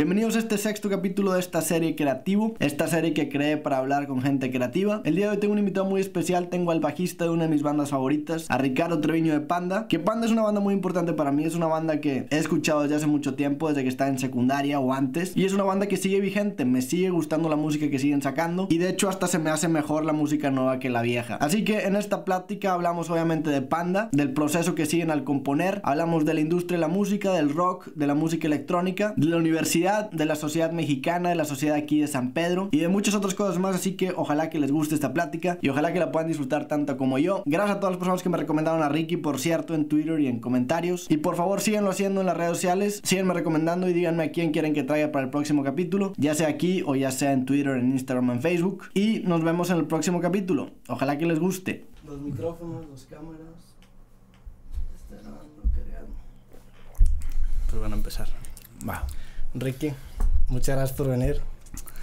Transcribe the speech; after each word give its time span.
Bienvenidos 0.00 0.34
a 0.36 0.38
este 0.38 0.56
sexto 0.56 0.88
capítulo 0.88 1.34
de 1.34 1.40
esta 1.40 1.60
serie 1.60 1.94
Creativo, 1.94 2.54
esta 2.58 2.86
serie 2.86 3.12
que 3.12 3.28
creé 3.28 3.58
para 3.58 3.76
hablar 3.76 4.06
con 4.06 4.22
gente 4.22 4.50
creativa. 4.50 5.02
El 5.04 5.14
día 5.14 5.26
de 5.26 5.32
hoy 5.32 5.36
tengo 5.36 5.52
un 5.52 5.58
invitado 5.58 5.84
muy 5.84 6.00
especial, 6.00 6.48
tengo 6.48 6.70
al 6.70 6.80
bajista 6.80 7.24
de 7.24 7.30
una 7.30 7.42
de 7.42 7.50
mis 7.50 7.62
bandas 7.62 7.90
favoritas, 7.90 8.46
a 8.48 8.56
Ricardo 8.56 9.02
Treviño 9.02 9.34
de 9.34 9.40
Panda, 9.40 9.88
que 9.88 9.98
Panda 9.98 10.24
es 10.24 10.32
una 10.32 10.40
banda 10.40 10.62
muy 10.62 10.72
importante 10.72 11.12
para 11.12 11.32
mí, 11.32 11.44
es 11.44 11.54
una 11.54 11.66
banda 11.66 12.00
que 12.00 12.26
he 12.30 12.38
escuchado 12.38 12.80
desde 12.80 12.94
hace 12.94 13.06
mucho 13.06 13.34
tiempo, 13.34 13.68
desde 13.68 13.82
que 13.82 13.90
está 13.90 14.08
en 14.08 14.18
secundaria 14.18 14.80
o 14.80 14.94
antes, 14.94 15.36
y 15.36 15.44
es 15.44 15.52
una 15.52 15.64
banda 15.64 15.86
que 15.86 15.98
sigue 15.98 16.18
vigente, 16.20 16.64
me 16.64 16.80
sigue 16.80 17.10
gustando 17.10 17.50
la 17.50 17.56
música 17.56 17.90
que 17.90 17.98
siguen 17.98 18.22
sacando, 18.22 18.68
y 18.70 18.78
de 18.78 18.88
hecho 18.88 19.10
hasta 19.10 19.26
se 19.26 19.38
me 19.38 19.50
hace 19.50 19.68
mejor 19.68 20.06
la 20.06 20.14
música 20.14 20.50
nueva 20.50 20.78
que 20.78 20.88
la 20.88 21.02
vieja. 21.02 21.34
Así 21.42 21.62
que 21.62 21.80
en 21.80 21.94
esta 21.94 22.24
plática 22.24 22.72
hablamos 22.72 23.10
obviamente 23.10 23.50
de 23.50 23.60
Panda, 23.60 24.08
del 24.12 24.32
proceso 24.32 24.74
que 24.74 24.86
siguen 24.86 25.10
al 25.10 25.24
componer, 25.24 25.82
hablamos 25.84 26.24
de 26.24 26.32
la 26.32 26.40
industria 26.40 26.78
de 26.78 26.80
la 26.80 26.88
música, 26.88 27.34
del 27.34 27.52
rock, 27.52 27.92
de 27.94 28.06
la 28.06 28.14
música 28.14 28.46
electrónica, 28.46 29.12
de 29.18 29.26
la 29.26 29.36
universidad, 29.36 29.89
de 29.90 30.24
la 30.24 30.36
sociedad 30.36 30.72
mexicana, 30.72 31.30
de 31.30 31.34
la 31.34 31.44
sociedad 31.44 31.76
aquí 31.76 32.00
de 32.00 32.06
San 32.06 32.32
Pedro 32.32 32.68
y 32.70 32.78
de 32.78 32.88
muchas 32.88 33.14
otras 33.14 33.34
cosas 33.34 33.58
más. 33.58 33.74
Así 33.74 33.92
que 33.92 34.12
ojalá 34.16 34.50
que 34.50 34.58
les 34.60 34.70
guste 34.70 34.94
esta 34.94 35.12
plática 35.12 35.58
y 35.60 35.68
ojalá 35.68 35.92
que 35.92 35.98
la 35.98 36.12
puedan 36.12 36.28
disfrutar 36.28 36.66
tanto 36.66 36.96
como 36.96 37.18
yo. 37.18 37.42
Gracias 37.46 37.76
a 37.76 37.80
todas 37.80 37.92
las 37.92 37.98
personas 37.98 38.22
que 38.22 38.28
me 38.28 38.38
recomendaron 38.38 38.82
a 38.82 38.88
Ricky, 38.88 39.16
por 39.16 39.38
cierto, 39.40 39.74
en 39.74 39.88
Twitter 39.88 40.20
y 40.20 40.28
en 40.28 40.40
comentarios. 40.40 41.06
Y 41.10 41.18
por 41.18 41.36
favor, 41.36 41.60
síganlo 41.60 41.90
haciendo 41.90 42.20
en 42.20 42.26
las 42.26 42.36
redes 42.36 42.52
sociales. 42.52 43.00
Síganme 43.04 43.34
recomendando 43.34 43.88
y 43.88 43.92
díganme 43.92 44.24
a 44.24 44.32
quién 44.32 44.52
quieren 44.52 44.74
que 44.74 44.82
traiga 44.82 45.12
para 45.12 45.24
el 45.24 45.30
próximo 45.30 45.64
capítulo, 45.64 46.12
ya 46.16 46.34
sea 46.34 46.48
aquí 46.48 46.82
o 46.86 46.94
ya 46.94 47.10
sea 47.10 47.32
en 47.32 47.44
Twitter, 47.44 47.76
en 47.76 47.90
Instagram, 47.90 48.30
en 48.30 48.40
Facebook. 48.40 48.84
Y 48.94 49.20
nos 49.20 49.42
vemos 49.42 49.70
en 49.70 49.78
el 49.78 49.86
próximo 49.86 50.20
capítulo. 50.20 50.70
Ojalá 50.88 51.18
que 51.18 51.26
les 51.26 51.38
guste. 51.38 51.86
Los 52.06 52.20
micrófonos, 52.20 52.86
las 52.90 53.04
cámaras. 53.04 53.40
Pues 57.70 57.82
van 57.82 57.92
a 57.92 57.96
empezar. 57.96 58.28
Va. 58.88 59.06
Ricky, 59.54 59.92
muchas 60.48 60.76
gracias 60.76 60.96
por 60.96 61.08
venir. 61.08 61.40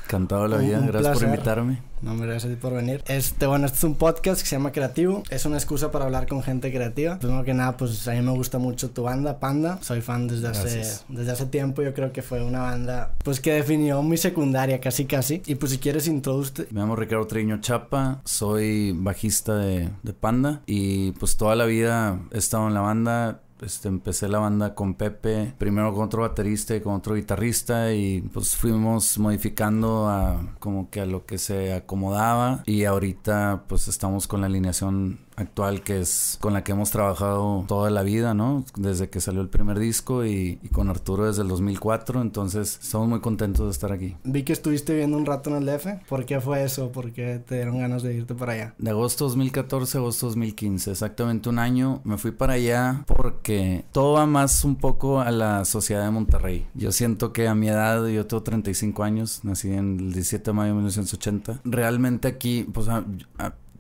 Encantado 0.06 0.48
la 0.48 0.58
vida, 0.58 0.80
gracias 0.80 1.18
por 1.18 1.28
invitarme. 1.28 1.82
No, 2.02 2.16
gracias 2.16 2.46
a 2.46 2.48
ti 2.48 2.56
por 2.56 2.74
venir. 2.74 3.04
Este, 3.08 3.46
bueno, 3.48 3.66
este 3.66 3.80
es 3.80 3.84
un 3.84 3.96
podcast 3.96 4.42
que 4.42 4.48
se 4.48 4.56
llama 4.56 4.72
Creativo. 4.72 5.24
Es 5.30 5.46
una 5.46 5.58
excusa 5.58 5.92
para 5.92 6.06
hablar 6.06 6.28
con 6.28 6.44
gente 6.44 6.72
creativa. 6.72 7.18
Primero 7.20 7.44
que 7.44 7.54
nada, 7.54 7.76
pues 7.76 8.08
a 8.08 8.12
mí 8.12 8.22
me 8.22 8.32
gusta 8.32 8.60
mucho 8.60 8.92
tu 8.92 9.04
banda, 9.04 9.40
Panda. 9.40 9.80
Soy 9.82 10.02
fan 10.02 10.28
desde 10.28 10.48
hace, 10.48 10.84
desde 11.10 11.32
hace 11.32 11.46
tiempo. 11.48 11.82
Yo 11.82 11.94
creo 11.94 12.14
que 12.14 12.22
fue 12.22 12.44
una 12.44 12.60
banda, 12.60 13.16
pues 13.24 13.42
que 13.42 13.54
definió 13.54 14.02
mi 14.04 14.18
secundaria, 14.18 14.80
casi 14.80 15.06
casi. 15.06 15.42
Y 15.46 15.56
pues 15.56 15.72
si 15.72 15.80
quieres, 15.80 16.08
introducirte. 16.08 16.68
Me 16.72 16.80
llamo 16.80 16.96
Ricardo 16.96 17.26
Triño 17.26 17.60
Chapa, 17.60 18.22
soy 18.24 18.94
bajista 18.94 19.56
de, 19.58 19.90
de 20.04 20.14
Panda. 20.14 20.62
Y 20.68 21.12
pues 21.14 21.36
toda 21.36 21.56
la 21.56 21.66
vida 21.66 22.20
he 22.32 22.38
estado 22.38 22.68
en 22.68 22.76
la 22.76 22.82
banda 22.82 23.42
este, 23.62 23.88
empecé 23.88 24.28
la 24.28 24.40
banda 24.40 24.76
con 24.76 24.94
Pepe, 24.94 25.54
primero 25.58 25.94
con 25.94 26.06
otro 26.06 26.22
baterista 26.22 26.76
y 26.76 26.82
con 26.82 26.96
otro 26.96 27.16
guitarrista 27.16 27.94
y 27.94 28.22
pues 28.34 28.56
fuimos 28.56 29.18
modificando 29.20 30.08
a 30.08 30.56
como 30.60 30.90
que 30.90 31.02
a 31.02 31.06
lo 31.06 31.26
que 31.26 31.38
se 31.38 31.74
acomodaba 31.74 32.64
y 32.66 32.86
ahorita 32.86 33.64
pues 33.68 33.88
estamos 33.88 34.28
con 34.28 34.42
la 34.42 34.48
alineación 34.48 35.20
actual 35.38 35.82
que 35.82 36.02
es 36.02 36.38
con 36.42 36.54
la 36.54 36.64
que 36.64 36.74
hemos 36.74 36.92
trabajado 36.92 37.64
toda 37.68 37.90
la 37.90 38.04
vida, 38.04 38.34
¿no? 38.34 38.66
Desde 38.76 39.10
que 39.10 39.22
salió 39.22 39.42
el 39.42 39.50
primer 39.50 39.80
disco 39.80 40.26
y, 40.26 40.58
con 40.74 40.90
Arturo 40.90 41.28
desde 41.28 41.44
el 41.44 41.48
2004, 41.48 42.22
entonces 42.22 42.80
estamos 42.82 43.08
muy 43.08 43.22
contentos 43.22 43.66
de 43.68 43.72
estar 43.72 43.92
aquí. 43.92 44.16
Vi 44.24 44.44
que 44.44 44.54
estuviste 44.54 44.94
viviendo 44.94 45.18
un 45.18 45.26
rato 45.26 45.50
en 45.50 45.58
el 45.58 45.66
DF, 45.66 46.08
¿por 46.10 46.26
qué 46.26 46.42
fue 46.42 46.64
eso? 46.64 46.92
¿Por 46.92 47.12
qué 47.12 47.40
te 47.46 47.56
dieron 47.56 47.80
ganas 47.80 48.04
de 48.04 48.16
irte 48.16 48.34
para 48.36 48.54
allá? 48.54 48.74
De 48.78 48.90
agosto 48.90 49.26
2014 49.26 49.98
a 49.98 50.02
agosto 50.02 50.26
2015, 50.28 50.92
exactamente 50.92 51.50
un 51.50 51.60
año, 51.60 52.02
me 52.04 52.18
fui 52.18 52.32
para 52.32 52.54
allá 52.54 53.04
porque 53.06 53.86
todo 53.92 54.14
va 54.14 54.26
más 54.26 54.64
un 54.66 54.76
poco 54.76 55.22
a 55.22 55.32
la 55.32 55.66
sociedad 55.66 56.04
de 56.04 56.12
Monterrey. 56.12 56.68
Yo 56.74 56.92
siento 56.92 57.32
que 57.32 57.48
a 57.48 57.56
mi 57.56 57.70
edad, 57.70 58.06
yo 58.08 58.26
tengo 58.26 58.42
35 58.42 59.04
años, 59.04 59.42
nací 59.44 59.72
en 59.72 60.00
el 60.00 60.14
17 60.14 60.44
de 60.44 60.54
mayo 60.54 60.70
de 60.70 60.74
1980, 60.76 61.62
realmente 61.64 62.28
aquí, 62.28 62.68
pues... 62.74 62.88
A, 62.90 63.06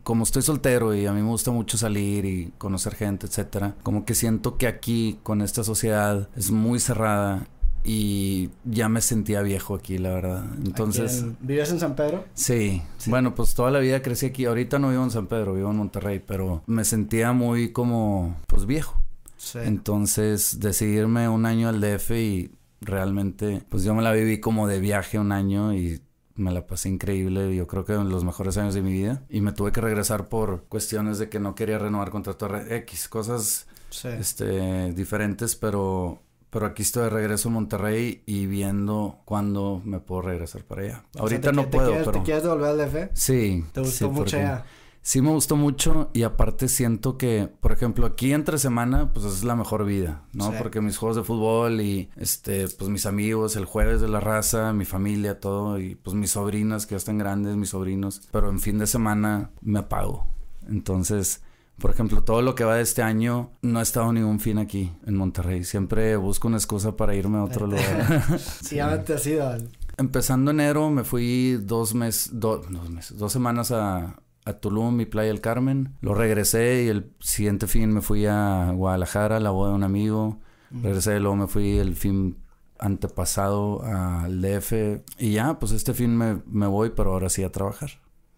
como 0.08 0.24
estoy 0.24 0.42
soltero 0.42 0.96
y 0.96 1.06
a 1.06 1.12
mí 1.12 1.22
me 1.22 1.28
gusta 1.28 1.52
mucho 1.52 1.78
salir 1.78 2.24
y 2.24 2.54
conocer 2.58 2.96
gente, 2.96 3.28
etcétera, 3.28 3.76
como 3.84 4.06
que 4.06 4.16
siento 4.16 4.56
que 4.56 4.66
aquí 4.66 5.20
con 5.22 5.42
esta 5.42 5.66
sociedad 5.66 6.30
es 6.38 6.50
muy 6.50 6.80
cerrada 6.80 7.46
y 7.84 8.50
ya 8.64 8.88
me 8.88 9.02
sentía 9.02 9.42
viejo 9.42 9.76
aquí, 9.76 9.98
la 9.98 10.12
verdad. 10.12 10.46
Entonces, 10.64 11.26
¿vives 11.42 11.72
en 11.72 11.82
San 11.82 11.98
Pedro? 11.98 12.24
Sí. 12.36 12.82
Bueno, 13.08 13.36
pues 13.36 13.54
toda 13.54 13.70
la 13.70 13.80
vida 13.80 14.02
crecí 14.02 14.28
aquí. 14.28 14.46
Ahorita 14.46 14.80
no 14.80 14.92
vivo 14.92 15.04
en 15.04 15.12
San 15.12 15.28
Pedro, 15.28 15.54
vivo 15.54 15.72
en 15.72 15.76
Monterrey, 15.76 16.24
pero 16.26 16.64
me 16.68 16.86
sentía 16.86 17.34
muy 17.34 17.74
como 17.74 18.38
pues 18.48 18.66
viejo. 18.66 19.02
Sí. 19.36 19.60
Entonces, 19.62 20.62
decidirme 20.62 21.28
un 21.28 21.46
año 21.46 21.68
al 21.68 21.82
DF 21.82 22.12
y 22.12 22.52
realmente 22.80 23.62
pues 23.68 23.84
yo 23.84 23.94
me 23.94 24.04
la 24.04 24.14
viví 24.14 24.40
como 24.40 24.70
de 24.70 24.80
viaje 24.80 25.20
un 25.20 25.34
año 25.34 25.74
y 25.74 26.00
me 26.38 26.52
la 26.52 26.66
pasé 26.66 26.90
increíble, 26.90 27.56
yo 27.56 27.68
creo 27.68 27.84
que 27.84 27.94
en 27.94 28.10
los 28.10 28.24
mejores 28.24 28.58
años 28.58 28.74
de 28.74 28.82
mi 28.82 28.92
vida. 28.92 29.24
Y 29.30 29.42
me 29.42 29.52
tuve 29.52 29.72
que 29.72 29.82
regresar 29.82 30.30
por 30.30 30.64
cuestiones 30.66 31.18
de 31.18 31.30
que 31.30 31.40
no 31.40 31.56
quería 31.56 31.78
renovar 31.78 32.12
contrato 32.12 32.48
X, 32.56 33.10
cosas 33.10 33.68
este, 34.04 34.94
diferentes, 34.94 35.56
pero, 35.56 36.22
pero 36.50 36.68
aquí 36.68 36.84
estoy 36.84 37.04
de 37.04 37.10
regreso 37.10 37.50
en 37.50 37.56
Monterrey 37.56 38.24
y 38.26 38.46
viendo 38.46 39.20
cuándo 39.26 39.82
me 39.84 40.00
puedo 40.00 40.22
regresar 40.22 40.64
para 40.64 40.82
allá. 40.84 41.04
Ahorita 41.18 41.52
no 41.52 41.70
puedo, 41.70 41.92
pero... 41.92 42.12
¿Te 42.12 42.22
quieres 42.22 42.44
devolver 42.44 42.70
al 42.70 42.78
DF? 42.78 43.10
Sí. 43.14 43.66
¿Te 43.74 43.82
gustó 43.82 44.12
mucho 44.12 44.38
allá? 44.38 44.66
Sí 45.08 45.22
me 45.22 45.30
gustó 45.30 45.56
mucho 45.56 46.10
y 46.12 46.24
aparte 46.24 46.68
siento 46.68 47.18
que, 47.18 47.50
por 47.62 47.72
ejemplo, 47.72 48.06
aquí 48.06 48.34
entre 48.34 48.58
semana, 48.58 49.14
pues 49.14 49.26
es 49.26 49.46
la 49.46 49.56
mejor 49.56 49.86
vida, 49.86 50.24
¿no? 50.34 50.52
Porque 50.58 50.82
mis 50.82 50.98
juegos 50.98 51.16
de 51.16 51.24
fútbol 51.24 51.80
y, 51.80 52.10
este, 52.18 52.68
pues 52.68 52.90
mis 52.90 53.06
amigos, 53.06 53.56
el 53.56 53.64
jueves 53.64 54.02
de 54.02 54.10
la 54.10 54.20
raza, 54.20 54.74
mi 54.74 54.84
familia, 54.84 55.40
todo, 55.40 55.80
y 55.80 55.96
pues 55.96 56.14
mis 56.14 56.32
sobrinas 56.32 56.86
que 56.86 56.92
ya 56.92 56.98
están 56.98 57.18
grandes, 57.18 57.56
mis 57.56 57.70
sobrinos, 57.70 58.22
pero 58.34 58.50
en 58.50 58.60
fin 58.60 58.80
de 58.80 58.86
semana 58.86 59.52
me 59.62 59.80
apago. 59.80 60.28
Entonces, 60.68 61.42
por 61.78 61.92
ejemplo, 61.92 62.26
todo 62.26 62.42
lo 62.42 62.54
que 62.54 62.66
va 62.66 62.76
de 62.76 62.82
este 62.82 63.02
año 63.02 63.52
no 63.62 63.80
ha 63.80 63.84
estado 63.84 64.12
ningún 64.12 64.42
fin 64.42 64.58
aquí 64.58 64.92
en 65.06 65.16
Monterrey. 65.16 65.64
Siempre 65.64 66.18
busco 66.18 66.50
una 66.50 66.58
excusa 66.58 66.98
para 66.98 67.16
irme 67.16 67.38
a 67.38 67.46
otro 67.46 67.66
lugar. 67.68 68.38
sí, 68.62 68.76
ya 68.76 69.02
te 69.06 69.14
has 69.14 69.26
ido. 69.26 69.56
Empezando 69.96 70.52
enero 70.52 70.90
me 70.90 71.06
fui 71.06 71.54
dos 71.54 71.96
meses, 71.96 72.30
dos 72.34 72.70
meses, 72.70 73.18
dos 73.18 73.32
semanas 73.32 73.72
a, 73.72 74.18
a 74.48 74.54
Tulum 74.54 75.02
y 75.02 75.06
Playa 75.06 75.28
del 75.28 75.42
Carmen. 75.42 75.96
Lo 76.02 76.14
regresé 76.14 76.84
y 76.84 76.88
el 76.88 77.12
siguiente 77.20 77.68
fin 77.68 77.94
me 77.94 78.02
fui 78.02 78.26
a 78.26 78.72
Guadalajara, 78.74 79.38
a 79.38 79.40
la 79.40 79.52
boda 79.52 79.70
de 79.70 79.76
un 79.76 79.84
amigo. 79.84 80.40
Regresé, 80.72 81.20
luego 81.20 81.36
me 81.36 81.48
fui 81.48 81.78
el 81.78 81.96
fin 81.96 82.38
antepasado 82.80 83.84
al 83.84 84.42
DF. 84.42 85.02
Y 85.20 85.34
ya, 85.34 85.60
pues 85.60 85.72
este 85.72 85.94
fin 85.94 86.16
me, 86.16 86.42
me 86.46 86.68
voy, 86.68 86.92
pero 86.92 87.14
ahora 87.14 87.30
sí 87.30 87.44
a 87.44 87.52
trabajar. 87.52 87.90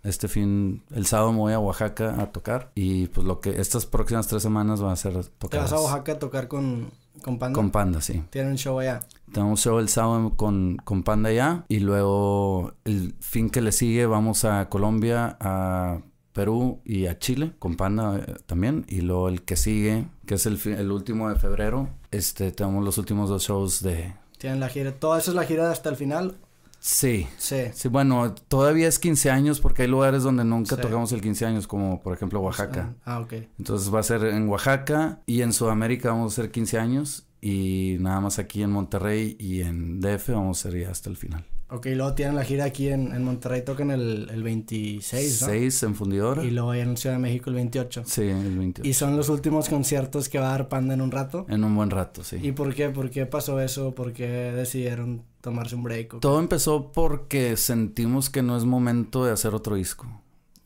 Este 0.01 0.27
fin, 0.27 0.83
el 0.91 1.05
sábado 1.05 1.33
me 1.33 1.39
voy 1.39 1.53
a 1.53 1.59
Oaxaca 1.59 2.21
a 2.21 2.31
tocar. 2.31 2.71
Y 2.73 3.07
pues 3.07 3.27
lo 3.27 3.39
que 3.39 3.59
estas 3.61 3.85
próximas 3.85 4.27
tres 4.27 4.41
semanas 4.41 4.83
va 4.83 4.91
a 4.91 4.95
ser 4.95 5.13
tocar. 5.13 5.49
¿Te 5.49 5.57
vas 5.57 5.73
a 5.73 5.79
Oaxaca 5.79 6.13
a 6.13 6.19
tocar 6.19 6.47
con, 6.47 6.91
con 7.19 7.39
Panda? 7.39 7.55
Con 7.55 7.71
Panda, 7.71 8.01
sí. 8.01 8.23
¿Tienen 8.29 8.51
un 8.51 8.57
show 8.57 8.79
allá? 8.79 9.01
Tenemos 9.31 9.65
un 9.65 9.71
show 9.71 9.79
el 9.79 9.89
sábado 9.89 10.33
con, 10.35 10.77
con 10.83 11.03
Panda 11.03 11.29
allá. 11.29 11.65
Y 11.67 11.79
luego 11.79 12.73
el 12.85 13.15
fin 13.19 13.49
que 13.49 13.61
le 13.61 13.71
sigue 13.71 14.05
vamos 14.05 14.45
a 14.45 14.69
Colombia, 14.69 15.37
a 15.39 16.01
Perú 16.33 16.81
y 16.85 17.07
a 17.07 17.19
Chile 17.19 17.53
con 17.59 17.75
Panda 17.75 18.17
eh, 18.17 18.35
también. 18.45 18.85
Y 18.87 19.01
luego 19.01 19.29
el 19.29 19.43
que 19.43 19.55
sigue, 19.55 20.07
que 20.25 20.35
es 20.35 20.45
el, 20.45 20.59
el 20.65 20.91
último 20.91 21.29
de 21.29 21.35
febrero, 21.35 21.89
este, 22.11 22.51
tenemos 22.51 22.83
los 22.83 22.97
últimos 22.97 23.29
dos 23.29 23.43
shows 23.43 23.81
de... 23.81 24.13
¿Tienen 24.37 24.59
la 24.59 24.69
gira? 24.69 24.93
¿Toda 24.93 25.19
esa 25.19 25.31
es 25.31 25.35
la 25.35 25.43
gira 25.43 25.69
hasta 25.69 25.89
el 25.89 25.95
final? 25.95 26.37
Sí. 26.79 27.27
Sí. 27.37 27.65
Sí, 27.73 27.87
bueno, 27.87 28.33
todavía 28.47 28.87
es 28.87 28.99
15 28.99 29.29
años 29.29 29.59
porque 29.59 29.83
hay 29.83 29.87
lugares 29.87 30.23
donde 30.23 30.43
nunca 30.43 30.77
tocamos 30.77 31.11
el 31.11 31.21
15 31.21 31.45
años, 31.45 31.67
como 31.67 32.01
por 32.01 32.13
ejemplo 32.13 32.39
Oaxaca. 32.39 32.95
Ah, 33.05 33.15
ah, 33.15 33.19
ok. 33.19 33.33
Entonces 33.57 33.93
va 33.93 33.99
a 33.99 34.03
ser 34.03 34.23
en 34.25 34.47
Oaxaca 34.47 35.19
y 35.25 35.41
en 35.41 35.53
Sudamérica 35.53 36.11
vamos 36.11 36.33
a 36.33 36.41
hacer 36.41 36.51
15 36.51 36.79
años 36.79 37.27
y 37.41 37.97
nada 37.99 38.19
más 38.19 38.39
aquí 38.39 38.63
en 38.63 38.71
Monterrey 38.71 39.35
y 39.39 39.61
en 39.61 39.99
DF 39.99 40.29
vamos 40.29 40.59
a 40.59 40.69
ser 40.69 40.81
ya 40.81 40.91
hasta 40.91 41.09
el 41.09 41.17
final. 41.17 41.45
Ok, 41.71 41.85
luego 41.93 42.13
tienen 42.15 42.35
la 42.35 42.43
gira 42.43 42.65
aquí 42.65 42.87
en, 42.87 43.13
en 43.13 43.23
Monterrey, 43.23 43.63
tocan 43.63 43.91
el, 43.91 44.27
el 44.31 44.41
26, 44.41 45.41
¿no? 45.41 45.47
6 45.47 45.83
en 45.83 45.95
Fundidora. 45.95 46.43
Y 46.43 46.49
luego 46.49 46.73
en 46.73 46.97
Ciudad 46.97 47.15
de 47.15 47.21
México 47.21 47.51
el 47.51 47.57
28. 47.57 48.03
Sí, 48.05 48.23
el 48.23 48.57
28. 48.57 48.89
¿Y 48.89 48.93
son 48.93 49.15
los 49.15 49.29
últimos 49.29 49.69
conciertos 49.69 50.29
que 50.29 50.39
va 50.39 50.47
a 50.47 50.51
dar 50.51 50.67
Panda 50.67 50.95
en 50.95 51.01
un 51.01 51.11
rato? 51.11 51.45
En 51.47 51.63
un 51.63 51.75
buen 51.75 51.91
rato, 51.91 52.23
sí. 52.23 52.37
¿Y 52.41 52.53
por 52.53 52.73
qué? 52.73 52.89
¿Por 52.89 53.11
qué 53.11 53.27
pasó 53.27 53.59
eso? 53.59 53.93
¿Por 53.93 54.13
qué 54.13 54.27
decidieron 54.27 55.23
tomarse 55.41 55.75
un 55.75 55.83
break? 55.83 56.19
Todo 56.21 56.39
empezó 56.39 56.91
porque 56.91 57.55
sentimos 57.55 58.31
que 58.31 58.41
no 58.41 58.57
es 58.57 58.65
momento 58.65 59.23
de 59.25 59.31
hacer 59.31 59.53
otro 59.53 59.75
disco. 59.75 60.07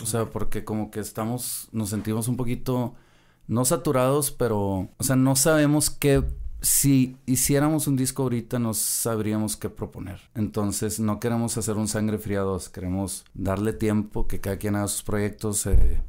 O 0.02 0.06
sea, 0.06 0.30
porque 0.30 0.64
como 0.64 0.90
que 0.90 1.02
estamos, 1.02 1.68
nos 1.74 1.90
sentimos 1.90 2.30
un 2.30 2.38
poquito, 2.38 2.94
no 3.48 3.66
saturados, 3.66 4.32
pero, 4.32 4.90
o 4.98 5.04
sea, 5.04 5.18
no 5.18 5.36
sabemos 5.36 5.90
qué 5.90 6.24
si 6.64 7.18
hiciéramos 7.26 7.88
un 7.88 7.98
disco 7.98 8.24
ahorita 8.24 8.58
no 8.58 8.74
sabríamos 8.74 9.58
qué 9.58 9.70
proponer. 9.70 10.22
Entonces 10.34 10.98
no 11.02 11.20
queremos 11.20 11.58
hacer 11.58 11.76
un 11.76 11.90
sangre 11.90 12.18
fría 12.18 12.40
2, 12.40 12.70
queremos 12.70 13.26
darle 13.34 13.74
tiempo, 13.74 14.28
que 14.28 14.40
cada 14.40 14.58
quien 14.58 14.78
haga 14.78 14.88
sus 14.88 15.04
proyectos, 15.04 15.60
se 15.60 16.02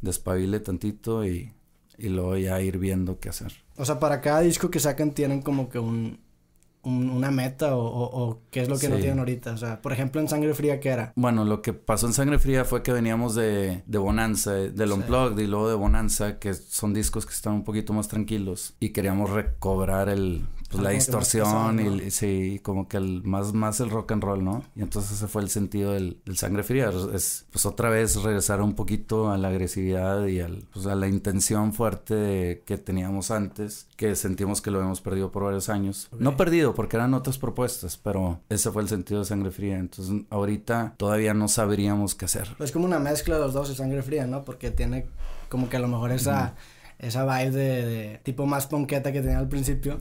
despabile 0.00 0.58
tantito 0.58 1.24
y, 1.24 1.52
y 1.96 2.08
luego 2.08 2.36
ya 2.36 2.60
ir 2.60 2.78
viendo 2.78 3.20
qué 3.20 3.28
hacer. 3.28 3.52
O 3.76 3.84
sea, 3.84 4.00
para 4.00 4.20
cada 4.20 4.40
disco 4.40 4.70
que 4.70 4.80
sacan 4.80 5.12
tienen 5.12 5.40
como 5.40 5.68
que 5.68 5.78
un, 5.78 6.18
una 6.84 7.30
meta 7.30 7.76
o, 7.76 8.40
qué 8.50 8.62
es 8.62 8.68
lo 8.68 8.78
que 8.78 8.88
no 8.88 8.96
tienen 8.96 9.18
ahorita? 9.18 9.52
O 9.52 9.56
sea, 9.56 9.80
por 9.80 9.92
ejemplo, 9.92 10.20
en 10.20 10.28
Sangre 10.28 10.54
Fría, 10.54 10.80
¿qué 10.80 10.90
era? 10.90 11.12
Bueno, 11.16 11.44
lo 11.44 11.62
que 11.62 11.72
pasó 11.72 12.06
en 12.06 12.12
Sangre 12.12 12.38
Fría 12.38 12.64
fue 12.64 12.82
que 12.82 12.92
veníamos 12.92 13.34
de, 13.34 13.82
de 13.86 13.98
Bonanza, 13.98 14.52
del 14.52 14.92
Unplugged 14.92 15.38
y 15.38 15.46
luego 15.46 15.68
de 15.68 15.74
Bonanza, 15.74 16.38
que 16.38 16.54
son 16.54 16.92
discos 16.92 17.26
que 17.26 17.32
están 17.32 17.54
un 17.54 17.64
poquito 17.64 17.92
más 17.92 18.08
tranquilos 18.08 18.74
y 18.80 18.90
queríamos 18.90 19.30
recobrar 19.30 20.08
el, 20.08 20.46
pues, 20.72 20.82
la 20.82 20.90
distorsión 20.90 21.80
y 21.80 22.10
sí, 22.10 22.60
como 22.62 22.88
que 22.88 22.96
el 22.96 23.22
más, 23.22 23.52
más 23.52 23.80
el 23.80 23.90
rock 23.90 24.12
and 24.12 24.24
roll, 24.24 24.44
¿no? 24.44 24.64
Y 24.74 24.82
entonces 24.82 25.12
ese 25.12 25.28
fue 25.28 25.42
el 25.42 25.50
sentido 25.50 25.92
del, 25.92 26.20
del 26.24 26.36
Sangre 26.36 26.62
Fría, 26.62 26.90
es 27.14 27.46
pues 27.50 27.66
otra 27.66 27.90
vez 27.90 28.16
regresar 28.22 28.60
un 28.60 28.74
poquito 28.74 29.30
a 29.30 29.38
la 29.38 29.48
agresividad 29.48 30.26
y 30.26 30.40
al, 30.40 30.64
pues, 30.72 30.86
a 30.86 30.94
la 30.94 31.08
intención 31.08 31.72
fuerte 31.72 32.62
que 32.66 32.78
teníamos 32.78 33.30
antes, 33.30 33.86
que 33.96 34.16
sentimos 34.16 34.60
que 34.60 34.70
lo 34.70 34.80
hemos 34.80 35.00
perdido 35.00 35.30
por 35.30 35.44
varios 35.44 35.68
años. 35.68 36.08
No 36.18 36.36
perdido, 36.36 36.74
porque 36.74 36.96
eran 36.96 37.14
otras 37.14 37.38
propuestas, 37.38 37.96
pero 37.96 38.40
ese 38.48 38.70
fue 38.70 38.82
el 38.82 38.88
sentido 38.88 39.20
de 39.20 39.26
Sangre 39.26 39.50
Fría. 39.50 39.78
Entonces, 39.78 40.24
ahorita 40.30 40.94
todavía 40.96 41.34
no 41.34 41.48
sabríamos 41.48 42.14
qué 42.14 42.24
hacer. 42.24 42.48
Es 42.58 42.72
como 42.72 42.84
una 42.84 42.98
mezcla 42.98 43.36
de 43.36 43.40
los 43.42 43.52
dos 43.52 43.68
de 43.68 43.74
Sangre 43.74 44.02
Fría, 44.02 44.26
¿no? 44.26 44.44
Porque 44.44 44.70
tiene 44.70 45.06
como 45.48 45.68
que 45.68 45.76
a 45.76 45.80
lo 45.80 45.88
mejor 45.88 46.12
esa, 46.12 46.54
esa 46.98 47.24
vibe 47.24 47.50
de, 47.50 48.20
tipo 48.22 48.46
más 48.46 48.66
ponqueta 48.66 49.12
que 49.12 49.20
tenía 49.20 49.38
al 49.38 49.48
principio. 49.48 50.00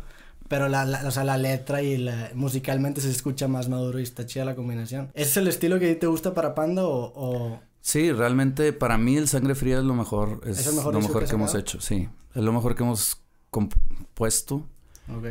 Pero 0.51 0.67
la, 0.67 1.03
o 1.05 1.11
sea, 1.11 1.23
la 1.23 1.37
letra 1.37 1.81
y 1.81 1.95
la, 1.97 2.29
musicalmente 2.35 2.99
se 2.99 3.09
escucha 3.09 3.47
más 3.47 3.69
maduro 3.69 4.01
y 4.01 4.03
está 4.03 4.25
chida 4.25 4.43
la 4.43 4.53
combinación. 4.53 5.09
¿Ese 5.13 5.29
es 5.29 5.37
el 5.37 5.47
estilo 5.47 5.79
que 5.79 5.95
te 5.95 6.07
gusta 6.07 6.33
para 6.33 6.53
Panda 6.53 6.83
o...? 6.83 7.61
Sí, 7.79 8.11
realmente 8.11 8.73
para 8.73 8.97
mí 8.97 9.15
el 9.15 9.29
Sangre 9.29 9.55
Fría 9.55 9.77
es 9.77 9.85
lo 9.85 9.93
mejor. 9.93 10.41
Es, 10.45 10.65
lo 10.75 10.99
mejor 10.99 11.25
que 11.25 11.35
hemos 11.35 11.55
hecho, 11.55 11.79
sí. 11.79 12.09
Es 12.35 12.43
lo 12.43 12.51
mejor 12.51 12.75
que 12.75 12.83
hemos 12.83 13.21
compuesto. 13.49 14.67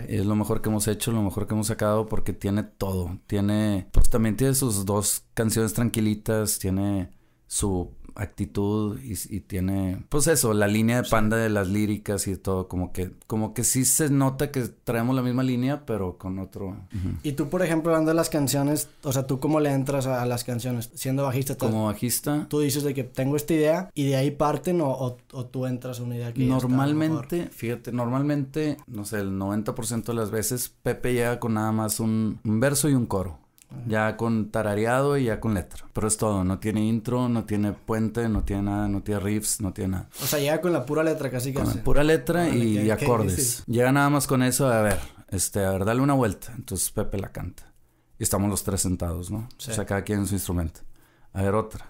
Es 0.08 0.24
lo 0.24 0.36
mejor 0.36 0.62
que 0.62 0.70
hemos 0.70 0.88
hecho, 0.88 1.12
lo 1.12 1.22
mejor 1.22 1.46
que 1.46 1.52
hemos 1.52 1.66
sacado 1.66 2.08
porque 2.08 2.32
tiene 2.32 2.62
todo. 2.62 3.18
Tiene, 3.26 3.88
pues 3.92 4.08
también 4.08 4.38
tiene 4.38 4.54
sus 4.54 4.86
dos 4.86 5.24
canciones 5.34 5.74
tranquilitas, 5.74 6.58
tiene 6.58 7.10
su 7.46 7.92
actitud 8.20 8.98
y, 9.02 9.40
tiene, 9.40 10.04
pues 10.08 10.26
eso, 10.26 10.52
la 10.52 10.68
línea 10.68 11.02
de 11.02 11.08
panda 11.08 11.36
de 11.36 11.48
las 11.48 11.68
líricas 11.68 12.26
y 12.26 12.36
todo, 12.36 12.68
como 12.68 12.92
que, 12.92 13.12
como 13.26 13.54
que 13.54 13.64
sí 13.64 13.84
se 13.84 14.10
nota 14.10 14.50
que 14.50 14.62
traemos 14.84 15.16
la 15.16 15.22
misma 15.22 15.42
línea, 15.42 15.86
pero 15.86 16.18
con 16.18 16.38
otro. 16.38 16.76
Y 17.22 17.32
tú, 17.32 17.48
por 17.48 17.62
ejemplo, 17.62 17.90
hablando 17.92 18.10
de 18.10 18.14
las 18.14 18.28
canciones, 18.28 18.88
o 19.02 19.12
sea, 19.12 19.26
¿tú 19.26 19.40
cómo 19.40 19.58
le 19.60 19.72
entras 19.72 20.06
a, 20.06 20.24
las 20.26 20.44
canciones? 20.44 20.90
Siendo 20.94 21.24
bajista. 21.24 21.56
Como 21.56 21.86
bajista. 21.86 22.46
Tú 22.48 22.60
dices 22.60 22.82
de 22.82 22.94
que 22.94 23.04
tengo 23.04 23.36
esta 23.36 23.54
idea 23.54 23.90
y 23.94 24.04
de 24.04 24.16
ahí 24.16 24.30
parten 24.30 24.80
o, 24.82 25.16
o, 25.32 25.46
tú 25.46 25.66
entras 25.66 26.00
a 26.00 26.02
una 26.02 26.16
idea 26.16 26.32
que 26.32 26.44
Normalmente, 26.44 27.48
fíjate, 27.50 27.92
normalmente, 27.92 28.76
no 28.86 29.04
sé, 29.04 29.20
el 29.20 29.32
90% 29.32 30.04
de 30.04 30.14
las 30.14 30.30
veces 30.30 30.74
Pepe 30.82 31.14
llega 31.14 31.40
con 31.40 31.54
nada 31.54 31.72
más 31.72 32.00
un 32.00 32.38
verso 32.44 32.88
y 32.88 32.94
un 32.94 33.06
coro. 33.06 33.38
Ya 33.86 34.16
con 34.16 34.50
tarareado 34.50 35.16
y 35.16 35.24
ya 35.24 35.40
con 35.40 35.54
letra. 35.54 35.86
Pero 35.92 36.08
es 36.08 36.16
todo. 36.16 36.44
No 36.44 36.58
tiene 36.58 36.84
intro, 36.84 37.28
no 37.28 37.44
tiene 37.44 37.72
puente, 37.72 38.28
no 38.28 38.42
tiene 38.44 38.62
nada, 38.62 38.88
no 38.88 39.02
tiene 39.02 39.20
riffs, 39.20 39.60
no 39.60 39.72
tiene 39.72 39.92
nada. 39.92 40.08
O 40.22 40.26
sea, 40.26 40.38
llega 40.38 40.60
con 40.60 40.72
la 40.72 40.84
pura 40.84 41.02
letra 41.02 41.30
casi 41.30 41.52
casi. 41.52 41.72
Con 41.72 41.82
pura 41.82 42.02
letra 42.02 42.48
y, 42.48 42.90
acordes. 42.90 43.64
llega 43.66 43.92
nada 43.92 44.10
más 44.10 44.26
con 44.26 44.42
eso, 44.42 44.66
a 44.66 44.82
ver, 44.82 44.98
este, 45.28 45.64
a 45.64 45.70
ver, 45.72 45.84
dale 45.84 46.00
una 46.00 46.14
vuelta. 46.14 46.52
Entonces 46.56 46.90
Pepe 46.90 47.18
la 47.18 47.30
canta. 47.32 47.72
Y 48.18 48.22
estamos 48.22 48.50
los 48.50 48.64
tres 48.64 48.82
sentados, 48.82 49.30
¿no? 49.30 49.48
O 49.56 49.60
sea, 49.60 49.86
cada 49.86 50.02
quien 50.02 50.20
en 50.20 50.26
su 50.26 50.34
instrumento. 50.34 50.80
A 51.32 51.42
ver, 51.42 51.54
otra. 51.54 51.86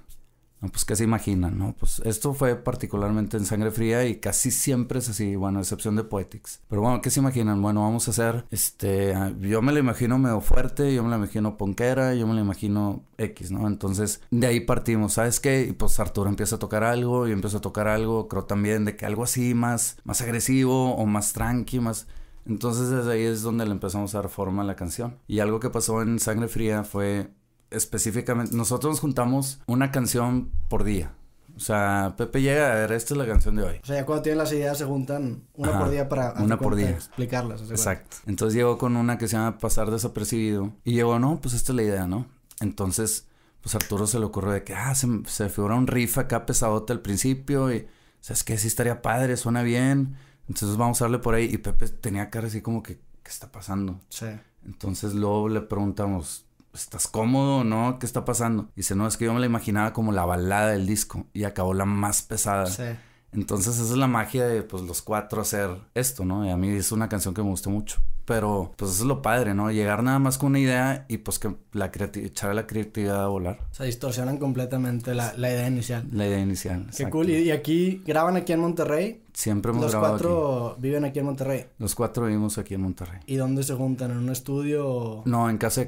No, 0.61 0.69
pues 0.69 0.85
qué 0.85 0.95
se 0.95 1.05
imaginan, 1.05 1.59
¿no? 1.59 1.75
Pues 1.79 2.03
esto 2.05 2.35
fue 2.35 2.55
particularmente 2.55 3.39
en 3.39 3.47
Sangre 3.47 3.71
Fría 3.71 4.05
y 4.05 4.17
casi 4.17 4.51
siempre 4.51 4.99
es 4.99 5.09
así, 5.09 5.35
bueno, 5.35 5.59
a 5.59 5.63
excepción 5.63 5.97
de 5.97 6.05
Poetics. 6.05 6.61
Pero 6.69 6.83
bueno, 6.83 7.01
¿qué 7.01 7.11
se 7.11 7.21
imaginan? 7.21 7.63
Bueno, 7.63 7.81
vamos 7.83 8.09
a 8.09 8.11
hacer, 8.11 8.45
este, 8.51 9.15
yo 9.41 9.63
me 9.63 9.73
lo 9.73 9.79
imagino 9.79 10.19
medio 10.19 10.43
fuerte, 10.43 10.95
yo 10.95 11.03
me 11.03 11.09
lo 11.09 11.17
imagino 11.17 11.57
ponquera, 11.57 12.15
yo 12.15 12.27
me 12.27 12.35
lo 12.35 12.41
imagino 12.41 13.05
X, 13.17 13.51
¿no? 13.51 13.67
Entonces, 13.67 14.21
de 14.31 14.47
ahí 14.47 14.61
partimos, 14.61 15.15
¿sabes 15.15 15.41
qué? 15.41 15.63
Y 15.63 15.73
pues 15.73 15.99
Arturo 15.99 16.29
empieza 16.29 16.57
a 16.57 16.59
tocar 16.59 16.85
algo, 16.85 17.27
y 17.27 17.33
empieza 17.33 17.59
a 17.59 17.63
tocar 17.63 17.89
algo, 17.89 18.29
creo 18.29 18.45
también 18.45 18.85
de 18.85 18.97
que 18.97 19.07
algo 19.07 19.25
así 19.25 19.55
más, 19.55 19.97
más 20.05 20.21
agresivo 20.21 20.95
o 20.95 21.07
más 21.07 21.33
tranqui, 21.33 21.81
más... 21.81 22.07
Entonces 22.47 22.91
desde 22.91 23.13
ahí 23.13 23.23
es 23.23 23.43
donde 23.43 23.65
le 23.65 23.73
empezamos 23.73 24.15
a 24.15 24.23
dar 24.23 24.31
forma 24.31 24.63
a 24.63 24.67
la 24.67 24.77
canción. 24.77 25.19
Y 25.27 25.41
algo 25.41 25.61
que 25.61 25.71
pasó 25.71 26.03
en 26.03 26.19
Sangre 26.19 26.49
Fría 26.49 26.85
fue 26.85 27.31
específicamente, 27.71 28.55
nosotros 28.57 28.93
nos 28.93 29.01
juntamos 29.01 29.61
una 29.67 29.91
canción 29.91 30.51
por 30.69 30.85
día. 30.85 31.13
O 31.57 31.61
sea, 31.61 32.15
Pepe 32.17 32.41
llega 32.41 32.73
a 32.73 32.75
ver, 32.75 32.93
esta 32.93 33.13
es 33.13 33.19
la 33.19 33.27
canción 33.27 33.57
de 33.57 33.65
hoy. 33.65 33.81
O 33.83 33.87
sea, 33.87 33.97
ya 33.97 34.07
cuando 34.07 34.23
tienen 34.23 34.39
las 34.39 34.51
ideas 34.53 34.79
se 34.79 34.87
juntan 34.87 35.43
una 35.55 35.79
por 35.79 35.91
día 35.91 36.09
para 36.09 36.33
una 36.43 36.59
por 36.59 36.75
día. 36.75 36.91
explicarlas. 36.91 37.63
Exacto. 37.71 38.17
Entonces 38.27 38.55
llegó 38.55 38.79
con 38.79 38.97
una 38.97 39.19
que 39.19 39.29
se 39.29 39.37
llama 39.37 39.59
Pasar 39.59 39.91
desapercibido. 39.91 40.73
Y 40.85 40.95
llegó, 40.95 41.19
no, 41.19 41.39
pues 41.41 41.55
esta 41.55 41.73
es 41.73 41.77
la 41.77 41.83
idea, 41.83 42.07
¿no? 42.07 42.27
Entonces, 42.61 43.27
pues 43.61 43.75
Arturo 43.75 44.07
se 44.07 44.19
le 44.19 44.25
ocurrió 44.25 44.53
de 44.53 44.65
que, 44.65 44.75
ah, 44.75 44.95
se, 44.95 45.07
se 45.27 45.51
figura 45.51 45.75
un 45.75 45.87
riff 45.87 46.17
acá 46.17 46.47
pesadote 46.47 46.95
al 46.95 47.01
principio. 47.01 47.71
Y, 47.71 47.87
¿sabes 48.21 48.43
qué? 48.43 48.57
Sí 48.57 48.69
estaría 48.69 49.03
padre, 49.03 49.37
suena 49.37 49.63
bien. 49.63 50.17
Entonces 50.49 50.79
vamos 50.79 51.03
a 51.03 51.05
darle 51.05 51.19
por 51.19 51.35
ahí. 51.35 51.45
Y 51.53 51.59
Pepe 51.59 51.89
tenía 51.89 52.31
cara 52.31 52.47
así 52.47 52.63
como 52.63 52.83
que, 52.83 52.97
¿qué 53.23 53.31
está 53.31 53.53
pasando? 53.53 54.01
Sí. 54.09 54.27
Entonces 54.65 55.15
luego 55.15 55.49
le 55.49 55.61
preguntamos, 55.61 56.47
¿estás 56.75 57.09
cómodo 57.09 57.65
no? 57.65 57.99
¿Qué 57.99 58.07
está 58.07 58.25
pasando? 58.25 58.69
Dice, 58.77 58.95
no, 58.95 59.07
es 59.07 59.17
que 59.17 59.25
yo 59.27 59.35
me 59.35 59.41
la 59.41 59.47
imaginaba 59.47 59.93
como 59.93 60.13
la 60.13 60.25
balada 60.25 60.71
del 60.71 60.87
disco 60.87 61.27
y 61.33 61.45
acabó 61.45 61.75
la 61.75 61.85
más 61.85 62.23
pesada. 62.23 62.67
Sí. 62.67 62.85
Entonces 63.33 63.77
esa 63.77 63.93
es 63.93 63.99
la 63.99 64.09
magia 64.09 64.47
de 64.47 64.63
pues 64.63 64.83
los 64.83 65.03
cuatro 65.03 65.41
hacer 65.41 65.71
esto, 65.95 66.25
¿no? 66.25 66.45
Y 66.45 66.51
a 66.51 66.57
mí 66.57 66.69
es 66.69 66.91
una 66.91 67.09
canción 67.09 67.33
que 67.33 67.43
me 67.43 67.51
gustó 67.51 67.71
mucho. 67.71 68.01
Pero 68.25 68.73
pues 68.77 68.93
eso 68.93 69.03
es 69.03 69.09
lo 69.09 69.23
padre, 69.23 69.55
¿no? 69.55 69.71
Llegar 69.71 70.03
nada 70.03 70.19
más 70.19 70.39
con 70.39 70.51
una 70.51 70.61
idea 70.61 71.05
y 71.09 71.19
pues 71.19 71.39
que 71.39 71.55
la 71.73 71.91
echar 72.15 72.55
la 72.55 72.67
creatividad 72.67 73.25
a 73.25 73.29
volar. 73.29 73.61
Se 73.73 73.85
distorsionan 73.85 74.39
completamente 74.39 75.15
la, 75.15 75.33
idea 75.37 75.67
inicial. 75.67 76.07
La 76.13 76.27
idea 76.27 76.39
inicial. 76.39 76.87
Qué 76.97 77.09
cool. 77.09 77.31
¿Y, 77.31 77.51
aquí 77.51 78.03
graban 78.07 78.37
aquí 78.37 78.53
en 78.53 78.61
Monterrey? 78.61 79.23
Siempre 79.33 79.73
hemos 79.73 79.91
grabado 79.91 80.13
Los 80.13 80.23
cuatro 80.23 80.77
viven 80.79 81.05
aquí 81.05 81.19
en 81.19 81.25
Monterrey. 81.25 81.67
Los 81.79 81.95
cuatro 81.95 82.27
vivimos 82.27 82.59
aquí 82.59 82.75
en 82.75 82.83
Monterrey. 82.83 83.21
¿Y 83.27 83.37
dónde 83.37 83.63
se 83.63 83.75
juntan? 83.75 84.11
¿En 84.13 84.19
un 84.19 84.31
estudio? 84.31 85.23
No, 85.25 85.49
en 85.49 85.59
Casa 85.59 85.83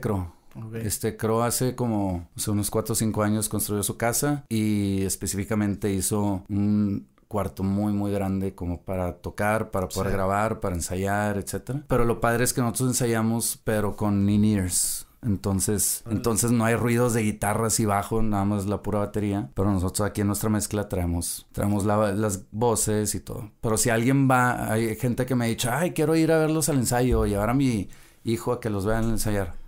Cro. 0.52 0.76
Este, 0.76 1.16
creo 1.16 1.42
hace 1.42 1.74
como 1.74 2.28
unos 2.46 2.70
4 2.70 2.92
o 2.92 2.96
5 2.96 3.22
años 3.22 3.48
construyó 3.48 3.82
su 3.82 3.96
casa 3.96 4.44
y 4.48 5.02
específicamente 5.02 5.92
hizo 5.92 6.44
un 6.48 7.06
cuarto 7.32 7.62
muy 7.62 7.94
muy 7.94 8.12
grande 8.12 8.54
como 8.54 8.82
para 8.82 9.14
tocar, 9.14 9.70
para 9.70 9.88
poder 9.88 10.12
grabar, 10.12 10.60
para 10.60 10.74
ensayar, 10.74 11.38
etcétera. 11.38 11.82
Pero 11.88 12.04
lo 12.04 12.20
padre 12.20 12.44
es 12.44 12.52
que 12.52 12.60
nosotros 12.60 12.90
ensayamos 12.90 13.58
pero 13.64 13.96
con 13.96 14.28
in-ears. 14.28 15.06
Entonces, 15.22 16.02
entonces 16.10 16.50
no 16.50 16.64
hay 16.64 16.74
ruidos 16.74 17.14
de 17.14 17.22
guitarras 17.22 17.78
y 17.78 17.84
bajo, 17.84 18.22
nada 18.22 18.44
más 18.44 18.66
la 18.66 18.82
pura 18.82 18.98
batería. 18.98 19.50
Pero 19.54 19.70
nosotros 19.70 20.06
aquí 20.06 20.20
en 20.20 20.26
nuestra 20.26 20.50
mezcla 20.50 20.88
traemos, 20.88 21.46
traemos 21.52 21.84
las 21.86 22.50
voces 22.50 23.14
y 23.14 23.20
todo. 23.20 23.50
Pero 23.60 23.76
si 23.76 23.88
alguien 23.88 24.28
va, 24.28 24.70
hay 24.70 24.96
gente 24.96 25.24
que 25.24 25.34
me 25.34 25.44
ha 25.44 25.48
dicho, 25.48 25.70
ay, 25.72 25.92
quiero 25.92 26.16
ir 26.16 26.32
a 26.32 26.38
verlos 26.38 26.68
al 26.68 26.78
ensayo, 26.78 27.24
llevar 27.24 27.50
a 27.50 27.54
mi 27.54 27.88
hijo 28.24 28.52
a 28.52 28.60
que 28.60 28.68
los 28.68 28.84
vean 28.84 29.04
ensayar. 29.04 29.61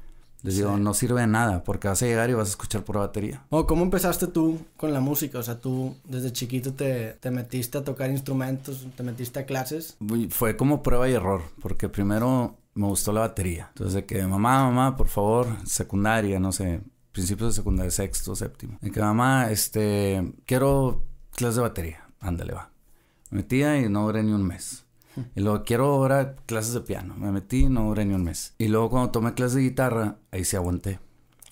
Les 0.45 0.57
digo, 0.57 0.77
no 0.77 0.93
sirve 0.93 1.23
de 1.23 1.27
nada 1.27 1.65
porque 1.65 1.89
vas 1.89 2.03
a 2.03 2.07
llegar 2.07 2.29
y 2.29 2.35
vas 2.35 2.49
a 2.49 2.51
escuchar 2.51 2.85
por 2.85 2.99
batería. 2.99 3.47
Oh, 3.49 3.67
¿Cómo 3.67 3.83
empezaste 3.83 4.27
tú 4.27 4.61
con 4.77 4.93
la 4.93 5.01
música? 5.01 5.39
O 5.39 5.43
sea, 5.43 5.59
tú 5.59 5.97
desde 6.05 6.33
chiquito 6.33 6.75
te, 6.75 7.15
te 7.15 7.31
metiste 7.31 7.79
a 7.79 7.83
tocar 7.83 8.11
instrumentos, 8.11 8.87
te 8.95 9.03
metiste 9.03 9.41
a 9.41 9.47
clases. 9.47 9.97
Fue 10.29 10.55
como 10.55 10.83
prueba 10.83 11.09
y 11.09 11.15
error, 11.15 11.41
porque 11.63 11.89
primero 11.89 12.59
me 12.75 12.87
gustó 12.87 13.11
la 13.13 13.21
batería. 13.21 13.69
Entonces, 13.71 13.95
de 13.95 14.05
que 14.05 14.23
mamá, 14.27 14.65
mamá, 14.65 14.99
por 14.99 15.09
favor, 15.09 15.47
secundaria, 15.65 16.39
no 16.39 16.53
sé, 16.53 16.83
principios 17.13 17.55
de 17.55 17.63
secundaria, 17.63 17.91
sexto, 17.91 18.37
séptimo. 18.37 18.77
De 18.83 18.91
que 18.91 19.01
mamá, 19.01 19.51
este, 19.51 20.35
quiero 20.45 21.07
clases 21.35 21.57
de 21.57 21.63
batería. 21.63 22.07
Ándale, 22.21 22.53
va. 22.53 22.71
Me 23.31 23.39
metía 23.39 23.79
y 23.79 23.89
no 23.89 24.05
duré 24.05 24.23
ni 24.23 24.33
un 24.33 24.47
mes. 24.47 24.84
Y 25.35 25.41
luego 25.41 25.65
quiero 25.65 25.87
ahora 25.87 26.37
clases 26.47 26.75
de 26.75 26.81
piano. 26.81 27.15
Me 27.17 27.31
metí, 27.33 27.67
no 27.67 27.85
duré 27.85 28.05
ni 28.05 28.15
un 28.15 28.25
mes. 28.25 28.55
Y 28.59 28.69
luego 28.69 28.91
cuando 28.91 29.11
tomé 29.11 29.35
clases 29.35 29.57
de 29.57 29.63
guitarra, 29.63 30.19
ahí 30.31 30.45
sí 30.45 30.57
aguanté. 30.57 31.01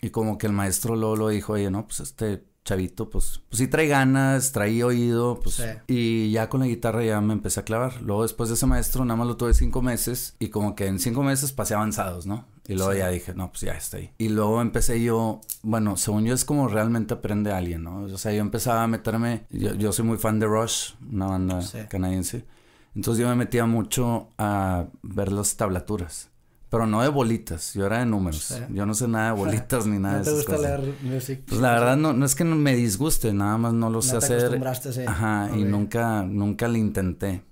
Y 0.00 0.10
como 0.10 0.38
que 0.38 0.46
el 0.46 0.52
maestro 0.52 0.96
luego 0.96 1.16
lo 1.16 1.28
dijo, 1.28 1.52
oye, 1.54 1.70
no, 1.70 1.86
pues 1.86 2.00
este 2.00 2.44
chavito, 2.64 3.10
pues, 3.10 3.40
pues 3.48 3.58
sí 3.58 3.66
trae 3.66 3.88
ganas, 3.88 4.52
trae 4.52 4.82
oído, 4.84 5.40
pues. 5.40 5.62
Y 5.86 6.30
ya 6.30 6.48
con 6.48 6.60
la 6.60 6.66
guitarra 6.66 7.04
ya 7.04 7.20
me 7.20 7.32
empecé 7.32 7.60
a 7.60 7.64
clavar. 7.64 8.02
Luego 8.02 8.22
después 8.22 8.48
de 8.48 8.54
ese 8.54 8.66
maestro, 8.66 9.04
nada 9.04 9.16
más 9.16 9.26
lo 9.26 9.36
tuve 9.36 9.54
cinco 9.54 9.82
meses. 9.82 10.36
Y 10.38 10.48
como 10.48 10.74
que 10.74 10.86
en 10.86 10.98
cinco 10.98 11.22
meses 11.22 11.52
pasé 11.52 11.74
avanzados, 11.74 12.26
¿no? 12.26 12.46
Y 12.66 12.74
luego 12.74 12.94
ya 12.94 13.08
dije, 13.08 13.34
no, 13.34 13.50
pues 13.50 13.62
ya 13.62 13.72
está 13.72 13.96
ahí. 13.96 14.12
Y 14.18 14.28
luego 14.28 14.60
empecé 14.60 15.02
yo, 15.02 15.40
bueno, 15.62 15.96
según 15.96 16.24
yo 16.24 16.34
es 16.34 16.44
como 16.44 16.68
realmente 16.68 17.14
aprende 17.14 17.52
alguien, 17.52 17.82
¿no? 17.82 18.04
O 18.04 18.18
sea, 18.18 18.32
yo 18.32 18.40
empezaba 18.40 18.84
a 18.84 18.86
meterme, 18.86 19.46
yo, 19.50 19.74
yo 19.74 19.92
soy 19.92 20.04
muy 20.04 20.18
fan 20.18 20.38
de 20.38 20.46
Rush, 20.46 20.92
una 21.10 21.26
banda 21.26 21.60
canadiense. 21.88 22.44
Entonces 22.94 23.22
yo 23.22 23.28
me 23.28 23.36
metía 23.36 23.66
mucho 23.66 24.28
a 24.38 24.86
ver 25.02 25.32
las 25.32 25.56
tablaturas. 25.56 26.28
Pero 26.68 26.86
no 26.86 27.02
de 27.02 27.08
bolitas, 27.08 27.74
yo 27.74 27.84
era 27.84 27.98
de 27.98 28.06
números. 28.06 28.58
Yo 28.70 28.86
no 28.86 28.94
sé 28.94 29.06
nada 29.06 29.34
de 29.34 29.38
bolitas 29.38 29.86
ni 29.86 29.98
nada 30.00 30.18
¿No 30.18 30.24
te 30.24 30.30
de 30.30 30.40
esas 30.40 30.46
gusta 30.46 30.68
leer 30.68 30.94
music? 31.02 31.42
Pues 31.46 31.60
la 31.60 31.72
verdad 31.72 31.96
no, 31.98 32.14
no 32.14 32.24
es 32.24 32.34
que 32.34 32.44
me 32.44 32.74
disguste, 32.74 33.34
nada 33.34 33.58
más 33.58 33.74
no 33.74 33.90
lo 33.90 34.00
sé 34.00 34.16
hacer. 34.16 34.58
Ajá, 35.06 35.50
y 35.54 35.64
nunca, 35.64 36.22
nunca 36.22 36.68
le 36.68 36.78
intenté. 36.78 37.42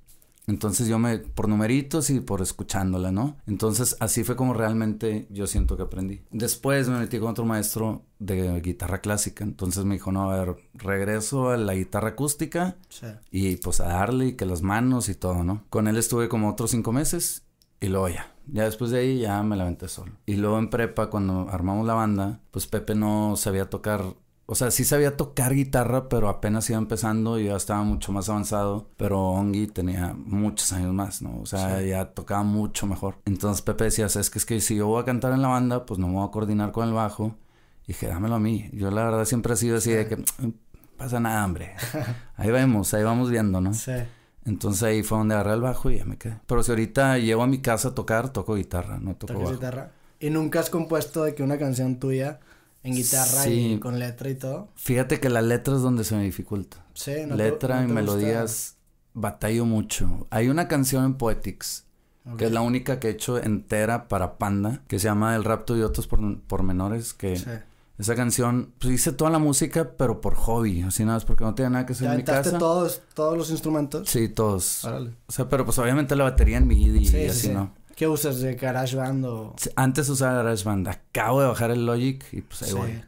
Entonces 0.50 0.88
yo 0.88 0.98
me, 0.98 1.18
por 1.18 1.48
numeritos 1.48 2.10
y 2.10 2.20
por 2.20 2.42
escuchándola, 2.42 3.12
¿no? 3.12 3.36
Entonces 3.46 3.96
así 4.00 4.24
fue 4.24 4.34
como 4.36 4.52
realmente 4.52 5.26
yo 5.30 5.46
siento 5.46 5.76
que 5.76 5.84
aprendí. 5.84 6.22
Después 6.30 6.88
me 6.88 6.98
metí 6.98 7.18
con 7.18 7.30
otro 7.30 7.44
maestro 7.44 8.02
de 8.18 8.60
guitarra 8.60 9.00
clásica. 9.00 9.44
Entonces 9.44 9.84
me 9.84 9.94
dijo, 9.94 10.10
no, 10.10 10.30
a 10.30 10.44
ver, 10.44 10.56
regreso 10.74 11.50
a 11.50 11.56
la 11.56 11.74
guitarra 11.74 12.10
acústica 12.10 12.76
y 13.30 13.56
pues 13.56 13.80
a 13.80 13.86
darle 13.86 14.26
y 14.26 14.32
que 14.32 14.44
las 14.44 14.62
manos 14.62 15.08
y 15.08 15.14
todo, 15.14 15.44
¿no? 15.44 15.64
Con 15.70 15.86
él 15.86 15.96
estuve 15.96 16.28
como 16.28 16.50
otros 16.50 16.72
cinco 16.72 16.92
meses 16.92 17.44
y 17.80 17.86
luego 17.86 18.08
ya. 18.08 18.34
Ya 18.52 18.64
después 18.64 18.90
de 18.90 18.98
ahí 18.98 19.20
ya 19.20 19.42
me 19.44 19.56
la 19.56 19.62
aventé 19.62 19.86
solo. 19.86 20.12
Y 20.26 20.34
luego 20.34 20.58
en 20.58 20.70
prepa, 20.70 21.08
cuando 21.10 21.48
armamos 21.48 21.86
la 21.86 21.94
banda, 21.94 22.40
pues 22.50 22.66
Pepe 22.66 22.96
no 22.96 23.36
sabía 23.36 23.70
tocar 23.70 24.16
o 24.50 24.56
sea, 24.56 24.72
sí 24.72 24.84
sabía 24.84 25.16
tocar 25.16 25.54
guitarra, 25.54 26.08
pero 26.08 26.28
apenas 26.28 26.68
iba 26.70 26.78
empezando 26.78 27.38
y 27.38 27.44
ya 27.44 27.54
estaba 27.54 27.84
mucho 27.84 28.10
más 28.10 28.28
avanzado. 28.28 28.88
Pero 28.96 29.28
Ongi 29.28 29.68
tenía 29.68 30.12
muchos 30.12 30.72
años 30.72 30.92
más, 30.92 31.22
¿no? 31.22 31.38
O 31.40 31.46
sea, 31.46 31.80
ya 31.82 32.06
tocaba 32.06 32.42
mucho 32.42 32.84
mejor. 32.88 33.18
Entonces 33.26 33.62
Pepe 33.62 33.84
decía, 33.84 34.06
es 34.06 34.28
que 34.28 34.40
es 34.40 34.44
que 34.44 34.60
si 34.60 34.74
yo 34.74 34.88
voy 34.88 35.00
a 35.00 35.04
cantar 35.04 35.34
en 35.34 35.42
la 35.42 35.46
banda, 35.46 35.86
pues 35.86 36.00
no 36.00 36.08
me 36.08 36.14
voy 36.14 36.26
a 36.26 36.32
coordinar 36.32 36.72
con 36.72 36.88
el 36.88 36.92
bajo. 36.92 37.36
Y 37.84 37.92
dije, 37.92 38.08
dámelo 38.08 38.34
a 38.34 38.40
mí. 38.40 38.68
Yo 38.72 38.90
la 38.90 39.04
verdad 39.04 39.24
siempre 39.24 39.54
he 39.54 39.56
sido 39.56 39.76
así 39.76 39.92
de 39.92 40.08
que, 40.08 40.16
mm, 40.16 40.52
pasa 40.96 41.20
nada, 41.20 41.44
hombre. 41.44 41.76
Ahí 42.36 42.50
vemos, 42.50 42.92
ahí 42.92 43.04
vamos 43.04 43.30
viendo, 43.30 43.60
¿no? 43.60 43.72
Sí. 43.72 43.92
Entonces 44.44 44.82
ahí 44.82 45.04
fue 45.04 45.18
donde 45.18 45.34
agarré 45.36 45.52
el 45.52 45.60
bajo 45.60 45.92
y 45.92 45.98
ya 45.98 46.04
me 46.04 46.18
quedé. 46.18 46.40
Pero 46.48 46.64
si 46.64 46.72
ahorita 46.72 47.18
llego 47.18 47.44
a 47.44 47.46
mi 47.46 47.60
casa 47.60 47.90
a 47.90 47.94
tocar, 47.94 48.30
toco 48.30 48.56
guitarra, 48.56 48.98
no 48.98 49.14
toco 49.14 49.34
bajo. 49.34 49.52
guitarra? 49.52 49.92
¿Y 50.18 50.30
nunca 50.30 50.58
has 50.58 50.70
compuesto 50.70 51.22
de 51.22 51.36
que 51.36 51.44
una 51.44 51.56
canción 51.56 52.00
tuya 52.00 52.40
en 52.82 52.94
guitarra 52.94 53.46
y 53.48 53.78
con 53.78 53.98
letra 53.98 54.30
y 54.30 54.34
todo. 54.34 54.68
Fíjate 54.74 55.20
que 55.20 55.28
la 55.28 55.42
letra 55.42 55.76
es 55.76 55.82
donde 55.82 56.04
se 56.04 56.14
me 56.16 56.22
dificulta. 56.22 56.84
Sí, 56.94 57.12
no 57.26 57.36
Letra 57.36 57.82
y 57.82 57.86
melodías 57.86 58.76
batallo 59.14 59.64
mucho. 59.64 60.26
Hay 60.30 60.48
una 60.48 60.68
canción 60.68 61.04
en 61.04 61.14
Poetics 61.14 61.84
que 62.36 62.46
es 62.46 62.52
la 62.52 62.60
única 62.60 63.00
que 63.00 63.08
he 63.08 63.10
hecho 63.10 63.38
entera 63.38 64.08
para 64.08 64.38
Panda, 64.38 64.82
que 64.86 64.98
se 64.98 65.06
llama 65.06 65.34
El 65.36 65.44
rapto 65.44 65.76
y 65.76 65.82
otros 65.82 66.06
pormenores, 66.06 67.14
que 67.14 67.40
esa 67.98 68.14
canción, 68.14 68.72
pues 68.78 68.94
hice 68.94 69.12
toda 69.12 69.30
la 69.30 69.38
música, 69.38 69.92
pero 69.96 70.20
por 70.20 70.34
hobby, 70.34 70.82
así 70.82 71.04
nada 71.04 71.16
más 71.16 71.24
porque 71.24 71.44
no 71.44 71.54
tenía 71.54 71.70
nada 71.70 71.86
que 71.86 71.92
hacer 71.92 72.10
en 72.10 72.18
mi 72.18 72.24
casa. 72.24 72.56
todos, 72.58 73.02
todos 73.14 73.36
los 73.36 73.50
instrumentos? 73.50 74.08
Sí, 74.08 74.28
todos. 74.28 74.84
O 74.84 75.32
sea, 75.32 75.48
pero 75.48 75.64
pues 75.64 75.78
obviamente 75.78 76.14
la 76.16 76.24
batería 76.24 76.58
en 76.58 76.66
MIDI 76.66 77.08
y 77.08 77.26
así, 77.26 77.48
¿no? 77.48 77.74
¿Qué 78.00 78.08
usas 78.08 78.40
de 78.40 78.54
GarageBand 78.54 79.26
o...? 79.26 79.54
Antes 79.76 80.08
usaba 80.08 80.32
GarageBand. 80.42 80.88
Acabo 80.88 81.42
de 81.42 81.48
bajar 81.48 81.70
el 81.70 81.84
Logic 81.84 82.24
y 82.32 82.40
pues 82.40 82.62
ahí 82.62 82.72
voy. 82.72 83.02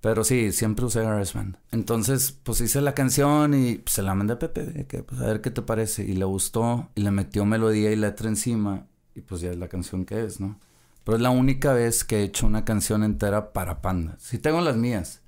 Pero 0.00 0.24
sí, 0.24 0.50
siempre 0.52 0.86
usé 0.86 1.02
GarageBand. 1.02 1.58
Entonces, 1.72 2.38
pues 2.42 2.62
hice 2.62 2.80
la 2.80 2.94
canción 2.94 3.52
y 3.52 3.74
pues, 3.74 3.92
se 3.96 4.02
la 4.02 4.14
mandé 4.14 4.32
a 4.32 4.38
Pepe, 4.38 4.86
que 4.86 5.02
pues 5.02 5.20
a 5.20 5.26
ver 5.26 5.42
qué 5.42 5.50
te 5.50 5.60
parece. 5.60 6.04
Y 6.04 6.14
le 6.14 6.24
gustó 6.24 6.88
y 6.94 7.02
le 7.02 7.10
metió 7.10 7.44
melodía 7.44 7.92
y 7.92 7.96
letra 7.96 8.30
encima. 8.30 8.86
Y 9.14 9.20
pues 9.20 9.42
ya 9.42 9.50
es 9.50 9.58
la 9.58 9.68
canción 9.68 10.06
que 10.06 10.24
es, 10.24 10.40
¿no? 10.40 10.58
Pero 11.04 11.16
es 11.16 11.22
la 11.22 11.28
única 11.28 11.74
vez 11.74 12.02
que 12.02 12.20
he 12.20 12.22
hecho 12.22 12.46
una 12.46 12.64
canción 12.64 13.04
entera 13.04 13.52
para 13.52 13.82
Panda. 13.82 14.16
Sí 14.18 14.38
tengo 14.38 14.62
las 14.62 14.76
mías, 14.78 15.20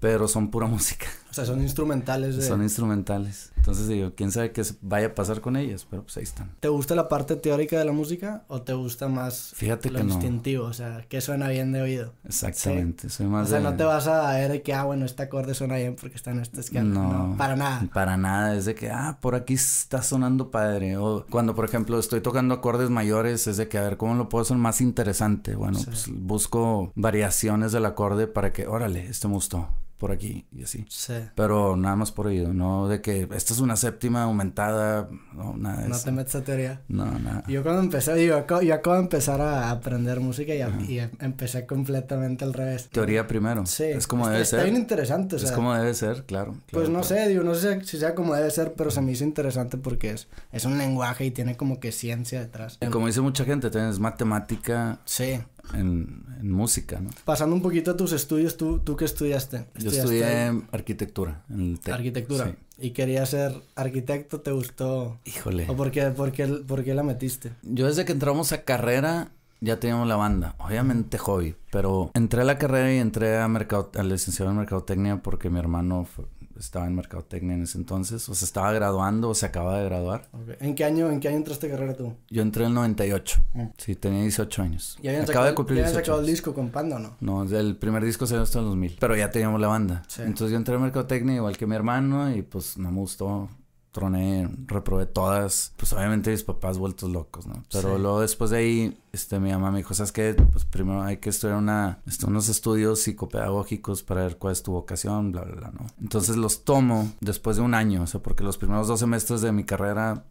pero 0.00 0.28
son 0.28 0.50
pura 0.50 0.66
música. 0.68 1.06
O 1.30 1.34
sea, 1.34 1.44
son 1.44 1.60
instrumentales. 1.60 2.36
De... 2.36 2.42
Son 2.42 2.62
instrumentales. 2.62 3.52
Entonces 3.56 3.86
digo, 3.86 4.12
quién 4.16 4.32
sabe 4.32 4.50
qué 4.52 4.62
vaya 4.80 5.08
a 5.08 5.14
pasar 5.14 5.42
con 5.42 5.56
ellas, 5.56 5.86
pero 5.88 6.02
pues 6.02 6.16
ahí 6.16 6.22
están. 6.22 6.50
¿Te 6.60 6.68
gusta 6.68 6.94
la 6.94 7.08
parte 7.08 7.36
teórica 7.36 7.78
de 7.78 7.84
la 7.84 7.92
música 7.92 8.44
o 8.48 8.62
te 8.62 8.72
gusta 8.72 9.08
más 9.08 9.52
Fíjate 9.54 9.90
lo 9.90 9.98
que 9.98 10.04
instintivo? 10.06 10.64
O 10.64 10.72
sea, 10.72 11.04
que 11.08 11.20
suena 11.20 11.48
bien 11.48 11.72
de 11.72 11.82
oído. 11.82 12.14
Exactamente, 12.24 13.10
soy 13.10 13.26
más 13.26 13.46
O 13.46 13.50
sea, 13.50 13.60
no 13.60 13.76
te 13.76 13.84
vas 13.84 14.06
a 14.06 14.32
ver 14.32 14.52
de 14.52 14.62
que, 14.62 14.72
ah, 14.72 14.84
bueno, 14.84 15.04
este 15.04 15.22
acorde 15.22 15.54
suena 15.54 15.76
bien 15.76 15.96
porque 16.00 16.16
está 16.16 16.30
en 16.30 16.38
este 16.38 16.60
escala. 16.60 16.84
No, 16.84 17.34
para 17.36 17.56
nada. 17.56 17.86
Para 17.92 18.16
nada, 18.16 18.56
es 18.56 18.64
de 18.64 18.74
que, 18.74 18.90
ah, 18.90 19.18
por 19.20 19.34
aquí 19.34 19.54
está 19.54 20.02
sonando 20.02 20.50
padre. 20.50 20.96
O 20.96 21.26
cuando, 21.28 21.54
por 21.54 21.66
ejemplo, 21.66 21.98
estoy 21.98 22.22
tocando 22.22 22.54
acordes 22.54 22.88
mayores, 22.88 23.46
es 23.46 23.58
de 23.58 23.68
que, 23.68 23.76
a 23.76 23.82
ver, 23.82 23.98
¿cómo 23.98 24.14
lo 24.14 24.30
puedo 24.30 24.42
hacer 24.42 24.56
más 24.56 24.80
interesante? 24.80 25.56
Bueno, 25.56 25.78
pues 25.84 26.06
busco 26.10 26.90
variaciones 26.94 27.72
del 27.72 27.84
acorde 27.84 28.26
para 28.28 28.52
que, 28.54 28.66
órale, 28.66 29.08
este 29.08 29.28
me 29.28 29.34
gustó 29.38 29.68
por 29.98 30.12
aquí 30.12 30.46
y 30.52 30.62
así. 30.62 30.86
Sí. 30.88 31.14
Pero 31.34 31.76
nada 31.76 31.96
más 31.96 32.12
por 32.12 32.28
oído, 32.28 32.54
no 32.54 32.88
de 32.88 33.00
que 33.00 33.28
esta 33.34 33.52
es 33.52 33.60
una 33.60 33.76
séptima 33.76 34.22
aumentada, 34.22 35.08
no, 35.34 35.56
nada 35.56 35.82
de 35.82 35.88
No 35.88 35.98
te 35.98 36.12
metes 36.12 36.34
a 36.36 36.44
teoría. 36.44 36.80
No, 36.88 37.06
nada. 37.18 37.42
Yo 37.48 37.62
cuando 37.62 37.82
empecé, 37.82 38.24
yo 38.24 38.38
acabo, 38.38 38.62
yo 38.62 38.74
acabo 38.74 38.96
de 38.96 39.02
empezar 39.02 39.40
a 39.40 39.70
aprender 39.70 40.20
música 40.20 40.54
y, 40.54 40.92
y, 40.92 40.98
empecé 41.20 41.66
completamente 41.66 42.44
al 42.44 42.54
revés. 42.54 42.88
Teoría 42.88 43.26
primero. 43.26 43.66
Sí. 43.66 43.84
Es 43.84 44.06
como 44.06 44.28
debe 44.28 44.44
ser. 44.44 44.60
Está 44.60 44.70
bien 44.70 44.80
interesante, 44.80 45.36
o 45.36 45.38
sea. 45.38 45.48
Es 45.48 45.54
como 45.54 45.74
debe 45.74 45.92
ser, 45.94 46.24
claro. 46.24 46.54
pues 46.70 46.88
no 46.88 47.02
sé, 47.02 47.28
digo, 47.28 47.42
no 47.42 47.54
sé 47.54 47.84
si 47.84 47.98
sea 47.98 48.14
como 48.14 48.34
debe 48.34 48.50
ser, 48.50 48.74
pero 48.74 48.90
se 48.90 49.02
me 49.02 49.12
hizo 49.12 49.24
interesante 49.24 49.78
porque 49.78 50.10
es, 50.10 50.28
es 50.52 50.64
un 50.64 50.78
lenguaje 50.78 51.24
y 51.24 51.30
tiene 51.32 51.56
como 51.56 51.80
que 51.80 51.90
ciencia 51.90 52.40
detrás. 52.40 52.78
Y 52.80 52.86
como 52.86 53.08
dice 53.08 53.20
mucha 53.20 53.44
gente, 53.44 53.70
tienes 53.70 53.98
matemática. 53.98 55.00
Sí 55.04 55.40
en, 55.74 56.26
música, 56.40 57.00
¿no? 57.00 57.10
Pasando 57.24 57.54
un 57.54 57.62
poquito 57.62 57.90
a 57.90 57.96
tus 57.96 58.12
estudios, 58.12 58.56
¿tú, 58.56 58.78
tú 58.78 58.96
qué 58.96 59.04
estudiaste? 59.04 59.66
Yo 59.76 59.90
estudié 59.90 60.62
arquitectura. 60.70 61.42
En 61.50 61.78
el 61.84 61.92
Arquitectura. 61.92 62.56
¿Y 62.78 62.90
querías 62.90 63.30
ser 63.30 63.52
arquitecto? 63.74 64.40
¿Te 64.40 64.52
gustó? 64.52 65.18
Híjole. 65.24 65.66
¿O 65.68 65.76
por 65.76 65.90
qué, 65.90 66.10
por 66.10 66.30
qué, 66.30 66.46
por 66.46 66.84
qué 66.84 66.94
la 66.94 67.02
metiste? 67.02 67.50
Yo 67.62 67.86
desde 67.86 68.04
que 68.04 68.12
entramos 68.12 68.52
a 68.52 68.62
carrera 68.62 69.32
ya 69.60 69.80
teníamos 69.80 70.06
la 70.06 70.16
banda, 70.16 70.54
obviamente 70.58 71.18
hobby, 71.18 71.56
pero 71.70 72.10
entré 72.14 72.42
a 72.42 72.44
la 72.44 72.58
carrera 72.58 72.92
y 72.92 72.98
entré 72.98 73.38
a 73.38 73.48
mercado, 73.48 73.90
al 73.96 74.08
licenciado 74.08 74.50
en 74.50 74.58
mercadotecnia 74.58 75.16
porque 75.22 75.50
mi 75.50 75.58
hermano 75.58 76.04
fue, 76.04 76.26
estaba 76.58 76.86
en 76.86 76.94
mercadotecnia 76.94 77.54
en 77.54 77.62
ese 77.62 77.78
entonces, 77.78 78.28
o 78.28 78.34
se 78.34 78.44
estaba 78.44 78.72
graduando 78.72 79.30
o 79.30 79.34
se 79.34 79.46
acaba 79.46 79.78
de 79.78 79.84
graduar. 79.84 80.28
¿En 80.60 80.74
qué 80.74 80.84
año 80.84 81.10
en 81.10 81.20
qué 81.20 81.28
año 81.28 81.38
entraste 81.38 81.66
a 81.66 81.70
carrera 81.70 81.96
tú? 81.96 82.14
Yo 82.30 82.42
entré 82.42 82.64
en 82.64 82.68
el 82.68 82.74
98. 82.74 83.40
Mm. 83.54 83.62
Sí, 83.76 83.94
tenía 83.96 84.22
18 84.22 84.62
años. 84.62 84.98
¿Y 85.02 85.08
habían 85.08 85.22
Acaba 85.22 85.32
sacado, 85.32 85.46
de 85.46 85.54
cumplir 85.54 85.78
¿ya 85.80 85.88
sacado 85.88 86.20
el 86.20 86.26
disco 86.26 86.54
con 86.54 86.70
Panda 86.70 86.96
o 86.96 86.98
no? 86.98 87.16
No, 87.20 87.42
el 87.44 87.76
primer 87.76 88.04
disco 88.04 88.26
salió 88.26 88.42
hasta 88.42 88.58
el 88.58 88.66
2000, 88.66 88.96
pero 89.00 89.16
ya 89.16 89.30
teníamos 89.30 89.60
la 89.60 89.68
banda. 89.68 90.02
Entonces 90.18 90.50
yo 90.50 90.56
entré 90.56 90.74
a 90.74 90.78
mercadotecnia 90.78 91.36
igual 91.36 91.56
que 91.56 91.66
mi 91.66 91.76
hermano 91.76 92.34
y 92.34 92.42
pues 92.42 92.76
no 92.78 92.90
me 92.90 92.98
gustó 92.98 93.48
troné, 93.92 94.48
reprobé 94.66 95.06
todas. 95.06 95.72
Pues 95.76 95.92
obviamente 95.92 96.30
mis 96.30 96.44
papás 96.44 96.78
vueltos 96.78 97.10
locos, 97.10 97.46
¿no? 97.46 97.64
Pero 97.72 97.98
luego 97.98 98.20
después 98.20 98.50
de 98.50 98.58
ahí, 98.58 98.98
este, 99.12 99.38
mi 99.40 99.50
mamá 99.50 99.70
me 99.70 99.78
dijo, 99.78 99.94
¿sabes 99.94 100.12
qué? 100.12 100.34
Pues 100.34 100.64
primero 100.64 101.02
hay 101.02 101.18
que 101.18 101.30
estudiar 101.30 101.58
una, 101.58 102.00
este, 102.06 102.26
unos 102.26 102.48
estudios 102.48 103.00
psicopedagógicos 103.00 104.02
para 104.02 104.22
ver 104.22 104.38
cuál 104.38 104.52
es 104.52 104.62
tu 104.62 104.72
vocación, 104.72 105.32
bla, 105.32 105.42
bla, 105.42 105.54
bla, 105.54 105.70
¿no? 105.72 105.86
Entonces 106.00 106.36
los 106.36 106.64
tomo 106.64 107.10
después 107.20 107.56
de 107.56 107.62
un 107.62 107.74
año, 107.74 108.02
o 108.02 108.06
sea, 108.06 108.22
porque 108.22 108.44
los 108.44 108.58
primeros 108.58 108.88
dos 108.88 109.00
semestres 109.00 109.40
de 109.40 109.52
mi 109.52 109.64
carrera, 109.64 110.24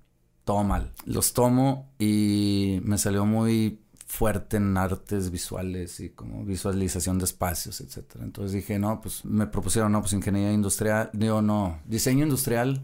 todo 0.45 0.63
mal. 0.63 0.93
Los 1.05 1.33
tomo 1.33 1.89
y 1.99 2.79
me 2.83 2.97
salió 2.97 3.25
muy 3.25 3.81
fuerte 4.07 4.55
en 4.57 4.77
artes 4.77 5.29
visuales 5.31 5.99
y 5.99 6.09
como 6.09 6.45
visualización 6.45 7.19
de 7.19 7.25
espacios, 7.25 7.81
etcétera. 7.81 8.23
Entonces 8.23 8.53
dije, 8.53 8.79
no, 8.79 9.01
pues 9.01 9.25
me 9.25 9.47
propusieron, 9.47 9.91
no, 9.91 9.99
pues 10.01 10.13
ingeniería 10.13 10.53
industrial, 10.53 11.09
digo, 11.13 11.41
no, 11.41 11.79
diseño 11.85 12.23
industrial, 12.23 12.81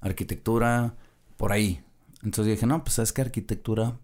arquitectura, 0.00 0.94
por 1.38 1.52
ahí. 1.52 1.82
Entonces 2.22 2.54
dije, 2.54 2.66
no, 2.66 2.84
pues 2.84 2.94
sabes 2.94 3.12
que 3.14 3.22
arquitectura, 3.22 3.96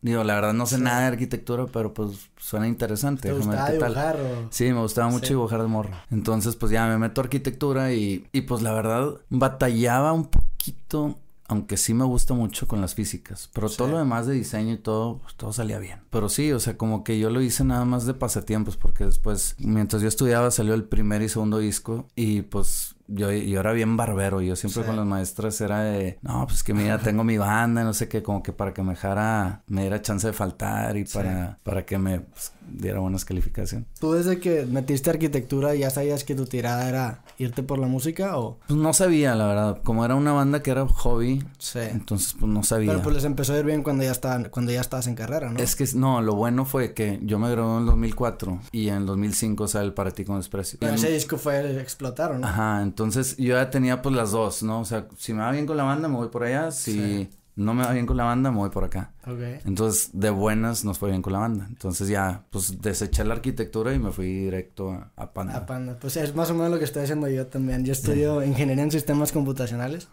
digo, 0.00 0.22
la 0.22 0.36
verdad 0.36 0.54
no 0.54 0.66
sé 0.66 0.78
nada 0.78 1.00
de 1.00 1.06
arquitectura, 1.08 1.66
pero 1.66 1.92
pues 1.92 2.30
suena 2.36 2.68
interesante. 2.68 3.28
¿Te 3.28 3.34
gustaba 3.34 3.70
dibujar 3.70 4.16
Sí, 4.50 4.72
me 4.72 4.80
gustaba 4.80 5.10
mucho 5.10 5.28
dibujar 5.28 5.62
de 5.62 5.68
morro. 5.68 5.90
Entonces 6.12 6.54
pues 6.54 6.70
ya 6.70 6.86
me 6.86 6.96
meto 6.96 7.20
a 7.20 7.24
arquitectura 7.24 7.92
y, 7.92 8.24
y 8.32 8.42
pues 8.42 8.62
la 8.62 8.72
verdad 8.72 9.14
batallaba 9.30 10.12
un 10.12 10.26
poquito 10.26 11.18
aunque 11.48 11.78
sí 11.78 11.94
me 11.94 12.04
gusta 12.04 12.34
mucho 12.34 12.68
con 12.68 12.80
las 12.82 12.94
físicas, 12.94 13.50
pero 13.54 13.70
todo 13.70 13.88
lo 13.88 13.98
demás 13.98 14.26
de 14.26 14.34
diseño 14.34 14.74
y 14.74 14.78
todo, 14.78 15.18
pues, 15.18 15.34
todo 15.34 15.52
salía 15.52 15.78
bien. 15.78 16.00
Pero 16.10 16.28
sí, 16.28 16.52
o 16.52 16.60
sea, 16.60 16.76
como 16.76 17.02
que 17.04 17.18
yo 17.18 17.30
lo 17.30 17.40
hice 17.40 17.64
nada 17.64 17.86
más 17.86 18.04
de 18.04 18.12
pasatiempos, 18.14 18.76
porque 18.76 19.06
después, 19.06 19.56
mientras 19.58 20.02
yo 20.02 20.08
estudiaba, 20.08 20.50
salió 20.50 20.74
el 20.74 20.84
primer 20.84 21.22
y 21.22 21.28
segundo 21.30 21.58
disco 21.58 22.06
y 22.14 22.42
pues 22.42 22.94
yo, 23.08 23.32
yo 23.32 23.60
era 23.60 23.72
bien 23.72 23.96
barbero. 23.96 24.40
Yo 24.40 24.54
siempre 24.54 24.84
con 24.84 24.96
las 24.96 25.06
maestras 25.06 25.60
era 25.60 25.80
de, 25.80 26.18
no, 26.22 26.46
pues 26.46 26.62
que 26.62 26.74
mira, 26.74 26.98
tengo 26.98 27.24
mi 27.24 27.38
banda, 27.38 27.82
no 27.82 27.94
sé 27.94 28.08
qué, 28.08 28.22
como 28.22 28.42
que 28.42 28.52
para 28.52 28.72
que 28.72 28.82
me 28.82 28.90
dejara, 28.90 29.62
me 29.66 29.82
diera 29.82 30.00
chance 30.02 30.26
de 30.26 30.32
faltar 30.32 30.96
y 30.96 31.04
para, 31.04 31.58
para 31.62 31.84
que 31.84 31.98
me 31.98 32.20
pues, 32.20 32.52
diera 32.70 33.00
buenas 33.00 33.24
calificaciones. 33.24 33.88
¿Tú 33.98 34.12
desde 34.12 34.38
que 34.38 34.66
metiste 34.66 35.10
arquitectura 35.10 35.74
ya 35.74 35.90
sabías 35.90 36.24
que 36.24 36.34
tu 36.34 36.44
tirada 36.44 36.88
era 36.88 37.24
irte 37.38 37.62
por 37.62 37.78
la 37.78 37.86
música 37.86 38.38
o...? 38.38 38.58
Pues 38.66 38.78
no 38.78 38.92
sabía, 38.92 39.34
la 39.34 39.46
verdad. 39.46 39.80
Como 39.82 40.04
era 40.04 40.14
una 40.14 40.32
banda 40.32 40.62
que 40.62 40.70
era 40.70 40.86
hobby, 40.86 41.42
sí. 41.58 41.80
entonces 41.80 42.34
pues 42.38 42.52
no 42.52 42.62
sabía. 42.62 42.90
Pero 42.90 43.02
pues 43.02 43.16
les 43.16 43.24
empezó 43.24 43.54
a 43.54 43.58
ir 43.58 43.64
bien 43.64 43.82
cuando 43.82 44.04
ya, 44.04 44.12
estaban, 44.12 44.48
cuando 44.50 44.70
ya 44.72 44.80
estabas 44.80 45.06
en 45.06 45.14
carrera, 45.14 45.50
¿no? 45.50 45.58
Es 45.58 45.76
que 45.76 45.86
no, 45.94 46.20
lo 46.20 46.34
bueno 46.34 46.64
fue 46.64 46.92
que 46.92 47.18
yo 47.22 47.38
me 47.38 47.50
gradué 47.50 47.76
en 47.76 47.80
el 47.80 47.86
2004 47.86 48.60
y 48.72 48.88
en 48.88 48.96
el 48.96 49.06
2005 49.06 49.68
sale 49.68 49.86
el 49.86 49.94
Para 49.94 50.10
ti 50.10 50.24
con 50.24 50.36
desprecio. 50.36 50.78
Pero 50.80 50.94
ese 50.94 51.10
disco 51.10 51.38
fue 51.38 51.80
explotar, 51.80 52.38
¿no? 52.38 52.46
Ajá, 52.46 52.82
entonces 52.82 52.97
yo 53.38 53.54
ya 53.56 53.70
tenía 53.70 54.02
pues 54.02 54.14
las 54.14 54.30
dos, 54.32 54.62
¿no? 54.62 54.80
O 54.80 54.84
sea, 54.84 55.06
si 55.16 55.32
me 55.32 55.40
va 55.40 55.52
bien 55.52 55.66
con 55.66 55.76
la 55.76 55.84
banda 55.84 56.08
me 56.08 56.16
voy 56.16 56.28
por 56.28 56.44
allá, 56.44 56.70
si 56.70 57.28
no 57.58 57.74
me 57.74 57.82
va 57.82 57.92
bien 57.92 58.06
con 58.06 58.16
la 58.16 58.22
banda, 58.22 58.52
me 58.52 58.58
voy 58.58 58.70
por 58.70 58.84
acá. 58.84 59.10
Ok. 59.26 59.40
Entonces, 59.66 60.10
de 60.12 60.30
buenas 60.30 60.84
nos 60.84 60.96
fue 60.98 61.10
bien 61.10 61.22
con 61.22 61.32
la 61.32 61.40
banda. 61.40 61.66
Entonces 61.68 62.06
ya, 62.08 62.44
pues 62.50 62.80
deseché 62.80 63.24
la 63.24 63.34
arquitectura 63.34 63.92
y 63.92 63.98
me 63.98 64.12
fui 64.12 64.26
directo 64.26 64.92
a, 64.92 65.10
a 65.16 65.32
Panda. 65.32 65.56
A 65.56 65.66
Panda. 65.66 65.96
Pues 66.00 66.16
es 66.16 66.36
más 66.36 66.50
o 66.50 66.54
menos 66.54 66.70
lo 66.70 66.78
que 66.78 66.84
estoy 66.84 67.02
haciendo 67.02 67.28
yo 67.28 67.48
también. 67.48 67.84
Yo 67.84 67.92
estudio 67.92 68.44
ingeniería 68.44 68.84
en 68.84 68.92
sistemas 68.92 69.32
computacionales. 69.32 70.06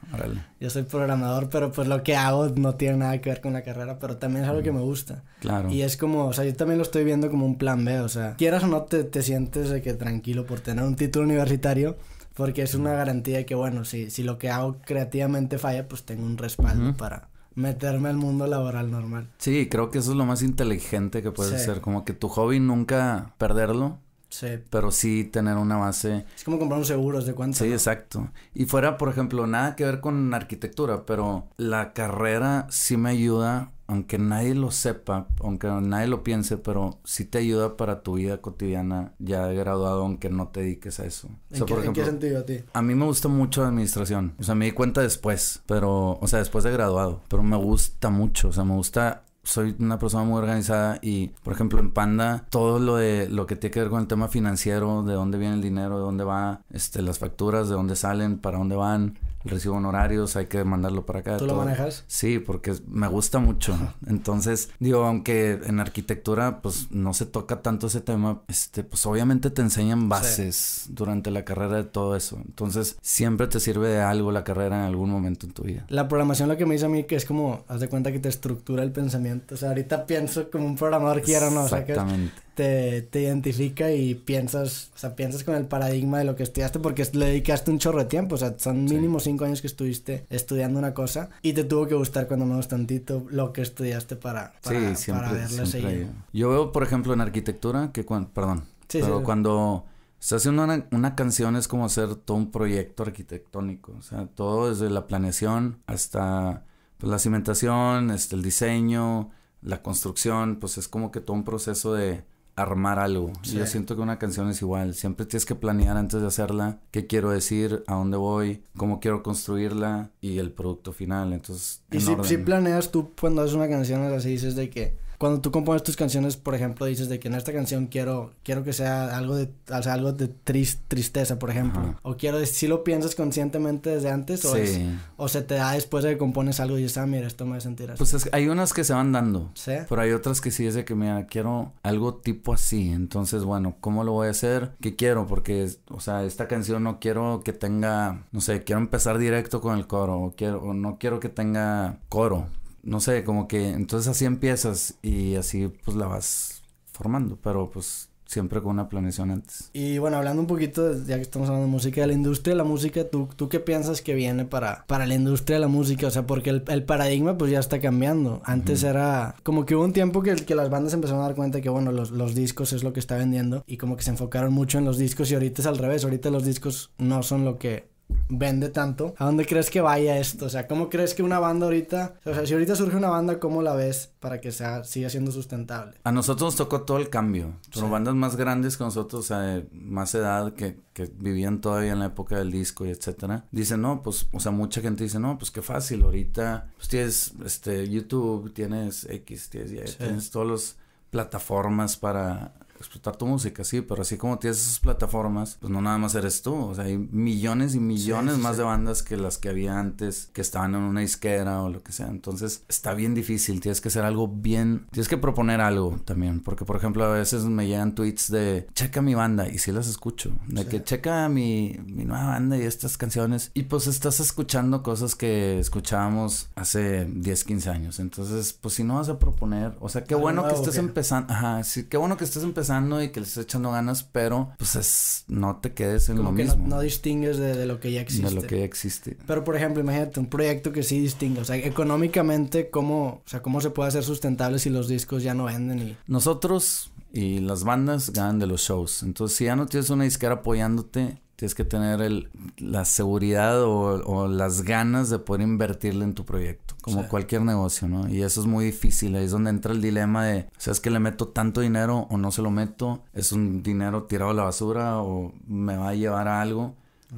Yo 0.60 0.72
soy 0.72 0.84
programador, 0.84 1.50
pero 1.52 1.72
pues 1.72 1.88
lo 1.88 2.02
que 2.02 2.16
hago 2.16 2.50
no 2.50 2.76
tiene 2.76 2.98
nada 2.98 3.22
que 3.22 3.30
ver 3.30 3.42
con 3.42 3.54
la 3.54 3.62
carrera, 3.62 4.00
pero 4.00 4.18
también 4.18 4.46
es 4.46 4.50
algo 4.50 4.64
que 4.64 4.72
me 4.72 4.82
gusta. 4.82 5.24
Claro. 5.40 5.70
Y 5.70 5.84
es 5.84 5.98
como, 5.98 6.26
o 6.26 6.34
sea, 6.34 6.46
yo 6.46 6.56
también 6.56 6.80
lo 6.80 6.84
estoy 6.84 7.04
viendo 7.04 7.30
como 7.30 7.46
un 7.46 7.60
plan 7.60 7.86
B, 7.86 8.00
o 8.00 8.10
sea, 8.10 8.36
quieras 8.38 8.64
o 8.64 8.68
no 8.68 8.82
te, 8.84 9.04
te 9.04 9.22
sientes 9.22 9.70
de 9.70 9.84
que 9.84 9.94
tranquilo 9.94 10.48
por 10.48 10.62
tener 10.62 10.84
un 10.84 10.96
título 10.96 11.26
universitario, 11.26 11.96
porque 12.36 12.62
es 12.62 12.76
una 12.76 12.94
garantía 12.94 13.38
de 13.38 13.46
que, 13.46 13.56
bueno, 13.56 13.86
si, 13.86 14.10
si 14.12 14.22
lo 14.24 14.38
que 14.38 14.50
hago 14.50 14.78
creativamente 14.86 15.58
falla, 15.58 15.88
pues 15.88 16.04
tengo 16.04 16.26
un 16.26 16.38
respaldo 16.38 16.94
para 16.96 17.30
meterme 17.56 18.10
al 18.10 18.18
mundo 18.18 18.46
laboral 18.48 18.92
normal. 18.92 19.30
Sí, 19.38 19.68
creo 19.70 19.90
que 19.90 20.00
eso 20.00 20.12
es 20.12 20.18
lo 20.18 20.26
más 20.26 20.42
inteligente 20.42 21.22
que 21.24 21.32
puedes 21.32 21.54
Sí. 21.54 21.58
hacer. 21.70 21.82
Como 21.82 22.04
que 22.04 22.14
tu 22.14 22.28
hobby 22.28 22.60
nunca 22.60 23.34
perderlo, 23.38 24.00
Sí. 24.36 24.48
pero 24.70 24.92
sí 24.92 25.24
tener 25.26 25.58
una 25.58 25.78
base. 25.78 26.26
Es 26.36 26.44
como 26.44 26.60
comprar 26.60 26.80
un 26.80 26.86
seguro, 26.86 27.22
¿de 27.24 27.34
cuánto? 27.34 27.58
Sí, 27.58 27.68
no? 27.68 27.74
exacto. 27.74 28.30
Y 28.54 28.66
fuera, 28.66 28.98
por 28.98 29.10
ejemplo, 29.10 29.48
nada 29.48 29.76
que 29.76 29.86
ver 29.86 30.00
con 30.02 30.34
arquitectura, 30.34 31.06
pero 31.06 31.48
la 31.58 31.94
carrera 31.94 32.68
sí 32.70 32.98
me 32.98 33.10
ayuda, 33.12 33.72
aunque 33.88 34.18
nadie 34.18 34.56
lo 34.56 34.72
sepa, 34.72 35.28
aunque 35.42 35.68
nadie 35.68 36.08
lo 36.08 36.24
piense, 36.24 36.58
pero 36.58 37.00
sí 37.04 37.24
te 37.26 37.38
ayuda 37.38 37.78
para 37.78 38.02
tu 38.02 38.16
vida 38.16 38.42
cotidiana 38.42 39.14
ya 39.20 39.46
de 39.46 39.56
graduado, 39.56 40.02
aunque 40.04 40.30
no 40.30 40.48
te 40.48 40.62
dediques 40.62 41.00
a 41.00 41.06
eso. 41.06 41.28
O 41.28 41.32
¿En, 41.52 41.58
sea, 41.58 41.66
qué, 41.66 41.74
por 41.76 41.86
en 41.86 41.94
qué 41.94 42.02
ejemplo, 42.02 42.06
sentido 42.28 42.40
a 42.40 42.46
ti? 42.46 42.60
a 42.74 42.82
mí 42.82 42.96
me 42.96 43.06
gusta 43.06 43.28
mucho 43.28 43.62
la 43.62 43.68
administración. 43.68 44.34
O 44.40 44.44
sea, 44.44 44.56
me 44.56 44.66
di 44.66 44.72
cuenta 44.72 45.02
después, 45.02 45.62
pero, 45.68 46.18
o 46.20 46.28
sea, 46.28 46.40
después 46.40 46.64
de 46.64 46.72
graduado. 46.72 47.22
Pero 47.30 47.44
me 47.44 47.58
gusta 47.58 48.10
mucho, 48.10 48.50
o 48.50 48.54
sea, 48.54 48.64
me 48.64 48.74
gusta. 48.74 49.22
Soy 49.46 49.76
una 49.80 49.98
persona 50.00 50.24
muy 50.24 50.40
organizada 50.40 51.00
y, 51.02 51.28
por 51.44 51.54
ejemplo, 51.54 51.80
en 51.80 51.92
Panda, 51.92 52.46
todo 52.50 52.80
lo 52.80 52.98
de 52.98 53.30
lo 53.30 53.46
que 53.46 53.56
tiene 53.56 53.72
que 53.72 53.80
ver 53.80 53.90
con 53.90 54.02
el 54.02 54.08
tema 54.08 54.28
financiero, 54.28 55.04
de 55.04 55.14
dónde 55.14 55.38
viene 55.38 55.54
el 55.54 55.62
dinero, 55.62 55.98
de 55.98 56.04
dónde 56.04 56.24
va, 56.24 56.62
este, 56.72 57.02
las 57.02 57.20
facturas, 57.20 57.70
de 57.70 57.76
dónde 57.76 57.96
salen, 57.96 58.40
para 58.40 58.58
dónde 58.58 58.76
van, 58.76 59.18
recibo 59.50 59.76
honorarios, 59.76 60.36
hay 60.36 60.48
que 60.48 60.64
mandarlo 60.64 61.06
para 61.06 61.20
acá. 61.20 61.38
¿Tú 61.38 61.46
lo 61.46 61.56
manejas? 61.56 62.04
Sí, 62.08 62.40
porque 62.40 62.74
me 62.88 63.08
gusta 63.08 63.40
mucho. 63.40 63.78
Entonces, 64.08 64.70
digo, 64.80 65.04
aunque 65.04 65.60
en 65.66 65.80
arquitectura, 65.80 66.62
pues 66.62 66.92
no 66.92 67.14
se 67.14 67.26
toca 67.26 67.62
tanto 67.62 67.88
ese 67.88 68.02
tema, 68.02 68.42
este, 68.48 68.84
pues 68.84 69.06
obviamente 69.06 69.50
te 69.50 69.62
enseñan 69.62 70.10
bases 70.10 70.88
durante 70.90 71.32
la 71.32 71.46
carrera 71.46 71.78
de 71.78 71.84
todo 71.84 72.16
eso. 72.16 72.38
Entonces, 72.46 72.98
siempre 73.02 73.48
te 73.48 73.60
sirve 73.60 73.90
de 73.90 74.02
algo 74.02 74.32
la 74.32 74.44
carrera 74.44 74.78
en 74.78 74.84
algún 74.84 75.10
momento 75.10 75.46
en 75.46 75.54
tu 75.54 75.64
vida. 75.64 75.86
La 75.90 76.08
programación 76.08 76.50
lo 76.50 76.58
que 76.58 76.66
me 76.66 76.74
dice 76.76 76.86
a 76.86 76.90
mí 76.90 77.06
que 77.06 77.16
es 77.16 77.26
como, 77.26 77.64
haz 77.68 77.80
de 77.80 77.90
cuenta 77.90 78.12
que 78.12 78.20
te 78.20 78.30
estructura 78.30 78.84
el 78.84 78.92
pensamiento. 78.92 79.56
O 79.56 79.58
sea, 79.58 79.70
ahorita 79.70 80.06
pienso 80.06 80.50
como 80.50 80.66
un 80.66 80.76
programador 80.76 81.22
quiera 81.22 81.48
o 81.48 81.52
no. 81.52 81.64
O 81.64 81.68
sea, 81.68 81.86
que 81.86 81.94
Exactamente. 81.94 82.45
Te, 82.56 83.02
te 83.04 83.22
identifica 83.22 83.92
y 83.92 84.16
piensas, 84.16 84.90
o 84.96 84.98
sea, 84.98 85.16
piensas 85.16 85.44
con 85.44 85.56
el 85.56 85.66
paradigma 85.68 86.18
de 86.20 86.24
lo 86.24 86.36
que 86.36 86.44
estudiaste 86.44 86.80
porque 86.80 87.08
le 87.14 87.26
dedicaste 87.28 87.70
un 87.70 87.78
chorro 87.80 88.00
de 88.00 88.06
tiempo. 88.06 88.36
O 88.36 88.38
sea, 88.38 88.56
son 88.58 88.88
Sí. 88.88 88.96
mínimo 88.96 89.20
cinco 89.20 89.46
años 89.46 89.62
que 89.62 89.68
estuviste 89.68 90.26
estudiando 90.30 90.80
una 90.80 90.94
cosa 90.94 91.30
y 91.42 91.54
te 91.54 91.64
tuvo 91.66 91.86
que 91.86 91.96
gustar 91.96 92.28
cuando 92.28 92.46
menos 92.46 92.68
tantito 92.68 93.26
lo 93.30 93.54
que 93.54 93.62
estudiaste 93.62 94.16
para, 94.16 94.54
para, 94.64 94.96
sí, 94.96 95.04
siempre, 95.04 95.28
para 95.28 95.48
seguir. 95.68 95.86
hay- 95.88 96.12
Yo 96.34 96.50
veo, 96.50 96.72
por 96.72 96.82
ejemplo, 96.84 97.14
en 97.14 97.22
arquitectura, 97.22 97.92
que 97.94 98.06
cuando, 98.06 98.30
perdón, 98.30 98.64
Sí, 98.88 99.00
pero 99.02 99.22
cuando 99.24 99.86
estás 100.20 100.42
haciendo 100.42 100.64
una, 100.64 100.88
una 100.92 101.16
canción 101.16 101.56
es 101.56 101.68
como 101.68 101.86
hacer 101.86 102.16
todo 102.16 102.38
un 102.38 102.52
proyecto 102.52 103.04
arquitectónico, 103.04 103.94
o 103.98 104.02
sea, 104.02 104.28
todo 104.28 104.70
desde 104.70 104.90
la 104.90 105.08
planeación 105.08 105.80
hasta 105.88 106.64
pues, 106.98 107.12
la 107.12 107.20
cimentación, 107.20 108.12
este, 108.12 108.36
el 108.36 108.42
diseño, 108.42 109.30
la 109.62 109.82
construcción, 109.82 110.58
pues 110.58 110.78
es 110.78 110.88
como 110.88 111.12
que 111.12 111.20
todo 111.20 111.36
un 111.36 111.44
proceso 111.44 111.94
de 111.94 112.24
armar 112.56 113.00
algo. 113.00 113.32
Sí. 113.42 113.58
yo 113.58 113.66
siento 113.66 113.96
que 113.96 114.02
una 114.02 114.18
canción 114.18 114.50
es 114.50 114.62
igual, 114.62 114.94
siempre 114.94 115.26
tienes 115.26 115.46
que 115.46 115.56
planear 115.56 115.98
antes 115.98 116.22
de 116.22 116.28
hacerla, 116.28 116.80
qué 116.92 117.06
quiero 117.08 117.32
decir, 117.32 117.84
a 117.88 117.96
dónde 117.96 118.18
voy, 118.18 118.64
cómo 118.78 119.00
quiero 119.00 119.24
construirla 119.24 120.12
y 120.22 120.38
el 120.38 120.52
producto 120.52 120.94
final, 120.94 121.34
entonces... 121.34 121.84
Y 121.92 121.98
en 121.98 122.02
si, 122.02 122.12
orden. 122.14 122.26
si 122.26 122.38
planeas 122.38 122.92
tú 122.92 123.12
cuando 123.20 123.42
haces 123.42 123.56
una 123.56 123.68
canción 123.68 124.04
es 124.04 124.14
así, 124.14 124.30
dices 124.30 124.56
de 124.56 124.70
que 124.70 125.05
cuando 125.18 125.42
tú 125.42 125.52
compones 125.52 125.84
tus 125.84 125.96
canciones, 125.96 126.38
por 126.38 126.56
ejemplo, 126.56 126.86
dices 126.86 127.10
de 127.10 127.20
que 127.20 127.28
en 127.28 127.36
esta 127.36 127.54
canción 127.54 127.88
quiero 127.88 128.34
quiero 128.44 128.64
que 128.64 128.74
sea 128.74 129.18
algo 129.18 129.36
de 129.36 129.50
o 129.72 129.82
sea, 129.84 129.94
algo 129.94 130.12
de 130.14 130.28
tris- 130.28 130.80
tristeza, 130.88 131.40
por 131.40 131.50
ejemplo, 131.50 131.82
Ajá. 131.82 132.00
o 132.04 132.18
quiero 132.18 132.44
si 132.46 132.68
lo 132.68 132.84
piensas 132.84 133.16
conscientemente 133.16 133.90
desde 133.90 134.10
antes 134.12 134.44
o 134.46 134.56
es- 134.56 134.74
Sí. 134.76 134.86
o 135.18 135.28
se 135.28 135.42
te 135.42 135.56
da 135.56 135.72
después 135.74 136.04
de 136.04 136.12
que 136.12 136.18
compones 136.18 136.60
algo 136.60 136.78
y 136.78 136.84
dices, 136.84 136.98
ah, 136.98 137.06
mira, 137.06 137.28
esto 137.28 137.46
me 137.46 137.52
va 137.52 137.58
a 137.58 137.62
sentir 137.62 137.90
así. 137.92 137.98
Pues 137.98 138.14
es 138.14 138.30
hay 138.34 138.48
unas 138.50 138.74
que 138.74 138.84
se 138.84 138.94
van 138.94 139.12
dando. 139.12 139.52
¿Sí? 139.54 139.72
Pero 139.88 140.02
hay 140.02 140.12
otras 140.12 140.42
que 140.42 140.52
sí 140.52 140.66
es 140.66 140.74
de 140.76 140.86
que, 140.86 140.96
mira, 140.96 141.26
quiero 141.28 141.72
algo 141.84 142.16
tipo 142.16 142.54
así. 142.54 142.90
Entonces, 142.90 143.44
bueno, 143.44 143.76
¿cómo 143.80 144.04
lo 144.04 144.12
voy 144.14 144.28
a 144.28 144.32
hacer? 144.32 144.72
¿Qué 144.82 144.96
quiero? 144.96 145.28
Porque, 145.28 145.70
o 145.90 146.00
sea, 146.00 146.24
esta 146.24 146.48
canción 146.48 146.84
no 146.84 147.00
quiero 147.00 147.42
que 147.44 147.54
tenga, 147.54 148.24
no 148.32 148.42
sé, 148.42 148.64
quiero 148.64 148.82
empezar 148.82 149.18
directo 149.18 149.62
con 149.62 149.78
el 149.78 149.88
coro. 149.88 150.20
O, 150.20 150.32
quiero, 150.36 150.62
o 150.62 150.74
no 150.74 150.98
quiero 151.00 151.20
que 151.20 151.30
tenga 151.30 151.98
coro. 152.10 152.48
No 152.86 153.00
sé, 153.02 153.24
como 153.26 153.48
que, 153.50 153.70
entonces 153.72 154.08
así 154.08 154.24
empiezas 154.26 154.96
y 155.02 155.36
así 155.36 155.68
pues 155.84 155.98
la 155.98 156.06
vas 156.08 156.62
formando. 156.94 157.38
Pero 157.44 157.70
pues 157.70 158.10
siempre 158.28 158.60
con 158.60 158.72
una 158.72 158.90
planeación 158.90 159.30
antes. 159.30 159.70
Y 159.74 160.00
bueno, 160.00 160.18
hablando 160.18 160.42
un 160.42 160.48
poquito, 160.48 160.84
de- 160.94 161.06
ya 161.08 161.16
que 161.18 161.22
estamos 161.22 161.48
hablando 161.48 161.68
de 161.68 161.72
música, 161.72 162.02
de 162.02 162.08
la 162.08 162.14
industria 162.14 162.54
de 162.54 162.58
la 162.58 162.64
música, 162.64 163.08
¿tú, 163.08 163.30
tú 163.36 163.50
qué 163.50 163.60
piensas 163.60 164.02
que 164.02 164.16
viene 164.16 164.46
para, 164.46 164.84
para 164.88 165.06
la 165.06 165.14
industria 165.14 165.58
de 165.58 165.62
la 165.62 165.68
música? 165.68 166.08
O 166.08 166.12
sea, 166.12 166.26
porque 166.26 166.50
el, 166.50 166.64
el 166.68 166.84
paradigma 166.84 167.38
pues 167.38 167.52
ya 167.52 167.60
está 167.60 167.80
cambiando. 167.80 168.42
Antes 168.44 168.82
era 168.84 169.36
como 169.44 169.66
que 169.66 169.76
hubo 169.76 169.84
un 169.84 169.94
tiempo 169.94 170.24
que, 170.24 170.36
que 170.36 170.56
las 170.56 170.70
bandas 170.72 170.94
empezaron 170.94 171.22
a 171.22 171.28
dar 171.28 171.36
cuenta 171.36 171.62
que, 171.62 171.70
bueno, 171.70 171.92
los, 171.92 172.10
los 172.12 172.34
discos 172.34 172.74
es 172.74 172.84
lo 172.84 172.94
que 172.94 173.00
está 173.00 173.16
vendiendo 173.16 173.64
y 173.68 173.78
como 173.78 173.96
que 173.96 174.04
se 174.04 174.10
enfocaron 174.10 174.54
mucho 174.54 174.80
en 174.80 174.86
los 174.86 174.98
discos 174.98 175.30
y 175.30 175.36
ahorita 175.36 175.62
es 175.62 175.68
al 175.68 175.78
revés. 175.78 176.04
Ahorita 176.04 176.30
los 176.32 176.46
discos 176.46 176.92
no 176.98 177.22
son 177.22 177.46
lo 177.46 177.58
que 177.60 177.88
vende 178.28 178.70
tanto. 178.70 179.14
¿A 179.18 179.26
dónde 179.26 179.46
crees 179.46 179.70
que 179.70 179.82
vaya 179.82 180.18
esto? 180.18 180.46
O 180.46 180.50
sea, 180.50 180.68
¿cómo 180.68 180.90
crees 180.90 181.14
que 181.14 181.24
una 181.24 181.40
banda 181.40 181.66
ahorita, 181.66 182.16
o 182.26 182.34
sea, 182.34 182.46
si 182.46 182.54
ahorita 182.54 182.76
surge 182.76 182.96
una 182.98 183.10
banda, 183.10 183.40
¿cómo 183.40 183.62
la 183.62 183.76
ves 183.76 184.12
para 184.20 184.42
que 184.42 184.52
sea, 184.52 184.84
siga 184.84 185.10
siendo 185.10 185.32
sustentable? 185.32 185.98
A 186.04 186.12
nosotros 186.12 186.48
nos 186.48 186.56
tocó 186.56 186.82
todo 186.84 186.98
el 186.98 187.10
cambio. 187.10 187.54
Sí. 187.72 187.82
bandas 187.82 188.16
más 188.16 188.36
grandes 188.36 188.78
que 188.78 188.84
nosotros, 188.84 189.26
o 189.26 189.28
sea, 189.28 189.40
de 189.40 189.68
más 189.72 190.14
edad, 190.16 190.54
que, 190.54 190.80
que 190.94 191.12
vivían 191.18 191.62
todavía 191.62 191.94
en 191.94 192.00
la 192.00 192.08
época 192.08 192.38
del 192.38 192.52
disco 192.52 192.86
y 192.86 192.90
etcétera, 192.90 193.46
dicen, 193.52 193.82
no, 193.82 194.02
pues, 194.02 194.28
o 194.32 194.40
sea, 194.40 194.52
mucha 194.52 194.82
gente 194.82 195.04
dice, 195.04 195.20
no, 195.20 195.38
pues 195.38 195.52
qué 195.52 195.62
fácil, 195.62 196.02
ahorita, 196.04 196.70
pues 196.78 196.88
tienes, 196.88 197.34
este, 197.46 197.88
YouTube, 197.90 198.54
tienes 198.54 199.06
X, 199.10 199.50
tienes 199.50 199.72
Y, 199.72 199.88
Sí. 199.88 199.98
tienes 200.00 200.32
todas 200.32 200.48
las 200.50 200.78
plataformas 201.12 201.96
para 201.98 202.54
explotar 202.80 203.16
tu 203.16 203.26
música, 203.26 203.64
sí, 203.64 203.82
pero 203.82 204.02
así 204.02 204.18
como 204.18 204.38
tienes 204.40 204.60
esas 204.62 204.80
plataformas, 204.80 205.58
pues 205.60 205.72
no 205.72 205.82
nada 205.82 205.98
más 205.98 206.16
eres 206.16 206.42
tú, 206.42 206.54
o 206.56 206.76
sea, 206.76 206.86
hay 206.86 206.98
millones 206.98 207.76
y 207.76 207.80
millones 207.80 208.36
sí, 208.36 208.42
más 208.42 208.54
sí. 208.54 208.58
de 208.60 208.64
bandas 208.64 209.04
que 209.04 209.18
las 209.18 209.38
que 209.38 209.50
había 209.50 209.80
antes, 209.80 210.30
que 210.34 210.42
estaban 210.42 210.76
en 210.76 210.82
una 210.82 211.02
disquera 211.02 211.62
o 211.62 211.70
lo 211.70 211.84
que 211.84 211.92
sea, 211.92 212.08
entonces 212.08 212.64
está 212.68 212.94
bien 212.94 213.14
difícil, 213.16 213.62
tienes 213.62 213.82
que 213.82 213.88
hacer 213.88 214.04
algo 214.04 214.28
bien, 214.28 214.88
tienes 214.92 215.08
que 215.08 215.18
proponer 215.18 215.62
algo 215.62 215.98
también, 216.06 216.42
porque 216.42 216.66
por 216.66 216.76
ejemplo 216.76 217.06
a 217.06 217.10
veces 217.14 217.46
me 217.46 217.68
llegan 217.68 217.96
tweets 217.96 218.30
de, 218.32 218.68
checa 218.74 219.02
mi 219.02 219.16
banda, 219.16 219.48
y 219.48 219.58
sí 219.58 219.72
las 219.72 219.88
escucho, 219.88 220.32
de 220.48 220.64
Sí. 220.64 220.70
que 220.70 220.84
checa 220.84 221.30
mi, 221.30 221.80
mi 221.86 222.04
nueva 222.06 222.26
banda 222.26 222.58
y 222.58 222.64
estas 222.64 222.98
canciones, 222.98 223.52
y 223.54 223.64
pues 223.64 223.88
estás 223.88 224.20
escuchando 224.20 224.84
cosas 224.84 225.16
que 225.16 225.60
escuchábamos 225.60 226.50
hace 226.56 227.06
10, 227.06 227.44
15 227.44 227.70
años, 227.70 228.00
entonces 228.00 228.54
pues 228.54 228.74
si 228.76 228.84
no 228.84 228.96
vas 228.96 229.10
a 229.10 229.18
proponer, 229.20 229.76
o 229.80 229.88
sea, 229.90 230.04
qué 230.04 230.16
bueno 230.16 230.46
que 230.48 230.54
estés 230.56 230.78
empezando, 230.78 231.34
ajá, 231.34 231.64
sí, 231.64 231.86
qué 231.86 231.98
bueno 231.98 232.18
que 232.18 232.24
estés 232.26 232.44
empezando 232.44 232.65
y 232.70 233.10
que 233.10 233.20
le 233.20 233.26
estés 233.26 233.44
echando 233.44 233.72
ganas, 233.72 234.04
pero 234.04 234.52
pues 234.58 234.76
es, 234.76 235.24
no 235.28 235.58
te 235.58 235.74
quedes 235.74 236.10
en 236.10 236.18
Como 236.18 236.32
lo 236.32 236.36
que 236.38 236.44
mismo. 236.44 236.64
no, 236.68 236.76
no 236.76 236.82
distingues 236.82 237.38
de, 237.38 237.56
de 237.56 237.66
lo 237.66 237.80
que 237.80 237.92
ya 237.92 238.02
existe. 238.02 238.28
de 238.28 238.34
lo 238.34 238.42
que 238.44 238.60
ya 238.60 238.66
existe. 238.66 239.18
Pero 239.26 239.44
por 239.44 239.56
ejemplo, 239.56 239.82
imagínate 239.82 240.20
un 240.20 240.28
proyecto 240.28 240.72
que 240.72 240.84
sí 240.84 241.00
distingue, 241.00 241.42
o 241.42 241.46
sea, 241.46 241.56
económicamente 241.58 242.70
cómo, 242.70 243.22
o 243.26 243.30
sea, 243.30 243.42
cómo 243.42 243.62
se 243.62 243.70
puede 243.70 243.90
hacer 243.90 244.04
sustentable 244.04 244.60
si 244.60 244.70
los 244.70 244.88
discos 244.88 245.24
ya 245.24 245.34
no 245.34 245.46
venden 245.46 245.80
y 245.80 245.98
Nosotros 246.08 246.92
y 247.14 247.40
las 247.40 247.64
bandas 247.64 248.12
ganan 248.12 248.40
de 248.40 248.48
los 248.48 248.62
shows. 248.62 249.02
Entonces, 249.04 249.38
si 249.38 249.46
ya 249.46 249.56
no 249.56 249.66
tienes 249.68 249.90
una 249.90 250.04
disquera 250.04 250.36
apoyándote, 250.36 251.22
tienes 251.36 251.54
que 251.56 251.66
tener 251.66 252.02
el, 252.02 252.30
la 252.58 252.86
seguridad 252.86 253.62
o, 253.64 254.02
o 254.06 254.28
las 254.28 254.62
ganas 254.62 255.10
de 255.10 255.20
poder 255.20 255.42
invertirle 255.42 256.04
en 256.06 256.14
tu 256.14 256.24
proyecto, 256.26 256.76
como 256.82 257.02
Sí. 257.04 257.08
cualquier 257.10 257.42
negocio, 257.42 257.88
¿no? 257.88 258.08
Y 258.10 258.22
eso 258.24 258.40
es 258.42 258.48
muy 258.48 258.66
difícil. 258.66 259.16
Ahí 259.16 259.26
es 259.26 259.32
donde 259.32 259.50
entra 259.50 259.74
el 259.74 259.82
dilema 259.82 260.26
de, 260.26 260.48
¿sabes 260.58 260.80
que 260.80 260.90
le 260.90 261.00
meto 261.00 261.28
tanto 261.28 261.62
dinero 261.62 262.08
o 262.10 262.18
no 262.18 262.32
se 262.32 262.42
lo 262.42 262.52
meto? 262.52 263.04
¿Es 263.14 263.32
un 263.32 263.64
dinero 263.64 264.04
tirado 264.04 264.32
a 264.32 264.34
la 264.34 264.44
basura 264.44 265.00
o 265.02 265.34
me 265.48 265.76
va 265.76 265.90
a 265.90 265.96
llevar 265.96 266.28
a 266.28 266.42
algo? 266.42 266.76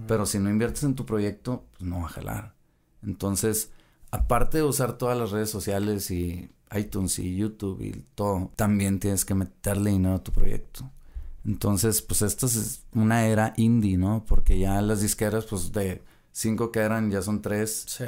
Pero 0.08 0.26
si 0.26 0.38
no 0.40 0.50
inviertes 0.50 0.84
en 0.84 0.96
tu 0.96 1.06
proyecto, 1.06 1.64
pues 1.78 1.90
no 1.90 2.00
va 2.02 2.06
a 2.06 2.10
jalar. 2.10 2.54
Entonces, 3.04 3.72
aparte 4.12 4.58
de 4.58 4.64
usar 4.64 4.98
todas 4.98 5.18
las 5.18 5.32
redes 5.32 5.50
sociales 5.50 6.12
y 6.12 6.50
iTunes 6.76 7.18
y 7.20 7.36
YouTube 7.36 7.82
y 7.82 8.04
todo, 8.16 8.52
también 8.56 9.00
tienes 9.00 9.26
que 9.26 9.34
meterle 9.36 9.92
dinero 9.92 10.16
a 10.16 10.24
tu 10.24 10.32
proyecto. 10.32 10.92
Entonces, 11.48 12.02
pues 12.02 12.22
esto 12.22 12.46
es 12.46 12.84
una 12.94 13.26
era 13.28 13.54
indie, 13.58 13.98
¿no? 13.98 14.26
Porque 14.28 14.60
ya 14.60 14.82
las 14.82 15.02
disqueras, 15.02 15.46
pues 15.46 15.72
de 15.72 16.04
cinco 16.32 16.72
que 16.72 16.80
eran, 16.80 17.10
ya 17.12 17.22
son 17.22 17.42
tres. 17.42 17.86
sí. 17.88 18.06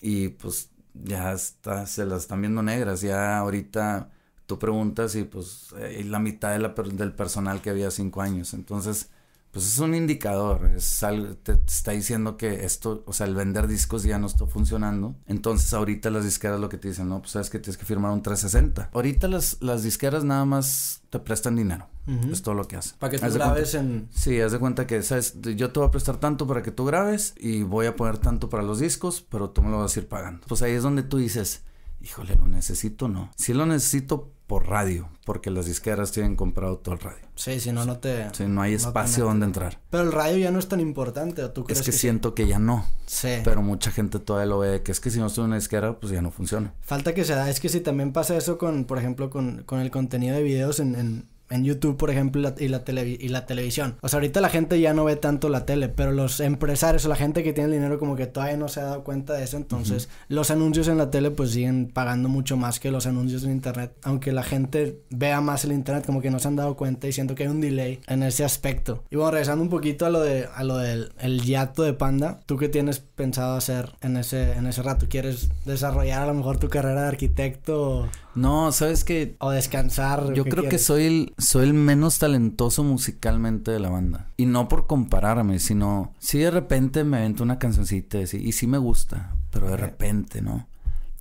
Y 0.00 0.28
pues 0.28 0.70
ya 0.94 1.32
está, 1.32 1.86
se 1.86 2.06
las 2.06 2.22
están 2.22 2.40
viendo 2.40 2.62
negras. 2.62 3.00
Ya 3.00 3.38
ahorita 3.38 4.10
tú 4.46 4.58
preguntas 4.58 5.14
y 5.16 5.24
pues 5.24 5.68
eh, 5.78 6.04
la 6.04 6.18
mitad 6.20 6.52
de 6.52 6.60
la, 6.60 6.68
del 6.68 7.12
personal 7.12 7.60
que 7.62 7.70
había 7.70 7.90
cinco 7.90 8.22
años. 8.22 8.54
Entonces, 8.54 9.10
pues 9.50 9.66
es 9.66 9.78
un 9.78 9.94
indicador, 9.94 10.70
es 10.76 11.02
algo, 11.02 11.34
te, 11.36 11.52
está 11.52 11.92
diciendo 11.92 12.36
que 12.36 12.64
esto, 12.64 13.02
o 13.06 13.12
sea, 13.12 13.26
el 13.26 13.34
vender 13.34 13.66
discos 13.66 14.02
ya 14.02 14.18
no 14.18 14.26
está 14.26 14.46
funcionando. 14.46 15.16
Entonces 15.26 15.72
ahorita 15.72 16.10
las 16.10 16.24
disqueras 16.24 16.60
lo 16.60 16.68
que 16.68 16.76
te 16.76 16.88
dicen, 16.88 17.08
no, 17.08 17.20
pues 17.20 17.32
sabes 17.32 17.48
que 17.48 17.58
tienes 17.58 17.78
que 17.78 17.84
firmar 17.84 18.12
un 18.12 18.22
360. 18.22 18.90
Ahorita 18.92 19.28
las, 19.28 19.56
las 19.60 19.82
disqueras 19.82 20.24
nada 20.24 20.44
más 20.44 21.02
te 21.10 21.18
prestan 21.18 21.56
dinero. 21.56 21.88
Es 22.30 22.42
todo 22.42 22.54
lo 22.54 22.68
que 22.68 22.76
hacen. 22.76 22.96
Para 23.00 23.10
que 23.10 23.18
tú 23.18 23.32
grabes 23.32 23.74
en... 23.74 24.08
Sí, 24.12 24.40
haz 24.40 24.52
de 24.52 24.60
cuenta 24.60 24.86
que, 24.86 25.02
sabes, 25.02 25.40
yo 25.40 25.72
te 25.72 25.80
voy 25.80 25.88
a 25.88 25.90
prestar 25.90 26.18
tanto 26.18 26.46
para 26.46 26.62
que 26.62 26.70
tú 26.70 26.84
grabes 26.84 27.34
y 27.36 27.62
voy 27.62 27.86
a 27.86 27.96
poner 27.96 28.18
tanto 28.18 28.48
para 28.48 28.62
los 28.62 28.78
discos, 28.78 29.26
pero 29.28 29.50
tú 29.50 29.60
me 29.62 29.70
lo 29.70 29.80
vas 29.80 29.96
a 29.96 30.00
ir 30.00 30.06
pagando. 30.06 30.46
Pues 30.46 30.62
ahí 30.62 30.72
es 30.72 30.84
donde 30.84 31.02
tú 31.02 31.16
dices, 31.16 31.62
híjole, 32.00 32.36
¿lo 32.36 32.46
necesito 32.46 33.08
no? 33.08 33.30
Si 33.36 33.54
lo 33.54 33.66
necesito 33.66 34.35
por 34.46 34.68
radio, 34.68 35.08
porque 35.24 35.50
las 35.50 35.66
disqueras 35.66 36.12
tienen 36.12 36.36
comprado 36.36 36.78
todo 36.78 36.94
el 36.94 37.00
radio. 37.00 37.26
Sí, 37.34 37.58
si 37.58 37.72
no, 37.72 37.84
no 37.84 37.98
te... 37.98 38.32
Sí, 38.32 38.44
no 38.46 38.62
hay 38.62 38.74
espacio 38.74 39.24
donde 39.24 39.46
entrar. 39.46 39.80
Pero 39.90 40.04
el 40.04 40.12
radio 40.12 40.38
ya 40.38 40.50
no 40.50 40.58
es 40.58 40.68
tan 40.68 40.80
importante, 40.80 41.42
¿o 41.42 41.50
tú 41.50 41.64
crees 41.64 41.80
Es 41.80 41.86
que, 41.86 41.92
siento 41.92 42.34
que 42.34 42.46
ya 42.46 42.58
no. 42.58 42.86
Sí. 43.06 43.40
Pero 43.42 43.62
mucha 43.62 43.90
gente 43.90 44.18
todavía 44.18 44.46
lo 44.46 44.58
ve, 44.60 44.82
que 44.82 44.92
es 44.92 45.00
que 45.00 45.10
si 45.10 45.18
no 45.18 45.26
estoy 45.26 45.42
en 45.42 45.48
una 45.48 45.56
disquera, 45.56 45.98
pues 45.98 46.12
ya 46.12 46.22
no 46.22 46.30
funciona. 46.30 46.74
Falta 46.80 47.12
que 47.12 47.24
se 47.24 47.34
da, 47.34 47.50
es 47.50 47.60
que 47.60 47.68
si 47.68 47.80
también 47.80 48.12
pasa 48.12 48.36
eso 48.36 48.56
con, 48.56 48.84
por 48.84 48.98
ejemplo, 48.98 49.30
con, 49.30 49.64
con 49.64 49.80
el 49.80 49.90
contenido 49.90 50.36
de 50.36 50.42
videos 50.42 50.78
en, 50.78 50.94
en 50.94 51.24
en 51.50 51.64
YouTube, 51.64 51.96
por 51.96 52.10
ejemplo, 52.10 52.40
y 52.58 52.68
la, 52.68 52.82
y 52.86 53.28
la 53.28 53.46
televisión. 53.46 53.96
O 54.00 54.08
sea, 54.08 54.18
ahorita 54.18 54.40
la 54.40 54.48
gente 54.48 54.80
ya 54.80 54.94
no 54.94 55.04
ve 55.04 55.16
tanto 55.16 55.48
la 55.48 55.64
tele, 55.64 55.88
pero 55.88 56.12
los 56.12 56.40
empresarios 56.40 57.04
o 57.04 57.08
la 57.08 57.16
gente 57.16 57.42
que 57.42 57.52
tiene 57.52 57.68
el 57.68 57.74
dinero 57.74 57.98
como 57.98 58.16
que 58.16 58.26
todavía 58.26 58.56
no 58.56 58.68
se 58.68 58.80
ha 58.80 58.84
dado 58.84 59.04
cuenta 59.04 59.34
de 59.34 59.44
eso. 59.44 59.56
Entonces, 59.56 60.08
los 60.28 60.50
anuncios 60.50 60.88
en 60.88 60.98
la 60.98 61.10
tele 61.10 61.30
pues 61.30 61.50
siguen 61.50 61.90
pagando 61.92 62.28
mucho 62.28 62.56
más 62.56 62.80
que 62.80 62.90
los 62.90 63.06
anuncios 63.06 63.44
en 63.44 63.52
Internet. 63.52 63.92
Aunque 64.02 64.32
la 64.32 64.42
gente 64.42 65.00
vea 65.10 65.40
más 65.40 65.64
el 65.64 65.72
Internet, 65.72 66.06
como 66.06 66.20
que 66.20 66.30
no 66.30 66.38
se 66.38 66.48
han 66.48 66.56
dado 66.56 66.76
cuenta 66.76 67.06
y 67.06 67.12
siento 67.12 67.34
que 67.34 67.44
hay 67.44 67.48
un 67.48 67.60
delay 67.60 68.00
en 68.06 68.22
ese 68.22 68.44
aspecto. 68.44 69.04
Y 69.10 69.16
bueno, 69.16 69.30
regresando 69.32 69.62
un 69.62 69.70
poquito 69.70 70.06
a 70.06 70.10
lo, 70.10 70.20
de, 70.20 70.48
a 70.54 70.64
lo 70.64 70.78
del 70.78 71.12
el 71.18 71.42
yato 71.42 71.82
de 71.82 71.92
Panda, 71.92 72.40
¿tú 72.46 72.56
qué 72.56 72.68
tienes 72.68 73.00
pensado 73.00 73.56
hacer 73.56 73.92
en 74.00 74.16
ese, 74.16 74.52
en 74.52 74.66
ese 74.66 74.82
rato? 74.82 75.06
¿Quieres 75.08 75.50
desarrollar 75.64 76.22
a 76.22 76.26
lo 76.26 76.34
mejor 76.34 76.58
tu 76.58 76.68
carrera 76.68 77.02
de 77.02 77.08
arquitecto? 77.08 78.08
No, 78.36 78.70
sabes 78.72 79.02
que... 79.02 79.36
O 79.40 79.50
descansar. 79.50 80.32
Yo 80.34 80.44
creo 80.44 80.68
que 80.68 80.78
soy 80.78 81.04
el, 81.04 81.34
soy 81.38 81.64
el 81.64 81.74
menos 81.74 82.18
talentoso 82.18 82.84
musicalmente 82.84 83.70
de 83.70 83.80
la 83.80 83.90
banda. 83.90 84.30
Y 84.36 84.46
no 84.46 84.68
por 84.68 84.86
compararme, 84.86 85.58
sino... 85.58 86.14
Si 86.18 86.38
de 86.38 86.50
repente 86.50 87.02
me 87.02 87.16
avento 87.18 87.42
una 87.42 87.58
cancioncita 87.58 88.18
y, 88.18 88.22
y 88.36 88.52
sí 88.52 88.66
me 88.66 88.78
gusta, 88.78 89.34
pero 89.50 89.68
de 89.68 89.76
repente, 89.76 90.42
¿no? 90.42 90.68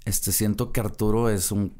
Este, 0.05 0.31
siento 0.31 0.71
que 0.71 0.81
Arturo 0.81 1.29
es 1.29 1.51
un 1.51 1.73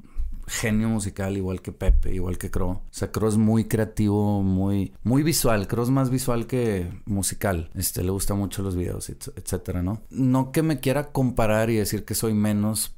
genio 0.48 0.89
musical 0.89 1.38
igual 1.38 1.62
que 1.62 1.71
Pepe, 1.71 2.13
igual 2.13 2.38
que 2.38 2.52
Crow. 2.52 2.69
O 2.69 2.84
sea, 2.91 3.12
Crow 3.12 3.30
es 3.30 3.38
muy 3.38 3.65
creativo, 3.65 4.41
muy 4.41 4.93
muy 5.04 5.24
visual. 5.24 5.67
Crow 5.67 5.84
es 5.84 5.89
más 5.89 6.10
visual 6.10 6.48
que 6.48 6.91
musical. 7.06 7.69
Este 7.76 8.04
le 8.04 8.12
gusta 8.12 8.34
mucho 8.36 8.62
los 8.62 8.76
videos, 8.76 9.10
etcétera, 9.10 9.82
¿no? 9.82 10.02
No 10.10 10.52
que 10.52 10.63
me 10.63 10.80
quiera 10.80 11.12
comparar 11.12 11.69
y 11.69 11.76
decir 11.76 12.06
que 12.06 12.15
soy 12.15 12.34
menos, 12.34 12.95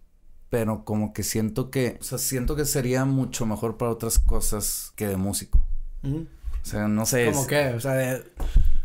pero 0.49 0.85
como 0.85 1.13
que 1.13 1.23
siento 1.23 1.69
que, 1.69 1.97
o 1.99 2.03
sea, 2.03 2.17
siento 2.17 2.55
que 2.55 2.65
sería 2.65 3.05
mucho 3.05 3.45
mejor 3.45 3.77
para 3.77 3.91
otras 3.91 4.19
cosas 4.19 4.93
que 4.95 5.07
de 5.07 5.17
músico. 5.17 5.59
O 6.03 6.65
sea, 6.69 6.87
no 6.87 7.05
sé. 7.05 7.31
¿Cómo 7.31 7.47
qué? 7.47 7.69
O 7.69 7.79
sea, 7.79 7.93
de... 7.93 8.23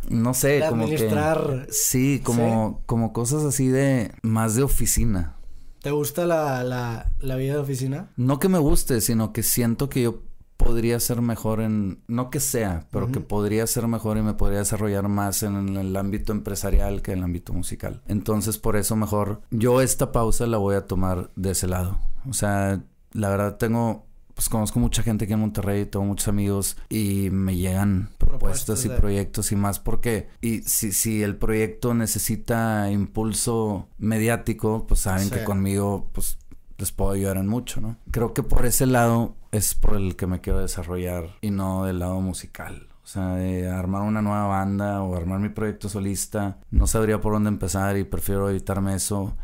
No 0.09 0.35
sé, 0.35 0.63
como 0.69 0.87
que... 0.87 1.67
Sí, 1.71 2.21
como, 2.25 2.83
como 2.87 3.13
cosas 3.13 3.45
así 3.45 3.69
de... 3.69 4.13
Más 4.23 4.57
de 4.57 4.63
oficina. 4.63 5.37
¿Te 5.81 5.91
gusta 5.91 6.27
la, 6.27 6.63
la, 6.63 7.13
la 7.19 7.37
vida 7.37 7.55
de 7.55 7.59
oficina? 7.61 8.11
No 8.17 8.39
que 8.39 8.49
me 8.49 8.59
guste, 8.59 9.01
sino 9.01 9.33
que 9.33 9.43
siento 9.43 9.89
que 9.89 10.03
yo 10.03 10.23
podría 10.63 11.01
ser 11.01 11.21
mejor 11.21 11.61
en, 11.61 12.03
no 12.07 12.31
que 12.31 12.41
sea, 12.41 12.87
pero 12.91 13.11
que 13.11 13.21
podría 13.21 13.67
ser 13.67 13.87
mejor 13.89 14.19
y 14.19 14.23
me 14.23 14.35
podría 14.35 14.61
desarrollar 14.61 15.09
más 15.09 15.43
en 15.43 15.77
el 15.77 15.97
ámbito 15.97 16.33
empresarial 16.33 17.03
que 17.03 17.13
en 17.13 17.19
el 17.19 17.25
ámbito 17.25 17.53
musical. 17.53 18.03
Entonces, 18.07 18.59
por 18.59 18.77
eso 18.77 18.97
mejor 18.97 19.43
yo 19.51 19.81
esta 19.81 20.13
pausa 20.13 20.47
la 20.47 20.59
voy 20.59 20.77
a 20.77 20.87
tomar 20.87 21.31
de 21.37 21.51
ese 21.53 21.67
lado. 21.67 21.99
O 22.29 22.33
sea, 22.33 22.81
la 23.13 23.29
verdad 23.29 23.57
tengo 23.57 24.07
pues 24.35 24.49
conozco 24.49 24.81
mucha 24.81 25.03
gente 25.03 25.25
aquí 25.25 25.35
en 25.35 25.41
Monterrey, 25.41 25.85
tengo 25.85 26.05
muchos 26.05 26.29
amigos 26.29 26.77
y 26.89 27.29
me 27.31 27.57
llegan 27.57 28.11
propuestas 28.19 28.85
y 28.85 28.89
proyectos 28.89 29.53
y 29.53 29.57
más 29.57 29.79
porque 29.79 30.29
y 30.41 30.63
si, 30.63 30.93
si 30.93 31.23
el 31.23 31.37
proyecto 31.37 31.95
necesita 31.95 32.91
impulso 32.91 33.89
mediático, 33.99 34.87
pues 34.87 35.01
saben 35.01 35.31
que 35.31 35.45
conmigo 35.45 36.09
pues 36.13 36.39
les 36.83 36.93
puedo 36.93 37.13
ayudar 37.13 37.37
en 37.37 37.49
mucho, 37.49 37.81
¿no? 37.81 37.97
Creo 38.11 38.35
que 38.35 38.43
por 38.43 38.67
ese 38.67 38.87
lado 38.87 39.35
es 39.53 39.75
por 39.75 39.97
el 39.97 40.17
que 40.17 40.27
me 40.27 40.41
quiero 40.41 40.61
desarrollar 40.61 41.37
y 41.41 41.51
no 41.51 41.85
del 41.85 42.01
lado 42.01 42.21
musical. 42.21 42.89
O 43.03 43.07
sea, 43.07 43.35
de 43.35 43.69
armar 43.69 44.03
una 44.03 44.23
nueva 44.23 44.47
banda 44.47 45.03
o 45.03 45.17
armar 45.17 45.41
mi 45.41 45.49
proyecto 45.49 45.89
solista, 45.89 46.59
no 46.71 46.87
sabría 46.87 47.21
por 47.21 47.33
dónde 47.33 47.49
empezar 47.49 47.97
y 47.97 48.05
prefiero 48.05 48.49
evitarme 48.49 48.95
eso 48.95 49.37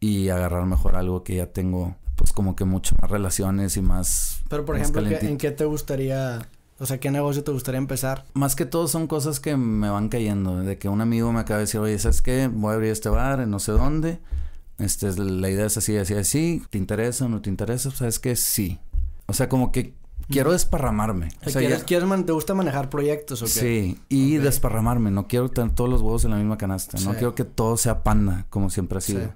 y 0.00 0.28
agarrar 0.28 0.66
mejor 0.66 0.96
algo 0.96 1.24
que 1.24 1.36
ya 1.36 1.46
tengo, 1.46 1.96
pues 2.14 2.32
como 2.32 2.56
que 2.56 2.64
mucho 2.64 2.94
más 3.00 3.10
relaciones 3.10 3.76
y 3.76 3.82
más. 3.82 4.42
Pero 4.48 4.64
por 4.64 4.76
ejemplo, 4.76 5.02
¿en 5.06 5.38
qué 5.38 5.50
te 5.50 5.64
gustaría 5.64 6.46
o 6.78 6.84
sea, 6.84 6.98
¿qué 6.98 7.10
negocio 7.10 7.42
te 7.42 7.52
gustaría 7.52 7.78
empezar? 7.78 8.24
Más 8.34 8.54
que 8.54 8.66
todo 8.66 8.86
son 8.86 9.06
cosas 9.06 9.40
que 9.40 9.56
me 9.56 9.88
van 9.88 10.10
cayendo. 10.10 10.58
De 10.58 10.76
que 10.78 10.90
un 10.90 11.00
amigo 11.00 11.32
me 11.32 11.40
acaba 11.40 11.58
de 11.58 11.64
decir, 11.64 11.80
oye, 11.80 11.98
¿sabes 11.98 12.20
qué? 12.20 12.48
Voy 12.52 12.72
a 12.72 12.74
abrir 12.74 12.90
este 12.90 13.08
bar 13.08 13.40
en 13.40 13.50
no 13.50 13.58
sé 13.58 13.72
dónde. 13.72 14.18
Este, 14.78 15.10
la 15.16 15.50
idea 15.50 15.66
es 15.66 15.76
así, 15.76 15.96
así, 15.96 16.14
así. 16.14 16.62
¿Te 16.70 16.78
interesa 16.78 17.24
o 17.24 17.28
no 17.28 17.40
te 17.40 17.50
interesa? 17.50 17.90
¿Sabes 17.90 18.18
qué? 18.18 18.36
Sí. 18.36 18.78
O 19.26 19.32
sea, 19.32 19.48
como 19.48 19.72
que 19.72 19.94
quiero 20.28 20.52
desparramarme. 20.52 21.28
O 21.44 21.50
sea, 21.50 21.60
¿quieres, 21.60 21.84
¿te 22.26 22.32
gusta 22.32 22.54
manejar 22.54 22.90
proyectos 22.90 23.42
o? 23.42 23.46
Sí, 23.46 23.98
y 24.08 24.36
desparramarme. 24.36 25.10
No 25.10 25.28
quiero 25.28 25.48
tener 25.50 25.74
todos 25.74 25.90
los 25.90 26.02
huevos 26.02 26.24
en 26.24 26.32
la 26.32 26.36
misma 26.36 26.58
canasta. 26.58 26.98
No 27.00 27.12
quiero 27.12 27.34
que 27.34 27.44
todo 27.44 27.76
sea 27.76 28.02
panda, 28.02 28.46
como 28.50 28.70
siempre 28.70 28.98
ha 28.98 29.00
sido. 29.00 29.32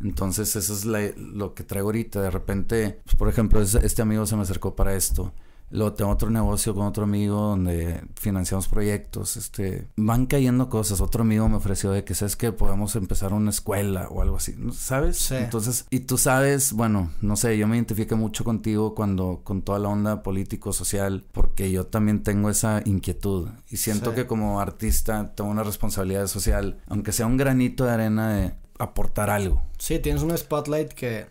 Entonces, 0.00 0.54
eso 0.56 0.74
es 0.74 0.84
lo 1.16 1.54
que 1.54 1.64
traigo 1.64 1.88
ahorita. 1.88 2.20
De 2.20 2.30
repente, 2.30 3.00
pues, 3.04 3.16
por 3.16 3.28
ejemplo, 3.28 3.60
este 3.60 4.02
amigo 4.02 4.26
se 4.26 4.36
me 4.36 4.42
acercó 4.42 4.74
para 4.74 4.94
esto. 4.94 5.32
Luego 5.70 5.94
tengo 5.94 6.10
otro 6.10 6.30
negocio 6.30 6.74
con 6.74 6.86
otro 6.86 7.04
amigo 7.04 7.36
donde 7.36 8.02
financiamos 8.16 8.68
proyectos. 8.68 9.36
Este, 9.36 9.88
van 9.96 10.26
cayendo 10.26 10.68
cosas. 10.68 11.00
Otro 11.00 11.22
amigo 11.22 11.48
me 11.48 11.56
ofreció 11.56 11.90
de 11.90 12.04
que 12.04 12.14
sabes 12.14 12.36
que 12.36 12.52
podemos 12.52 12.94
empezar 12.96 13.32
una 13.32 13.50
escuela 13.50 14.08
o 14.08 14.22
algo 14.22 14.36
así, 14.36 14.54
¿sabes? 14.72 15.16
Sí. 15.16 15.36
Entonces, 15.36 15.86
y 15.90 16.00
tú 16.00 16.18
sabes, 16.18 16.72
bueno, 16.72 17.10
no 17.20 17.36
sé, 17.36 17.58
yo 17.58 17.66
me 17.66 17.76
identifique 17.76 18.14
mucho 18.14 18.44
contigo 18.44 18.94
cuando 18.94 19.40
con 19.42 19.62
toda 19.62 19.78
la 19.78 19.88
onda 19.88 20.22
político 20.22 20.72
social 20.72 21.24
porque 21.32 21.70
yo 21.70 21.86
también 21.86 22.22
tengo 22.22 22.50
esa 22.50 22.82
inquietud 22.84 23.48
y 23.70 23.78
siento 23.78 24.14
que 24.14 24.26
como 24.26 24.60
artista 24.60 25.34
tengo 25.34 25.50
una 25.50 25.62
responsabilidad 25.62 26.26
social, 26.26 26.78
aunque 26.86 27.12
sea 27.12 27.26
un 27.26 27.36
granito 27.36 27.84
de 27.84 27.90
arena 27.90 28.34
de 28.34 28.54
aportar 28.78 29.30
algo. 29.30 29.62
Sí, 29.78 29.98
tienes 29.98 30.22
un 30.22 30.36
spotlight 30.36 30.92
que 30.92 31.26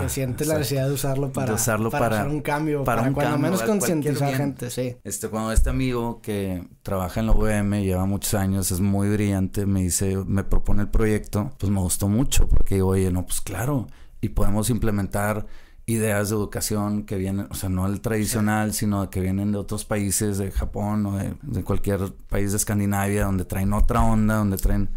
que 0.00 0.08
sientes 0.08 0.46
la 0.48 0.58
necesidad 0.58 0.88
de 0.88 0.94
usarlo 0.94 1.32
para, 1.32 1.54
usarlo 1.54 1.90
para, 1.90 2.20
hacer 2.20 2.28
un 2.28 2.40
cambio, 2.40 2.84
para, 2.84 3.02
un 3.02 3.12
cuando 3.12 3.38
menos 3.38 3.62
concientizar 3.62 4.34
gente, 4.34 4.70
sí. 4.70 4.96
Este, 5.04 5.28
cuando 5.28 5.52
este 5.52 5.70
amigo 5.70 6.20
que 6.20 6.66
trabaja 6.82 7.20
en 7.20 7.26
la 7.26 7.32
UVM, 7.32 7.82
lleva 7.82 8.04
muchos 8.06 8.34
años, 8.34 8.70
es 8.72 8.80
muy 8.80 9.08
brillante, 9.08 9.66
me 9.66 9.82
dice, 9.82 10.16
me 10.26 10.44
propone 10.44 10.82
el 10.82 10.88
proyecto, 10.88 11.52
pues 11.58 11.70
me 11.70 11.80
gustó 11.80 12.08
mucho, 12.08 12.48
porque 12.48 12.76
digo, 12.76 12.88
oye, 12.88 13.10
no, 13.12 13.24
pues 13.24 13.40
claro, 13.40 13.86
y 14.20 14.30
podemos 14.30 14.70
implementar 14.70 15.46
ideas 15.86 16.30
de 16.30 16.36
educación 16.36 17.04
que 17.04 17.16
vienen, 17.16 17.46
o 17.50 17.54
sea, 17.54 17.68
no 17.68 17.86
el 17.86 18.00
tradicional, 18.00 18.72
sino 18.74 19.08
que 19.10 19.20
vienen 19.20 19.52
de 19.52 19.58
otros 19.58 19.84
países, 19.84 20.38
de 20.38 20.50
Japón 20.50 21.06
o 21.06 21.16
de, 21.16 21.34
de 21.42 21.64
cualquier 21.64 22.12
país 22.28 22.50
de 22.50 22.56
Escandinavia, 22.56 23.24
donde 23.24 23.44
traen 23.44 23.72
otra 23.72 24.02
onda, 24.02 24.36
donde 24.36 24.56
traen 24.56 24.90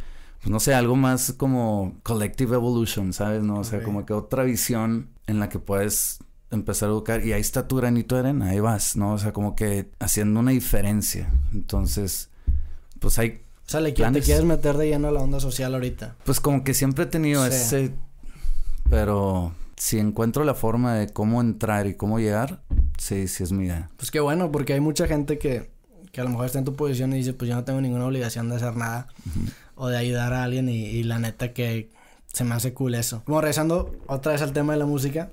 no 0.46 0.60
sé, 0.60 0.74
algo 0.74 0.96
más 0.96 1.34
como 1.34 1.96
collective 2.04 2.56
evolution, 2.56 3.14
¿sabes? 3.14 3.44
No, 3.44 3.60
o 3.60 3.64
sea, 3.64 3.84
como 3.84 4.06
que 4.06 4.14
otra 4.14 4.44
visión 4.44 5.10
en 5.28 5.40
la 5.40 5.50
que 5.50 5.60
puedes 5.60 6.20
empezar 6.52 6.90
a 6.90 6.92
educar 6.92 7.26
y 7.26 7.34
ahí 7.34 7.42
está 7.42 7.68
tu 7.68 7.78
granito 7.78 8.16
de 8.16 8.22
arena, 8.22 8.50
ahí 8.50 8.60
vas, 8.60 8.96
¿no? 8.96 9.14
O 9.14 9.18
sea, 9.18 9.34
como 9.34 9.56
que 9.56 9.90
haciendo 10.00 10.40
una 10.40 10.52
diferencia. 10.52 11.32
Entonces, 11.54 12.30
pues 13.00 13.18
hay 13.20 13.44
o 13.66 13.70
sea, 13.70 13.80
¿le 13.80 13.94
te 13.94 14.22
quieres 14.22 14.44
meter 14.44 14.76
de 14.78 14.88
lleno 14.88 15.08
a 15.08 15.12
la 15.12 15.22
onda 15.22 15.40
social 15.40 15.74
ahorita? 15.74 16.16
Pues 16.26 16.40
como 16.40 16.64
que 16.64 16.74
siempre 16.74 17.06
he 17.06 17.08
tenido 17.08 17.46
ese... 17.46 17.94
Pero 18.90 19.54
si 19.78 20.00
encuentro 20.00 20.44
la 20.44 20.54
forma 20.54 20.96
de 20.96 21.08
cómo 21.08 21.42
entrar 21.42 21.88
y 21.88 21.96
cómo 21.96 22.20
llegar, 22.20 22.62
sí, 22.98 23.28
sí 23.28 23.44
es 23.44 23.52
mi 23.52 23.66
idea. 23.66 23.90
Pues 23.98 24.12
qué 24.12 24.20
bueno, 24.20 24.52
porque 24.52 24.74
hay 24.74 24.82
mucha 24.82 25.08
gente 25.08 25.40
que, 25.40 25.72
que 26.14 26.22
a 26.22 26.24
lo 26.24 26.30
mejor 26.30 26.46
está 26.46 26.60
en 26.60 26.66
tu 26.66 26.76
posición 26.76 27.12
y 27.12 27.18
dice, 27.18 27.34
pues 27.34 27.50
yo 27.50 27.56
no 27.56 27.64
tengo 27.64 27.82
ninguna 27.82 28.06
obligación 28.06 28.48
de 28.48 28.58
hacer 28.58 28.76
nada 28.76 29.08
o 29.76 29.88
de 29.88 29.98
ayudar 29.98 30.32
a 30.32 30.44
alguien 30.44 30.70
y, 30.70 31.02
la 31.02 31.18
neta 31.18 31.54
que 31.54 31.90
se 32.32 32.44
me 32.44 32.54
hace 32.54 32.72
cool 32.72 32.94
eso. 32.94 33.24
Como 33.26 33.42
regresando 33.42 33.92
otra 34.06 34.34
vez 34.34 34.44
al 34.44 34.54
tema 34.54 34.74
de 34.74 34.80
la 34.80 34.86
música, 34.86 35.32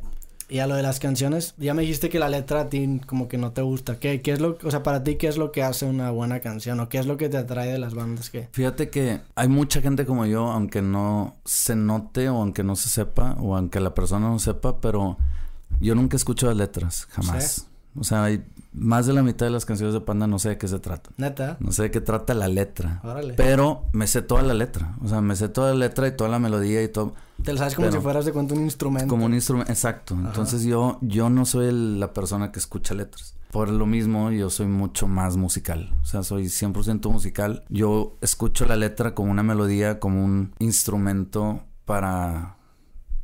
Y 0.49 0.59
a 0.59 0.67
lo 0.67 0.75
de 0.75 0.83
las 0.83 0.99
canciones, 0.99 1.55
ya 1.59 1.75
me 1.75 1.83
dijiste 1.83 2.09
que 2.09 2.19
la 2.19 2.29
letra 2.29 2.63
a 2.63 2.69
ti 2.71 3.01
como 3.07 3.29
que 3.29 3.39
no 3.39 3.53
te 3.53 3.63
gusta. 3.63 4.01
¿Qué, 4.01 4.21
qué 4.21 4.33
es 4.33 4.41
lo, 4.41 4.59
o 4.65 4.71
sea, 4.71 4.83
para 4.83 5.05
ti 5.05 5.15
qué 5.15 5.29
es 5.29 5.37
lo 5.37 5.53
que 5.53 5.63
hace 5.63 5.85
una 5.85 6.11
buena 6.11 6.41
canción 6.41 6.81
o 6.81 6.89
qué 6.89 6.99
es 6.99 7.07
lo 7.07 7.17
que 7.19 7.29
te 7.29 7.37
atrae 7.37 7.71
de 7.71 7.79
las 7.79 7.95
bandas 7.95 8.31
que? 8.31 8.49
Fíjate 8.51 8.89
que 8.89 9.21
hay 9.37 9.49
mucha 9.49 9.83
gente 9.83 10.07
como 10.07 10.25
yo, 10.27 10.51
aunque 10.51 10.83
no 10.83 11.37
se 11.45 11.77
note 11.77 12.31
o 12.31 12.39
aunque 12.39 12.65
no 12.65 12.75
se 12.75 12.89
sepa 12.89 13.37
o 13.39 13.55
aunque 13.55 13.81
la 13.81 13.95
persona 13.95 14.29
no 14.29 14.39
sepa, 14.39 14.81
pero 14.81 15.19
yo 15.79 15.95
nunca 15.95 16.17
escucho 16.17 16.47
las 16.47 16.57
letras, 16.57 17.07
jamás. 17.11 17.69
O 17.97 18.03
sea, 18.03 18.25
hay 18.25 18.43
más 18.73 19.07
de 19.07 19.13
la 19.13 19.23
mitad 19.23 19.47
de 19.47 19.51
las 19.51 19.65
canciones 19.65 19.95
de 19.95 20.01
Panda 20.01 20.27
no 20.27 20.39
sé 20.39 20.51
de 20.51 20.59
qué 20.59 20.69
se 20.69 20.79
trata. 20.79 21.11
Neta. 21.17 21.57
No 21.61 21.73
sé 21.73 21.85
de 21.85 21.91
qué 21.91 22.01
trata 22.01 22.35
la 22.35 22.49
letra. 22.49 23.01
Órale. 23.05 23.35
Pero 23.35 23.87
me 23.93 24.07
sé 24.07 24.23
toda 24.23 24.43
la 24.43 24.55
letra. 24.55 24.97
O 25.03 25.09
sea, 25.09 25.21
me 25.21 25.37
sé 25.37 25.49
toda 25.49 25.73
la 25.73 25.79
letra 25.79 26.07
y 26.09 26.17
toda 26.17 26.31
la 26.31 26.39
melodía 26.39 26.83
y 26.83 26.89
todo. 26.89 27.15
Te 27.43 27.53
lo 27.53 27.59
sabes 27.59 27.75
como 27.75 27.91
si 27.91 27.99
fueras 27.99 28.25
de 28.25 28.33
cuento 28.33 28.55
un 28.55 28.63
instrumento. 28.63 29.09
Como 29.09 29.27
un 29.27 29.35
instrumento, 29.35 29.73
exacto. 29.73 30.15
Entonces 30.15 30.63
yo, 30.63 30.99
yo 31.01 31.31
no 31.31 31.47
soy 31.47 31.73
la 31.99 32.13
persona 32.13 32.53
que 32.53 32.59
escucha 32.59 32.95
letras. 32.95 33.35
Por 33.51 33.69
lo 33.69 33.87
mismo, 33.87 34.31
yo 34.31 34.49
soy 34.51 34.67
mucho 34.67 35.09
más 35.09 35.37
musical. 35.37 35.93
O 36.03 36.05
sea, 36.05 36.23
soy 36.23 36.45
100% 36.45 37.11
musical. 37.11 37.65
Yo 37.69 38.17
escucho 38.21 38.67
la 38.67 38.77
letra 38.77 39.15
como 39.15 39.31
una 39.31 39.43
melodía, 39.43 39.99
como 39.99 40.25
un 40.25 40.53
instrumento 40.61 41.65
para 41.85 42.57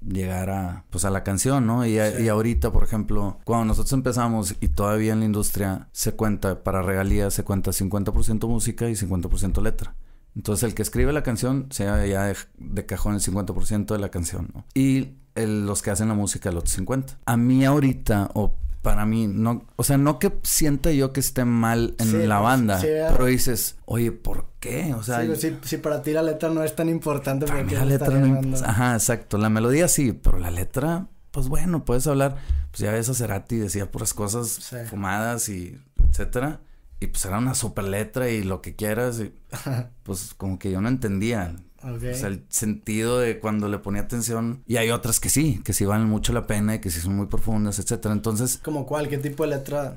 llegar 0.06 0.50
a 0.50 0.84
pues 0.90 1.04
a 1.04 1.10
la 1.10 1.24
canción, 1.24 1.66
¿no? 1.66 1.86
Y, 1.86 1.98
y, 1.98 2.28
ahorita, 2.28 2.72
por 2.72 2.84
ejemplo, 2.84 3.38
cuando 3.44 3.66
nosotros 3.66 3.92
empezamos 3.92 4.54
y 4.60 4.68
todavía 4.68 5.12
en 5.12 5.20
la 5.20 5.26
industria 5.26 5.88
se 5.92 6.12
cuenta 6.12 6.62
para 6.62 6.82
regalías 6.82 7.34
se 7.34 7.44
cuenta 7.44 7.70
50% 7.70 8.46
música 8.48 8.88
y 8.88 8.94
50% 8.94 9.62
letra. 9.62 9.94
Entonces 10.36 10.64
el 10.64 10.74
que 10.74 10.82
escribe 10.82 11.12
la 11.12 11.22
canción 11.22 11.66
se 11.70 11.84
ya 11.84 12.32
de, 12.58 12.86
cajón 12.86 13.14
el 13.14 13.20
50% 13.20 13.86
de 13.86 13.98
la 13.98 14.10
canción, 14.10 14.50
¿no? 14.54 14.64
Y 14.74 15.14
los 15.34 15.82
que 15.82 15.90
hacen 15.90 16.08
la 16.08 16.14
música 16.14 16.50
el 16.50 16.58
otro 16.58 16.70
50. 16.70 17.18
A 17.24 17.36
mí 17.36 17.64
ahorita 17.64 18.30
o 18.34 18.54
para 18.86 19.04
mí, 19.04 19.26
no, 19.26 19.66
o 19.74 19.82
sea, 19.82 19.98
no 19.98 20.20
que 20.20 20.32
sienta 20.44 20.92
yo 20.92 21.12
que 21.12 21.18
esté 21.18 21.44
mal 21.44 21.96
en 21.98 22.28
la 22.28 22.38
banda, 22.38 22.78
pero 22.80 23.24
dices, 23.24 23.74
oye, 23.84 24.12
¿por 24.12 24.46
qué? 24.60 24.94
O 24.94 25.02
sea, 25.02 25.26
si, 25.34 25.76
para 25.78 26.02
ti 26.02 26.12
la 26.12 26.22
letra 26.22 26.50
no 26.50 26.62
es 26.62 26.76
tan 26.76 26.88
importante, 26.88 27.46
para 27.46 27.64
mí 27.64 27.72
la 27.72 27.84
letra 27.84 28.16
no, 28.16 28.56
ajá, 28.64 28.92
exacto, 28.94 29.38
la 29.38 29.50
melodía 29.50 29.88
sí, 29.88 30.12
pero 30.12 30.38
la 30.38 30.52
letra, 30.52 31.08
pues 31.32 31.48
bueno, 31.48 31.84
puedes 31.84 32.06
hablar, 32.06 32.36
pues 32.70 32.78
ya 32.78 32.92
ves 32.92 33.08
a 33.08 33.14
Cerati 33.14 33.56
decía 33.56 33.90
puras 33.90 34.14
cosas 34.14 34.72
fumadas 34.88 35.48
y 35.48 35.76
etcétera, 36.08 36.60
y 37.00 37.08
pues 37.08 37.24
era 37.24 37.38
una 37.38 37.56
super 37.56 37.86
letra 37.86 38.30
y 38.30 38.44
lo 38.44 38.62
que 38.62 38.76
quieras, 38.76 39.18
y, 39.18 39.34
pues 40.04 40.32
como 40.34 40.60
que 40.60 40.70
yo 40.70 40.80
no 40.80 40.86
entendía 40.86 41.56
o 41.82 41.98
sea, 42.00 42.28
el 42.28 42.44
sentido 42.48 43.18
de 43.18 43.38
cuando 43.38 43.68
le 43.68 43.78
ponía 43.78 44.02
atención. 44.02 44.62
Y 44.66 44.76
hay 44.76 44.90
otras 44.90 45.20
que 45.20 45.28
sí, 45.28 45.60
que 45.64 45.72
sí 45.72 45.84
valen 45.84 46.08
mucho 46.08 46.32
la 46.32 46.46
pena 46.46 46.76
y 46.76 46.78
que 46.80 46.90
sí 46.90 47.00
son 47.00 47.16
muy 47.16 47.26
profundas, 47.26 47.78
etcétera. 47.78 48.14
Entonces. 48.14 48.58
¿Como 48.62 48.86
cuál? 48.86 49.08
¿Qué 49.08 49.18
tipo 49.18 49.44
de 49.44 49.50
letra? 49.50 49.96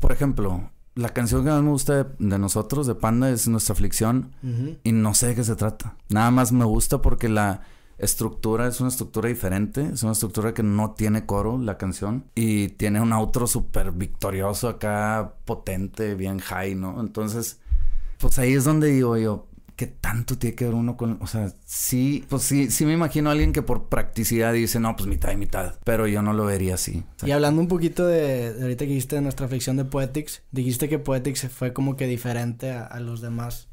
Por 0.00 0.12
ejemplo, 0.12 0.70
la 0.94 1.08
canción 1.08 1.44
que 1.44 1.50
más 1.50 1.62
me 1.62 1.70
gusta 1.70 2.04
de, 2.18 2.38
nosotros, 2.38 2.86
de 2.86 2.94
Panda, 2.94 3.30
es 3.30 3.48
Nuestra 3.48 3.72
Aflicción. 3.72 4.32
Y 4.84 4.92
no 4.92 5.14
sé 5.14 5.28
de 5.28 5.34
qué 5.34 5.44
se 5.44 5.56
trata. 5.56 5.96
Nada 6.08 6.30
más 6.30 6.52
me 6.52 6.64
gusta 6.64 7.00
porque 7.00 7.28
la 7.28 7.62
estructura 7.98 8.66
es 8.66 8.80
una 8.80 8.88
estructura 8.88 9.28
diferente. 9.28 9.90
Es 9.92 10.02
una 10.02 10.12
estructura 10.12 10.52
que 10.52 10.62
no 10.62 10.92
tiene 10.92 11.24
coro, 11.24 11.58
la 11.58 11.78
canción. 11.78 12.24
Y 12.34 12.68
tiene 12.70 13.00
un 13.00 13.12
outro 13.12 13.46
súper 13.46 13.92
victorioso 13.92 14.68
acá, 14.68 15.34
potente, 15.44 16.14
bien 16.14 16.38
high, 16.40 16.74
¿no? 16.74 17.00
Entonces, 17.00 17.60
pues 18.18 18.38
ahí 18.38 18.52
es 18.52 18.64
donde 18.64 18.88
digo 18.88 19.16
yo, 19.16 19.46
¿qué 19.76 19.86
tanto 19.86 20.38
tiene 20.38 20.54
que 20.56 20.64
ver 20.64 20.74
uno 20.74 20.96
con, 20.96 21.18
o 21.20 21.26
sea, 21.26 21.52
sí, 21.64 22.24
pues 22.28 22.42
sí, 22.42 22.70
sí 22.70 22.84
me 22.86 22.92
imagino 22.92 23.28
a 23.28 23.32
alguien 23.32 23.52
que 23.52 23.62
por 23.62 23.88
practicidad 23.88 24.52
dice, 24.52 24.80
no, 24.80 24.96
pues 24.96 25.08
mitad 25.08 25.32
y 25.32 25.36
mitad, 25.36 25.74
pero 25.84 26.06
yo 26.06 26.22
no 26.22 26.32
lo 26.32 26.44
vería 26.44 26.74
así. 26.74 27.04
y 27.24 27.30
hablando 27.30 27.60
un 27.60 27.68
poquito 27.68 28.06
de, 28.06 28.54
ahorita 28.60 28.84
que 28.84 28.90
dijiste 28.90 29.16
de 29.16 29.22
nuestra 29.22 29.48
ficción 29.48 29.76
de 29.76 29.84
Poetics, 29.84 30.42
dijiste 30.50 30.88
que 30.88 30.98
Poetics 30.98 31.48
fue 31.48 31.72
como 31.72 31.96
que 31.96 32.06
diferente 32.06 32.70
a, 32.70 33.00
los 33.00 33.20
demás 33.20 33.68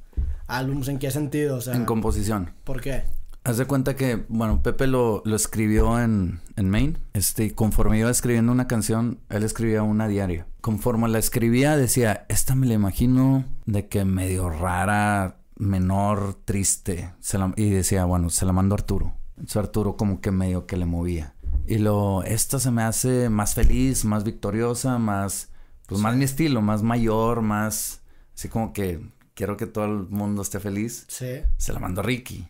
álbumes, 0.47 0.87
¿en 0.87 0.97
qué 0.97 1.11
sentido? 1.11 1.57
O 1.57 1.61
sea, 1.61 1.75
en 1.75 1.85
composición. 1.85 2.51
¿Por 2.63 2.81
qué? 2.81 3.03
Haz 3.43 3.57
de 3.57 3.65
cuenta 3.65 3.95
que, 3.95 4.25
bueno, 4.27 4.61
Pepe 4.61 4.85
lo, 4.85 5.21
lo 5.25 5.35
escribió 5.35 5.99
en, 5.99 6.39
en 6.55 6.69
Maine. 6.69 6.97
Este, 7.13 7.45
y 7.45 7.51
conforme 7.51 7.97
iba 7.97 8.09
escribiendo 8.09 8.51
una 8.51 8.67
canción, 8.67 9.19
él 9.29 9.43
escribía 9.43 9.81
una 9.81 10.07
diaria. 10.07 10.45
Conforme 10.61 11.07
la 11.07 11.19
escribía, 11.19 11.77
decía, 11.77 12.25
esta 12.27 12.53
me 12.53 12.67
la 12.67 12.73
imagino 12.73 13.45
de 13.65 13.87
que 13.87 14.03
medio 14.03 14.49
rara, 14.49 15.38
menor, 15.59 16.35
triste. 16.45 17.13
y 17.55 17.69
decía, 17.69 18.05
bueno, 18.05 18.31
se 18.31 18.45
la 18.45 18.53
mando 18.53 18.73
a 18.73 18.77
Arturo. 18.77 19.13
Entonces 19.35 19.57
Arturo 19.57 19.95
como 19.95 20.19
que 20.21 20.31
medio 20.31 20.65
que 20.65 20.77
le 20.77 20.85
movía. 20.85 21.35
Y 21.67 21.77
lo, 21.77 22.23
esta 22.23 22.59
se 22.59 22.71
me 22.71 22.81
hace 22.81 23.29
más 23.29 23.53
feliz, 23.53 24.03
más 24.03 24.23
victoriosa, 24.23 24.97
más, 24.97 25.49
pues 25.85 26.01
más 26.01 26.15
mi 26.15 26.23
estilo, 26.23 26.61
más 26.61 26.81
mayor, 26.81 27.41
más, 27.41 28.01
así 28.33 28.49
como 28.49 28.73
que 28.73 28.99
quiero 29.35 29.55
que 29.55 29.67
todo 29.67 29.85
el 29.85 30.07
mundo 30.09 30.41
esté 30.41 30.59
feliz. 30.59 31.05
Sí. 31.07 31.41
Se 31.57 31.73
la 31.73 31.79
mando 31.79 32.01
a 32.01 32.03
Ricky. 32.03 32.47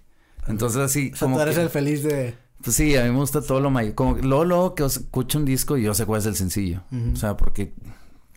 Entonces 0.47 0.81
así. 0.81 1.11
O 1.13 1.17
sea, 1.17 1.27
tú 1.27 1.39
eres 1.39 1.57
el 1.57 1.69
feliz 1.69 2.03
de. 2.03 2.35
Pues 2.63 2.75
sí, 2.75 2.95
a 2.95 3.03
mí 3.03 3.11
me 3.11 3.17
gusta 3.17 3.41
todo 3.41 3.59
lo 3.59 3.69
mayor. 3.69 3.95
Como 3.95 4.15
luego, 4.15 4.45
luego 4.45 4.75
que 4.75 4.85
escucho 4.85 5.37
un 5.37 5.45
disco 5.45 5.77
y 5.77 5.83
yo 5.83 5.93
sé 5.93 6.05
cuál 6.05 6.19
es 6.19 6.25
el 6.25 6.35
sencillo. 6.35 6.81
O 7.13 7.15
sea, 7.15 7.37
porque, 7.37 7.73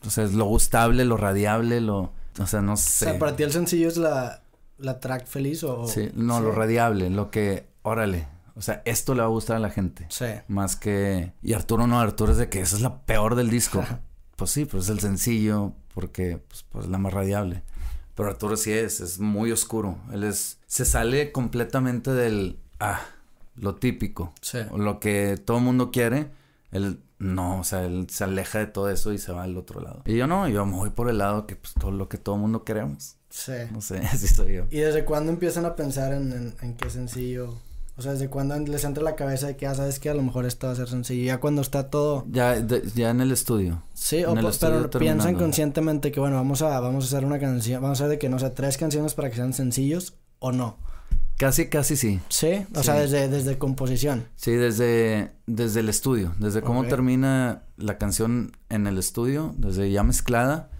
o 0.06 0.10
sea, 0.10 0.24
es 0.24 0.34
lo 0.34 0.44
gustable, 0.44 1.04
lo 1.04 1.16
radiable, 1.16 1.80
lo, 1.80 2.12
o 2.38 2.46
sea, 2.46 2.60
no 2.60 2.76
sé. 2.76 3.06
O 3.06 3.08
sea, 3.10 3.18
para 3.18 3.34
ti 3.34 3.42
el 3.42 3.52
sencillo 3.52 3.88
es 3.88 3.96
la, 3.96 4.41
la 4.82 5.00
track 5.00 5.26
feliz 5.26 5.64
o... 5.64 5.86
Sí, 5.86 6.10
no, 6.14 6.40
lo 6.40 6.52
radiable, 6.52 7.10
lo 7.10 7.30
que, 7.30 7.66
órale, 7.82 8.26
o 8.54 8.60
sea, 8.60 8.82
esto 8.84 9.14
le 9.14 9.20
va 9.20 9.26
a 9.26 9.30
gustar 9.30 9.56
a 9.56 9.60
la 9.60 9.70
gente. 9.70 10.06
Sí. 10.08 10.26
Más 10.48 10.76
que... 10.76 11.32
Y 11.42 11.54
Arturo 11.54 11.86
no, 11.86 12.00
Arturo 12.00 12.32
es 12.32 12.38
de 12.38 12.48
que 12.48 12.60
esa 12.60 12.76
es 12.76 12.82
la 12.82 13.02
peor 13.02 13.34
del 13.34 13.50
disco. 13.50 13.84
pues 14.36 14.50
sí, 14.50 14.64
pues 14.64 14.84
es 14.84 14.90
el 14.90 15.00
sencillo 15.00 15.72
porque 15.94 16.38
pues, 16.48 16.64
pues 16.70 16.86
la 16.88 16.98
más 16.98 17.12
radiable. 17.12 17.62
Pero 18.14 18.28
Arturo 18.28 18.56
sí 18.56 18.72
es, 18.72 19.00
es 19.00 19.18
muy 19.18 19.52
oscuro. 19.52 19.98
Él 20.12 20.24
es... 20.24 20.58
Se 20.66 20.84
sale 20.84 21.32
completamente 21.32 22.12
del... 22.12 22.58
Ah, 22.78 23.00
lo 23.56 23.76
típico. 23.76 24.34
Sí. 24.42 24.58
Lo 24.76 25.00
que 25.00 25.38
todo 25.42 25.58
el 25.58 25.64
mundo 25.64 25.90
quiere. 25.90 26.30
Él 26.72 27.00
no, 27.22 27.60
o 27.60 27.64
sea, 27.64 27.84
él 27.84 28.06
se 28.10 28.24
aleja 28.24 28.58
de 28.58 28.66
todo 28.66 28.90
eso 28.90 29.12
y 29.12 29.18
se 29.18 29.32
va 29.32 29.44
al 29.44 29.56
otro 29.56 29.80
lado. 29.80 30.02
Y 30.06 30.16
yo 30.16 30.26
no, 30.26 30.48
yo 30.48 30.66
me 30.66 30.76
voy 30.76 30.90
por 30.90 31.08
el 31.08 31.18
lado 31.18 31.46
que 31.46 31.56
pues 31.56 31.72
todo 31.74 31.92
lo 31.92 32.08
que 32.08 32.18
todo 32.18 32.34
el 32.34 32.40
mundo 32.40 32.64
queremos. 32.64 33.16
Sí. 33.30 33.52
No 33.70 33.80
sé, 33.80 33.98
así 34.12 34.26
soy 34.28 34.56
yo. 34.56 34.64
¿Y 34.70 34.78
desde 34.78 35.04
cuándo 35.04 35.30
empiezan 35.30 35.64
a 35.64 35.76
pensar 35.76 36.12
en, 36.12 36.54
en, 36.60 36.74
qué 36.74 36.90
sencillo? 36.90 37.54
O 37.96 38.02
sea, 38.02 38.12
¿desde 38.12 38.28
cuándo 38.28 38.58
les 38.58 38.84
entra 38.84 39.04
la 39.04 39.14
cabeza 39.14 39.46
de 39.46 39.56
que, 39.56 39.66
ah, 39.66 39.74
sabes 39.74 40.00
que 40.00 40.08
a 40.08 40.14
lo 40.14 40.22
mejor 40.22 40.46
esto 40.46 40.66
va 40.66 40.72
a 40.72 40.76
ser 40.76 40.88
sencillo? 40.88 41.24
Ya 41.24 41.38
cuando 41.38 41.62
está 41.62 41.90
todo... 41.90 42.24
Ya, 42.30 42.56
ya 42.94 43.10
en 43.10 43.20
el 43.20 43.30
estudio. 43.30 43.82
Sí, 43.94 44.24
o 44.24 44.34
pues, 44.34 44.58
pero 44.58 44.90
piensan 44.90 45.36
conscientemente 45.36 46.10
que, 46.10 46.18
bueno, 46.18 46.36
vamos 46.36 46.62
a, 46.62 46.80
vamos 46.80 47.04
a 47.04 47.06
hacer 47.06 47.24
una 47.24 47.38
canción, 47.38 47.82
vamos 47.82 48.00
a 48.00 48.04
hacer 48.04 48.10
de 48.10 48.18
que, 48.18 48.28
no 48.28 48.38
sé, 48.38 48.50
tres 48.50 48.78
canciones 48.78 49.14
para 49.14 49.30
que 49.30 49.36
sean 49.36 49.52
sencillos 49.52 50.14
o 50.38 50.52
no. 50.52 50.78
Casi, 51.42 51.66
casi 51.66 51.96
sí. 51.96 52.20
Sí, 52.28 52.64
o 52.72 52.84
sea, 52.84 52.94
desde, 52.94 53.26
desde 53.28 53.58
composición. 53.58 54.28
Sí, 54.36 54.52
desde, 54.52 55.32
desde 55.46 55.80
el 55.80 55.88
estudio, 55.88 56.32
desde 56.38 56.62
cómo 56.62 56.84
termina 56.84 57.64
la 57.76 57.98
canción 57.98 58.56
en 58.68 58.86
el 58.86 58.96
estudio, 58.96 59.52
desde 59.58 59.90
ya 59.90 60.04
mezclada 60.04 60.70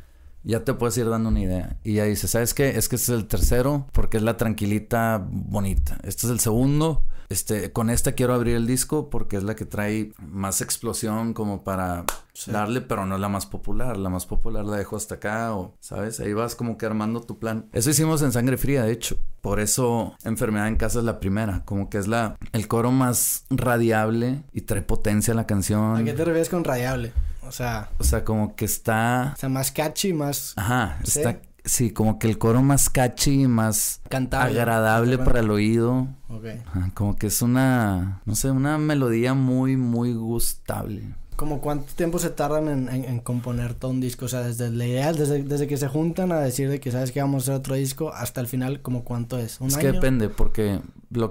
ya 0.44 0.64
te 0.64 0.74
puedes 0.74 0.96
ir 0.98 1.08
dando 1.08 1.30
una 1.30 1.40
idea. 1.40 1.76
Y 1.84 1.94
ya 1.94 2.04
dices, 2.04 2.30
¿sabes 2.30 2.54
qué? 2.54 2.70
Es 2.70 2.88
que 2.88 2.96
este 2.96 3.12
es 3.12 3.18
el 3.18 3.26
tercero 3.26 3.88
porque 3.92 4.16
es 4.16 4.22
la 4.22 4.36
tranquilita 4.36 5.24
bonita. 5.28 5.98
Este 6.02 6.26
es 6.26 6.32
el 6.32 6.40
segundo. 6.40 7.04
Este, 7.32 7.72
con 7.72 7.88
esta 7.88 8.12
quiero 8.12 8.34
abrir 8.34 8.56
el 8.56 8.66
disco 8.66 9.08
porque 9.08 9.38
es 9.38 9.42
la 9.42 9.56
que 9.56 9.64
trae 9.64 10.12
más 10.18 10.60
explosión 10.60 11.32
como 11.32 11.64
para 11.64 12.04
darle, 12.46 12.82
pero 12.82 13.06
no 13.06 13.14
es 13.14 13.22
la 13.22 13.30
más 13.30 13.46
popular. 13.46 13.96
La 13.96 14.10
más 14.10 14.26
popular 14.26 14.66
la 14.66 14.76
dejo 14.76 14.96
hasta 14.96 15.14
acá 15.14 15.54
o, 15.54 15.74
¿sabes? 15.80 16.20
Ahí 16.20 16.34
vas 16.34 16.54
como 16.54 16.76
que 16.76 16.84
armando 16.84 17.22
tu 17.22 17.38
plan. 17.38 17.70
Eso 17.72 17.88
hicimos 17.88 18.20
en 18.20 18.32
Sangre 18.32 18.58
Fría, 18.58 18.82
de 18.82 18.92
hecho. 18.92 19.16
Por 19.40 19.60
eso 19.60 20.14
Enfermedad 20.24 20.68
en 20.68 20.76
Casa 20.76 20.98
es 20.98 21.06
la 21.06 21.20
primera. 21.20 21.64
Como 21.64 21.88
que 21.88 21.96
es 21.96 22.06
la, 22.06 22.36
el 22.52 22.68
coro 22.68 22.92
más 22.92 23.44
radiable 23.48 24.42
y 24.52 24.60
trae 24.60 24.82
potencia 24.82 25.32
a 25.32 25.36
la 25.36 25.46
canción. 25.46 25.96
¿A 25.96 26.04
qué 26.04 26.12
te 26.12 26.26
refieres 26.26 26.50
con 26.50 26.64
radiable? 26.64 27.14
O 27.46 27.50
sea. 27.50 27.88
O 27.98 28.04
sea, 28.04 28.24
como 28.24 28.54
que 28.56 28.66
está. 28.66 29.32
O 29.34 29.38
sea, 29.38 29.48
más 29.48 29.72
catchy, 29.72 30.12
más. 30.12 30.52
Ajá. 30.56 30.98
Está. 31.02 31.40
Sí, 31.64 31.90
como 31.90 32.18
que 32.18 32.28
el 32.28 32.38
coro 32.38 32.62
más 32.62 32.90
catchy, 32.90 33.46
más 33.46 34.00
Cantable. 34.08 34.58
agradable 34.58 35.18
para 35.18 35.40
el 35.40 35.50
oído. 35.50 36.08
Ok. 36.28 36.46
como 36.94 37.16
que 37.16 37.28
es 37.28 37.40
una, 37.42 38.20
no 38.24 38.34
sé, 38.34 38.50
una 38.50 38.78
melodía 38.78 39.34
muy, 39.34 39.76
muy 39.76 40.12
gustable. 40.12 41.14
¿Como 41.36 41.60
cuánto 41.60 41.92
tiempo 41.94 42.18
se 42.18 42.30
tardan 42.30 42.68
en, 42.68 42.88
en, 42.88 43.20
componer 43.20 43.74
todo 43.74 43.90
un 43.90 44.00
disco? 44.00 44.26
O 44.26 44.28
sea, 44.28 44.42
desde 44.42 44.70
la 44.70 44.86
idea, 44.86 45.12
desde, 45.12 45.42
desde 45.42 45.66
que 45.66 45.76
se 45.76 45.88
juntan 45.88 46.30
a 46.30 46.40
decir 46.40 46.68
de 46.68 46.78
que 46.78 46.90
sabes 46.90 47.10
que 47.10 47.20
vamos 47.20 47.42
a 47.42 47.44
hacer 47.44 47.54
otro 47.54 47.74
disco 47.74 48.12
hasta 48.12 48.40
el 48.40 48.46
final, 48.46 48.82
¿como 48.82 49.02
cuánto 49.02 49.38
es? 49.38 49.60
¿Un 49.60 49.68
es 49.68 49.76
que 49.76 49.92
depende, 49.92 50.28
porque, 50.28 50.80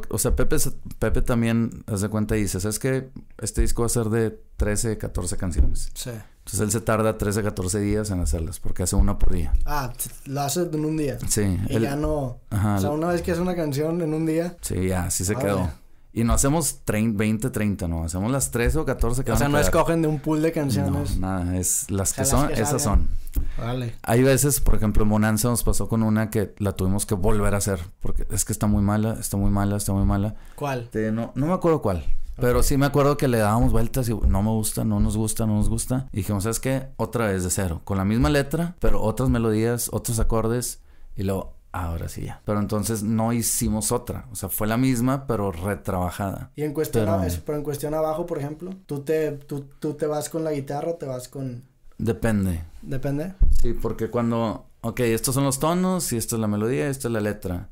o 0.09 0.17
sea, 0.17 0.35
Pepe, 0.35 0.57
Pepe 0.99 1.21
también, 1.21 1.83
hace 1.87 2.09
cuenta 2.09 2.35
y 2.35 2.41
dice, 2.41 2.59
¿sabes 2.59 2.79
que 2.79 3.09
Este 3.37 3.61
disco 3.61 3.83
va 3.83 3.85
a 3.85 3.89
ser 3.89 4.05
de 4.05 4.37
13, 4.57 4.97
14 4.97 5.37
canciones. 5.37 5.91
Sí. 5.93 6.11
Entonces 6.51 6.75
él 6.75 6.81
se 6.81 6.81
tarda 6.81 7.17
13, 7.17 7.43
14 7.43 7.79
días 7.79 8.11
en 8.11 8.19
hacerlas, 8.19 8.59
porque 8.59 8.83
hace 8.83 8.97
una 8.97 9.17
por 9.17 9.31
día. 9.33 9.53
Ah, 9.65 9.93
lo 10.25 10.41
hace 10.41 10.63
en 10.63 10.83
un 10.83 10.97
día. 10.97 11.17
Sí. 11.29 11.57
Y 11.69 11.79
ya 11.79 11.95
no... 11.95 12.39
Ajá, 12.49 12.75
o 12.75 12.81
sea, 12.81 12.89
una 12.89 13.07
vez 13.07 13.21
que 13.21 13.31
hace 13.31 13.39
una 13.39 13.55
canción 13.55 14.01
en 14.01 14.13
un 14.13 14.25
día... 14.25 14.57
Sí, 14.61 14.87
ya, 14.89 15.09
sí 15.09 15.23
se 15.23 15.35
quedó. 15.35 15.69
Y 16.13 16.25
no 16.25 16.33
hacemos 16.33 16.81
30, 16.83 17.17
20, 17.17 17.49
30, 17.51 17.87
no. 17.87 18.03
Hacemos 18.03 18.29
las 18.31 18.51
13 18.51 18.79
o 18.79 18.85
14 18.85 19.23
que 19.23 19.31
O 19.31 19.37
sea, 19.37 19.47
no 19.47 19.57
escogen 19.57 20.01
de 20.01 20.09
un 20.09 20.19
pool 20.19 20.41
de 20.41 20.51
canciones. 20.51 21.17
No, 21.17 21.27
nada. 21.27 21.57
Es 21.57 21.89
las 21.89 22.11
O 22.11 22.15
que 22.15 22.21
las 22.21 22.29
son, 22.29 22.47
que 22.49 22.53
esas 22.55 22.81
salgan. 22.81 23.07
son. 23.07 23.45
Vale. 23.65 23.95
Hay 24.03 24.21
veces, 24.21 24.59
por 24.59 24.75
ejemplo, 24.75 25.03
en 25.03 25.09
Bonanza 25.09 25.47
nos 25.47 25.63
pasó 25.63 25.87
con 25.87 26.03
una 26.03 26.29
que 26.29 26.53
la 26.57 26.73
tuvimos 26.73 27.05
que 27.05 27.15
volver 27.15 27.53
a 27.53 27.57
hacer. 27.59 27.79
Porque 28.01 28.27
es 28.29 28.43
que 28.43 28.51
está 28.51 28.67
muy 28.67 28.81
mala, 28.81 29.15
está 29.21 29.37
muy 29.37 29.51
mala, 29.51 29.77
está 29.77 29.93
muy 29.93 30.03
mala. 30.05 30.35
¿Cuál? 30.55 30.81
Este, 30.81 31.13
no, 31.13 31.31
no 31.35 31.47
me 31.47 31.53
acuerdo 31.53 31.81
cuál. 31.81 32.03
Pero 32.39 32.63
sí 32.63 32.77
me 32.77 32.85
acuerdo 32.87 33.17
que 33.17 33.27
le 33.27 33.37
dábamos 33.37 33.71
vueltas 33.71 34.09
y 34.09 34.13
no 34.15 34.41
me 34.41 34.49
gusta, 34.49 34.83
no 34.83 34.99
nos 34.99 35.15
gusta, 35.17 35.45
no 35.45 35.55
nos 35.55 35.69
gusta. 35.69 36.07
Y 36.11 36.17
dijimos, 36.17 36.43
¿sabes 36.43 36.59
qué? 36.59 36.87
Otra 36.97 37.27
vez 37.27 37.43
de 37.43 37.49
cero. 37.51 37.81
Con 37.83 37.97
la 37.97 38.05
misma 38.05 38.29
letra, 38.29 38.75
pero 38.79 39.01
otras 39.01 39.29
melodías, 39.29 39.89
otros 39.93 40.19
acordes. 40.19 40.81
Y 41.15 41.23
luego, 41.23 41.53
ahora 41.71 42.07
sí 42.09 42.23
ya. 42.23 42.41
Pero 42.45 42.59
entonces 42.59 43.03
no 43.03 43.31
hicimos 43.33 43.91
otra. 43.91 44.25
O 44.31 44.35
sea, 44.35 44.49
fue 44.49 44.65
la 44.67 44.77
misma, 44.77 45.27
pero 45.27 45.51
retrabajada. 45.51 46.51
Y 46.55 46.63
en 46.63 46.73
cuestión, 46.73 47.05
Pero- 47.05 47.19
a- 47.19 47.27
es- 47.27 47.37
pero 47.37 47.57
en 47.57 47.63
cuestión 47.63 47.93
abajo, 47.93 48.25
por 48.25 48.39
ejemplo, 48.39 48.71
¿tú 48.85 49.01
te, 49.01 49.31
tú, 49.33 49.65
tú 49.79 49.93
te 49.93 50.05
vas 50.07 50.29
con 50.29 50.43
la 50.43 50.51
guitarra 50.51 50.91
o 50.91 50.95
te 50.95 51.05
vas 51.05 51.27
con... 51.27 51.63
Depende. 51.97 52.63
Depende. 52.81 53.33
Sí, 53.61 53.73
porque 53.73 54.09
cuando, 54.09 54.65
ok, 54.81 55.01
estos 55.01 55.35
son 55.35 55.43
los 55.43 55.59
tonos 55.59 56.11
y 56.13 56.17
esta 56.17 56.35
es 56.35 56.39
la 56.41 56.47
melodía, 56.47 56.87
esta 56.89 57.07
es 57.07 57.13
la 57.13 57.21
letra. 57.21 57.69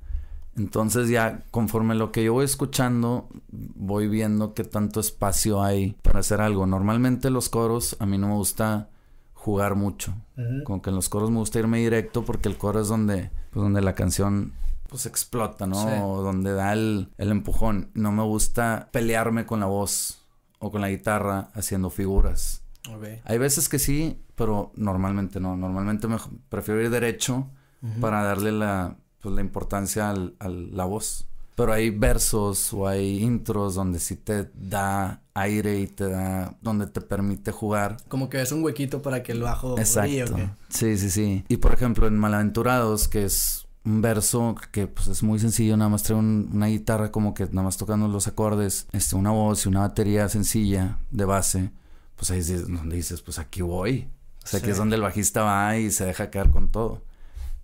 Entonces 0.60 1.08
ya 1.08 1.46
conforme 1.52 1.96
lo 1.96 2.12
que 2.12 2.24
yo 2.24 2.34
voy 2.34 2.44
escuchando, 2.44 3.30
voy 3.48 4.10
viendo 4.10 4.54
qué 4.54 4.66
tanto 4.66 5.00
espacio 5.00 5.64
hay 5.64 5.96
para 6.02 6.20
hacer 6.20 6.42
algo. 6.42 6.68
Normalmente 6.68 7.30
los 7.30 7.48
coros, 7.48 7.96
a 8.00 8.06
mí 8.06 8.18
no 8.18 8.28
me 8.28 8.34
gusta 8.34 8.90
jugar 9.34 9.76
mucho. 9.76 10.14
Como 10.66 10.82
que 10.82 10.90
en 10.90 10.98
los 10.98 11.08
coros 11.08 11.32
me 11.32 11.38
gusta 11.38 11.60
irme 11.60 11.80
directo 11.80 12.26
porque 12.26 12.50
el 12.50 12.58
coro 12.58 12.82
es 12.82 12.90
donde, 12.90 13.32
pues 13.52 13.64
donde 13.64 13.82
la 13.82 13.96
canción 13.96 14.54
pues 14.90 15.06
explota, 15.06 15.66
¿no? 15.66 15.82
Sí. 15.82 15.90
O 16.02 16.22
donde 16.22 16.54
da 16.54 16.74
el, 16.74 17.10
el 17.18 17.32
empujón. 17.32 17.90
No 17.94 18.12
me 18.12 18.24
gusta 18.24 18.90
pelearme 18.92 19.46
con 19.46 19.62
la 19.62 19.68
voz 19.68 20.26
o 20.60 20.72
con 20.72 20.82
la 20.82 20.90
guitarra 20.90 21.52
haciendo 21.54 21.90
figuras. 21.90 22.64
Hay 23.24 23.38
veces 23.38 23.70
que 23.70 23.80
sí, 23.80 24.22
pero 24.36 24.74
normalmente 24.76 25.40
no. 25.40 25.56
Normalmente 25.56 26.08
me 26.08 26.18
prefiero 26.50 26.82
ir 26.82 26.90
derecho 26.90 27.48
para 28.02 28.24
darle 28.24 28.52
la, 28.52 28.98
pues, 29.22 29.36
la 29.36 29.42
importancia 29.42 30.10
al, 30.10 30.36
a 30.40 30.48
la 30.50 30.86
voz. 30.86 31.26
Pero 31.56 31.74
hay 31.74 31.90
versos 31.90 32.74
o 32.74 32.88
hay 32.88 33.22
intros 33.22 33.76
donde 33.76 34.00
sí 34.00 34.16
te 34.16 34.50
da 34.56 35.22
aire 35.34 35.80
y 35.82 35.88
te 35.88 36.08
da, 36.10 36.56
donde 36.62 36.88
te 36.88 37.02
permite 37.02 37.52
jugar. 37.52 37.98
Como 38.08 38.30
que 38.30 38.42
es 38.42 38.52
un 38.54 38.64
huequito 38.64 39.02
para 39.02 39.24
que 39.24 39.34
el 39.34 39.42
bajo 39.42 39.76
brille, 39.76 39.82
¿o 39.82 40.26
Exacto. 40.26 40.36
qué? 40.38 40.50
Sí, 40.70 40.98
sí, 40.98 41.10
sí. 41.10 41.44
Y 41.50 41.58
por 41.58 41.74
ejemplo, 41.74 42.08
en 42.08 42.18
Malaventurados, 42.18 43.10
que 43.10 43.26
es 43.26 43.68
un 43.84 44.02
verso 44.02 44.56
que 44.72 44.88
pues 44.88 45.08
es 45.08 45.22
muy 45.22 45.38
sencillo, 45.40 45.76
nada 45.76 45.90
más 45.90 46.04
trae 46.04 46.18
un- 46.18 46.50
una 46.54 46.68
guitarra 46.68 47.12
como 47.12 47.34
que 47.34 47.46
nada 47.48 47.64
más 47.64 47.76
tocando 47.76 48.08
los 48.08 48.28
acordes, 48.28 48.88
este, 48.94 49.18
una 49.18 49.32
voz 49.32 49.66
y 49.66 49.70
una 49.70 49.82
batería 49.82 50.30
sencilla 50.30 51.00
de 51.12 51.26
base, 51.26 51.72
pues 52.16 52.32
ahí 52.32 52.40
es 52.40 52.68
donde 52.70 52.96
dices, 52.96 53.22
pues 53.22 53.38
aquí 53.38 53.62
voy. 53.62 54.08
O 54.46 54.48
sea, 54.48 54.60
aquí 54.60 54.68
Sí. 54.68 54.72
es 54.72 54.78
donde 54.78 54.96
el 54.96 55.02
bajista 55.02 55.44
va 55.44 55.78
y 55.78 55.92
se 55.92 56.06
deja 56.06 56.30
caer 56.30 56.52
con 56.52 56.70
todo. 56.70 57.02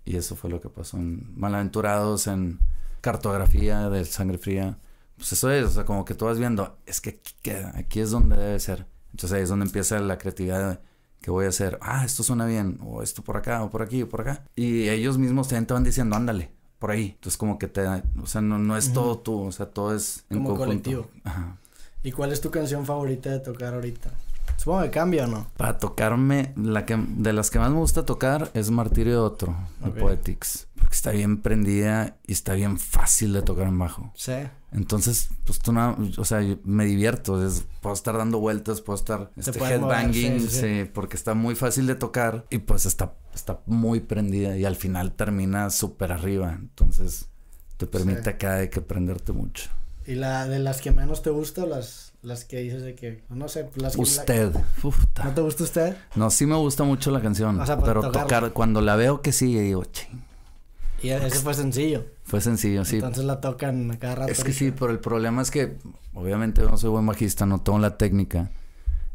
Y 0.06 0.16
eso 0.16 0.36
fue 0.36 0.48
lo 0.48 0.60
que 0.60 0.70
pasó 0.70 0.96
en 0.96 1.38
Malaventurados, 1.38 2.28
en 2.28 2.58
Cartografía 3.02 3.90
de 3.90 4.04
Sangre 4.06 4.38
Fría. 4.38 4.78
Pues 5.16 5.32
eso 5.32 5.50
es, 5.50 5.64
o 5.66 5.70
sea, 5.70 5.84
como 5.84 6.04
que 6.04 6.14
tú 6.14 6.24
vas 6.26 6.38
viendo, 6.38 6.78
es 6.86 7.00
que 7.00 7.10
aquí 7.10 7.34
queda, 7.42 7.72
aquí 7.76 8.00
es 8.00 8.10
donde 8.10 8.36
debe 8.36 8.58
ser. 8.60 8.86
Entonces 9.10 9.36
ahí 9.36 9.42
es 9.42 9.48
donde 9.48 9.66
empieza 9.66 9.98
la 9.98 10.16
creatividad 10.18 10.80
que 11.20 11.30
voy 11.30 11.46
a 11.46 11.48
hacer, 11.48 11.78
ah, 11.82 12.04
esto 12.04 12.22
suena 12.22 12.46
bien, 12.46 12.78
o 12.84 13.02
esto 13.02 13.22
por 13.22 13.36
acá, 13.36 13.62
o 13.64 13.70
por 13.70 13.82
aquí, 13.82 14.02
o 14.02 14.08
por 14.08 14.20
acá. 14.20 14.44
Y 14.54 14.88
ellos 14.88 15.18
mismos 15.18 15.48
también 15.48 15.66
te 15.66 15.74
van 15.74 15.84
diciendo, 15.84 16.14
ándale, 16.14 16.50
por 16.78 16.90
ahí. 16.92 17.12
Entonces 17.14 17.36
como 17.36 17.58
que 17.58 17.66
te, 17.66 17.84
o 17.86 18.26
sea, 18.26 18.42
no, 18.42 18.58
no 18.58 18.76
es 18.76 18.92
todo 18.92 19.18
tú, 19.18 19.40
o 19.46 19.52
sea, 19.52 19.66
todo 19.66 19.94
es 19.94 20.24
en 20.30 20.36
Como 20.38 20.50
conjunto. 20.50 20.64
colectivo. 20.90 21.10
Ajá. 21.24 21.56
¿Y 22.02 22.12
cuál 22.12 22.30
es 22.32 22.40
tu 22.40 22.50
canción 22.50 22.84
favorita 22.86 23.30
de 23.30 23.40
tocar 23.40 23.74
ahorita? 23.74 24.10
Supongo 24.56 24.82
que 24.82 24.90
cambia 24.90 25.24
o 25.24 25.26
no. 25.28 25.46
Para 25.56 25.78
tocarme, 25.78 26.52
la 26.56 26.84
que, 26.86 26.96
de 26.96 27.32
las 27.32 27.50
que 27.50 27.58
más 27.58 27.70
me 27.70 27.78
gusta 27.78 28.04
tocar 28.04 28.50
es 28.54 28.70
Martirio 28.70 29.12
de 29.12 29.18
Otro, 29.18 29.56
de. 29.84 29.90
Poetics. 30.00 30.66
Porque 30.76 30.94
está 30.94 31.10
bien 31.10 31.42
prendida 31.42 32.16
y 32.26 32.32
está 32.32 32.54
bien 32.54 32.78
fácil 32.78 33.32
de 33.32 33.42
tocar 33.42 33.66
en 33.68 33.78
bajo. 33.78 34.12
Sí. 34.14 34.32
Entonces, 34.72 35.30
pues 35.44 35.58
tú 35.58 35.72
no, 35.72 35.96
o 36.18 36.24
sea, 36.24 36.42
yo 36.42 36.56
me 36.64 36.84
divierto, 36.84 37.44
es- 37.46 37.64
puedo 37.80 37.94
estar 37.94 38.16
dando 38.16 38.38
vueltas, 38.40 38.80
puedo 38.82 38.96
estar 38.98 39.30
este, 39.36 39.58
mover, 39.58 39.72
headbanging, 39.72 40.40
sí, 40.40 40.48
sí, 40.48 40.54
sí. 40.54 40.60
sí, 40.84 40.90
porque 40.92 41.16
está 41.16 41.34
muy 41.34 41.54
fácil 41.54 41.86
de 41.86 41.94
tocar 41.94 42.44
y 42.50 42.58
pues 42.58 42.86
está, 42.86 43.14
está 43.34 43.60
muy 43.66 44.00
prendida 44.00 44.56
y 44.56 44.64
al 44.64 44.76
final 44.76 45.12
termina 45.12 45.70
súper 45.70 46.12
arriba, 46.12 46.52
entonces 46.58 47.28
te 47.78 47.86
permite 47.86 48.22
Sí. 48.24 48.28
acá 48.30 48.54
de 48.56 48.68
que 48.70 48.80
prenderte 48.80 49.32
mucho. 49.32 49.70
¿Y 50.06 50.14
la 50.14 50.46
de 50.46 50.58
las 50.60 50.80
que 50.82 50.92
menos 50.92 51.22
te 51.22 51.30
gusta 51.30 51.64
o 51.64 51.66
las, 51.66 52.05
las 52.26 52.44
que 52.44 52.58
dices 52.60 52.82
de 52.82 52.94
que, 52.96 53.22
no 53.30 53.48
sé, 53.48 53.68
las 53.76 53.94
que... 53.94 54.02
Usted, 54.02 54.52
¿No 55.24 55.30
te 55.32 55.40
gusta 55.40 55.62
usted? 55.64 55.96
no, 56.16 56.28
sí 56.30 56.44
me 56.44 56.56
gusta 56.56 56.82
mucho 56.82 57.10
la 57.12 57.20
canción, 57.22 57.60
O 57.60 57.64
sea, 57.66 57.76
para 57.76 57.86
pero 57.86 58.00
tocarla. 58.02 58.22
tocar, 58.22 58.52
cuando 58.52 58.80
la 58.80 58.96
veo 58.96 59.22
que 59.22 59.30
sí, 59.32 59.56
digo, 59.58 59.84
ching, 59.84 60.22
Y 61.02 61.10
ese 61.10 61.38
fue 61.38 61.54
sencillo. 61.54 62.04
fue 62.24 62.40
sencillo, 62.40 62.84
sí, 62.84 62.96
Entonces 62.96 63.24
la 63.24 63.40
tocan 63.40 63.90
a 63.92 63.98
cada 63.98 64.14
rato. 64.16 64.32
Es 64.32 64.42
que 64.42 64.52
sí, 64.52 64.72
pero 64.72 64.90
el 64.90 64.98
problema 64.98 65.40
es 65.40 65.50
que 65.52 65.76
obviamente 66.14 66.62
no 66.62 66.76
soy 66.76 66.90
buen 66.90 67.06
bajista, 67.06 67.46
no 67.46 67.60
tengo 67.60 67.78
la 67.78 67.96
técnica. 67.96 68.50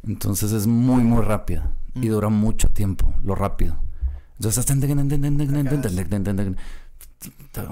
Entonces 0.08 0.52
es 0.54 0.66
muy, 0.68 1.04
muy 1.04 1.22
rápida. 1.22 1.70
Y 1.96 2.08
Mm. 2.08 2.12
dura 2.12 2.30
mucho 2.30 2.70
tiempo, 2.70 3.14
lo 3.24 3.36
rápido. 3.36 3.76
Entonces 4.40 4.66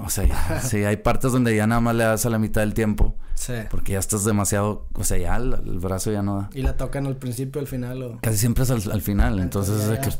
O 0.04 0.10
sea, 0.10 0.60
sí, 0.62 0.84
hay 0.84 0.96
partes 0.98 1.32
donde 1.32 1.54
ya 1.54 1.66
nada 1.66 1.80
más 1.80 1.94
le 1.94 2.04
das 2.04 2.26
a 2.26 2.30
la 2.30 2.38
mitad 2.38 2.60
del 2.60 2.74
tiempo. 2.74 3.14
Sí. 3.34 3.54
Porque 3.70 3.92
ya 3.92 3.98
estás 3.98 4.24
demasiado... 4.24 4.86
O 4.94 5.04
sea, 5.04 5.16
ya 5.16 5.36
el, 5.36 5.54
el 5.54 5.78
brazo 5.78 6.12
ya 6.12 6.22
no 6.22 6.36
da. 6.36 6.50
Y 6.52 6.62
la 6.62 6.76
tocan 6.76 7.06
al 7.06 7.16
principio, 7.16 7.60
al 7.60 7.66
final 7.66 8.02
o... 8.02 8.18
Casi 8.20 8.36
siempre 8.36 8.64
es 8.64 8.70
al, 8.70 8.92
al 8.92 9.02
final. 9.02 9.38
Entonces 9.38 9.80
es 9.80 9.88
de 9.88 10.00
que... 10.00 10.10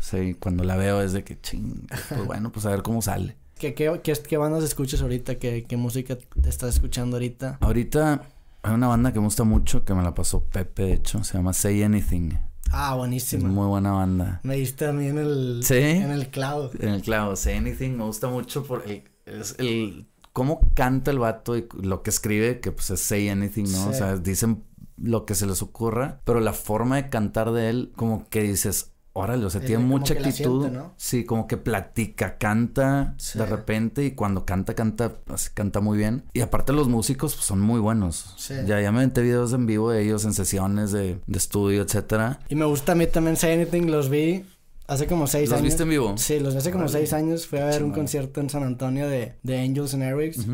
Sí, 0.00 0.34
cuando 0.38 0.64
la 0.64 0.76
veo 0.76 1.02
es 1.02 1.12
de 1.12 1.24
que 1.24 1.40
ching. 1.40 1.86
Pues 2.08 2.26
bueno, 2.26 2.52
pues 2.52 2.66
a 2.66 2.70
ver 2.70 2.82
cómo 2.82 3.02
sale. 3.02 3.36
¿Qué, 3.58 3.74
qué, 3.74 4.00
qué, 4.02 4.12
qué 4.12 4.36
bandas 4.36 4.62
escuchas 4.62 5.00
ahorita? 5.00 5.36
¿Qué, 5.36 5.64
¿Qué 5.64 5.76
música 5.76 6.16
te 6.16 6.48
estás 6.48 6.74
escuchando 6.74 7.16
ahorita? 7.16 7.58
Ahorita 7.60 8.22
hay 8.62 8.74
una 8.74 8.88
banda 8.88 9.12
que 9.12 9.18
me 9.18 9.24
gusta 9.24 9.44
mucho, 9.44 9.84
que 9.84 9.94
me 9.94 10.02
la 10.02 10.14
pasó 10.14 10.42
Pepe, 10.44 10.82
de 10.82 10.92
hecho. 10.92 11.24
Se 11.24 11.38
llama 11.38 11.52
Say 11.52 11.82
Anything. 11.82 12.38
Ah, 12.78 12.94
buenísima. 12.94 13.48
muy 13.48 13.66
buena 13.66 13.92
banda. 13.92 14.40
Me 14.42 14.56
diste 14.56 14.86
a 14.86 14.92
mí 14.92 15.06
en 15.06 15.18
el... 15.18 15.60
¿Sí? 15.62 15.74
En 15.74 16.10
el 16.10 16.28
clavo. 16.28 16.70
En 16.78 16.90
el 16.90 17.02
clavo, 17.02 17.34
Say 17.34 17.56
Anything 17.56 17.96
me 17.96 18.04
gusta 18.04 18.28
mucho 18.28 18.64
por 18.64 18.84
el, 18.86 19.02
es 19.24 19.56
el 19.58 20.06
cómo 20.32 20.60
canta 20.74 21.10
el 21.10 21.18
vato 21.18 21.56
y 21.56 21.66
lo 21.80 22.02
que 22.02 22.10
escribe, 22.10 22.60
que 22.60 22.70
pues 22.70 22.90
es 22.90 23.00
Say 23.00 23.30
Anything, 23.30 23.64
¿no? 23.64 23.84
Sí. 23.84 23.88
O 23.88 23.92
sea, 23.94 24.16
dicen 24.18 24.64
lo 24.98 25.24
que 25.24 25.34
se 25.34 25.46
les 25.46 25.62
ocurra, 25.62 26.20
pero 26.24 26.40
la 26.40 26.52
forma 26.52 26.96
de 26.96 27.08
cantar 27.08 27.52
de 27.52 27.70
él, 27.70 27.92
como 27.96 28.28
que 28.28 28.42
dices, 28.42 28.92
órale, 29.16 29.44
o 29.44 29.50
sea, 29.50 29.60
Es 29.60 29.66
tiene 29.66 29.82
mucha 29.84 30.14
actitud. 30.14 30.62
siente, 30.62 30.78
¿no? 30.78 30.92
Sí, 30.96 31.24
como 31.24 31.46
que 31.46 31.56
platica, 31.56 32.38
canta 32.38 33.14
Sí. 33.18 33.38
de 33.38 33.46
repente 33.46 34.04
y 34.04 34.12
cuando 34.12 34.44
canta, 34.44 34.74
canta, 34.74 35.12
canta 35.54 35.80
muy 35.80 35.98
bien. 35.98 36.24
Y 36.32 36.40
aparte 36.40 36.72
los 36.72 36.88
músicos 36.88 37.34
pues, 37.34 37.46
son 37.46 37.60
muy 37.60 37.80
buenos. 37.80 38.34
Sí. 38.36 38.54
Ya, 38.66 38.80
ya 38.80 38.92
me 38.92 38.98
aventé 38.98 39.22
videos 39.22 39.52
en 39.52 39.66
vivo 39.66 39.90
de 39.90 40.02
ellos 40.04 40.24
en 40.24 40.34
sesiones 40.34 40.92
de, 40.92 41.18
de 41.26 41.38
estudio, 41.38 41.82
etcétera. 41.82 42.40
Y 42.48 42.54
me 42.54 42.64
gusta 42.66 42.92
a 42.92 42.94
mí 42.94 43.06
también 43.06 43.36
Say 43.36 43.54
Anything, 43.54 43.90
los 43.90 44.08
vi 44.10 44.44
hace 44.86 45.06
como 45.06 45.26
seis 45.26 45.48
¿Los 45.50 45.58
años. 45.58 45.64
viste 45.64 45.82
en 45.84 45.88
vivo? 45.88 46.14
Sí, 46.16 46.38
los 46.38 46.54
vi 46.54 46.58
hace 46.58 46.70
como 46.70 46.88
seis 46.88 47.12
años. 47.12 47.46
Fui 47.46 47.58
a 47.58 47.64
ver 47.64 47.82
un 47.82 47.92
concierto 47.92 48.40
en 48.40 48.50
San 48.50 48.62
Antonio 48.62 49.08
de, 49.08 49.34
de 49.42 49.60
Angels 49.60 49.94
and 49.94 50.02
Airwaves, 50.02 50.46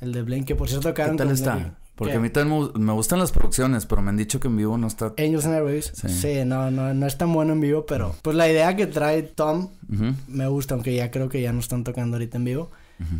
el 0.00 0.12
de 0.12 0.22
Blink, 0.22 0.46
que 0.46 0.54
por 0.56 0.68
cierto 0.68 0.88
¿Qué 0.88 0.92
tocaron 0.92 1.16
tal 1.16 1.26
con 1.28 1.34
está? 1.34 1.54
Blink. 1.56 1.72
Porque 2.00 2.12
¿Qué? 2.12 2.16
a 2.18 2.20
mí 2.22 2.30
también 2.30 2.58
me, 2.58 2.64
gu- 2.66 2.78
me 2.78 2.92
gustan 2.94 3.18
las 3.18 3.30
producciones, 3.30 3.84
pero 3.84 4.00
me 4.00 4.08
han 4.08 4.16
dicho 4.16 4.40
que 4.40 4.48
en 4.48 4.56
vivo 4.56 4.78
no 4.78 4.86
está. 4.86 5.12
Angels 5.18 5.44
and 5.44 5.54
Airwaves. 5.54 5.92
Sí. 5.94 6.08
Sí, 6.08 6.44
no, 6.46 6.70
no, 6.70 6.94
no 6.94 7.06
es 7.06 7.18
tan 7.18 7.30
bueno 7.32 7.52
en 7.52 7.60
vivo, 7.60 7.84
pero 7.86 8.14
pues 8.22 8.34
la 8.34 8.48
idea 8.50 8.74
que 8.74 8.86
trae 8.86 9.22
Tom 9.22 9.68
Ujú, 9.92 10.14
me 10.26 10.48
gusta, 10.48 10.74
aunque 10.74 10.94
ya 10.94 11.10
creo 11.10 11.28
que 11.28 11.42
ya 11.42 11.52
no 11.52 11.60
están 11.60 11.84
tocando 11.84 12.16
ahorita 12.16 12.38
en 12.38 12.44
vivo. 12.44 12.70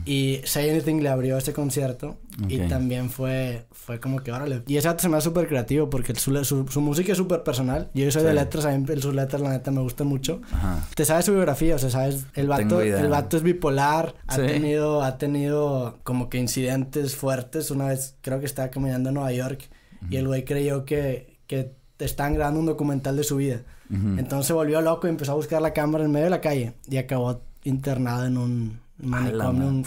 Y 0.04 0.40
Say 0.44 0.68
Anything 0.70 1.00
le 1.02 1.08
abrió 1.08 1.38
ese 1.38 1.52
concierto 1.54 2.18
y 2.48 2.60
Ok. 2.60 2.68
también 2.68 3.08
fue, 3.08 3.64
fue 3.72 3.98
como 3.98 4.20
que 4.22 4.30
órale. 4.30 4.62
Y 4.66 4.76
ese 4.76 4.88
vato 4.88 5.00
se 5.02 5.08
me 5.08 5.16
hace 5.16 5.24
súper 5.24 5.48
creativo 5.48 5.88
porque 5.88 6.14
su, 6.14 6.44
su, 6.44 6.66
su 6.68 6.80
música 6.80 7.12
es 7.12 7.18
súper 7.18 7.42
personal. 7.42 7.90
Yo 7.94 8.10
soy 8.10 8.22
de 8.22 8.30
Sí. 8.30 8.34
letras, 8.34 8.64
a 8.66 8.76
mí 8.76 8.86
sus 9.00 9.14
letras 9.14 9.40
la 9.40 9.50
neta 9.50 9.70
me 9.70 9.80
gustan 9.80 10.06
mucho. 10.06 10.42
Ajá. 10.52 10.86
Te 10.94 11.04
sabes 11.04 11.24
su 11.24 11.32
biografía, 11.32 11.76
o 11.76 11.78
sea, 11.78 11.88
sabes, 11.90 12.26
el 12.34 12.46
vato, 12.48 12.82
el 12.82 13.08
vato 13.08 13.36
es 13.38 13.42
bipolar, 13.42 14.14
ha 14.26 14.36
Sí. 14.36 14.42
tenido, 14.42 15.02
ha 15.02 15.16
tenido 15.16 15.98
como 16.02 16.28
que 16.28 16.38
incidentes 16.38 17.16
fuertes. 17.16 17.70
Una 17.70 17.86
vez 17.86 18.16
creo 18.20 18.38
que 18.40 18.46
estaba 18.46 18.68
caminando 18.68 19.08
en 19.08 19.14
Nueva 19.14 19.32
York 19.32 19.68
y 20.10 20.16
el 20.16 20.26
güey 20.26 20.44
creyó 20.44 20.84
que, 20.84 21.38
que 21.46 21.72
te 21.96 22.04
estaban 22.04 22.34
grabando 22.34 22.60
un 22.60 22.66
documental 22.66 23.16
de 23.16 23.24
su 23.24 23.36
vida. 23.36 23.62
Ujú. 23.90 24.18
Entonces 24.18 24.46
se 24.46 24.52
volvió 24.52 24.80
loco 24.82 25.06
y 25.06 25.10
empezó 25.10 25.32
a 25.32 25.36
buscar 25.36 25.60
la 25.62 25.72
cámara 25.72 26.04
en 26.04 26.10
medio 26.10 26.24
de 26.24 26.30
la 26.30 26.40
calle 26.40 26.74
y 26.88 26.96
acabó 26.98 27.42
internado 27.64 28.24
en 28.26 28.38
un, 28.38 28.80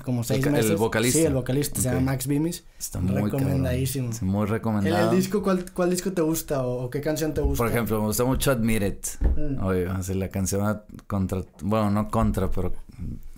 como 0.04 0.24
seis 0.24 0.46
meses. 0.46 0.72
El 0.72 0.78
vocalista. 0.78 1.20
Sí, 1.20 1.26
el 1.26 1.34
vocalista, 1.34 1.82
se 1.82 1.90
llama 1.90 2.02
Max 2.02 2.28
Bimis. 2.28 2.64
Está 2.80 3.00
muy 3.00 3.22
recomendadísimo. 3.22 4.12
muy 4.22 4.46
recomendado. 4.46 5.12
¿El, 5.12 5.18
disco, 5.18 5.42
cuál, 5.42 5.66
cuál, 5.72 5.90
disco 5.90 6.12
te 6.12 6.22
gusta 6.22 6.66
o, 6.66 6.90
qué 6.90 7.02
canción 7.02 7.34
te 7.34 7.42
gusta? 7.42 7.64
Por 7.64 7.72
ejemplo, 7.72 8.00
me 8.00 8.08
gusta 8.08 8.24
mucho 8.24 8.52
Admit 8.52 8.84
It. 8.84 9.08
Mm. 9.38 9.64
Oye, 9.64 9.88
así 9.88 10.14
la 10.14 10.30
canción 10.30 10.82
contra, 11.08 11.44
bueno, 11.62 11.90
no 11.90 12.10
contra, 12.10 12.50
pero 12.50 12.74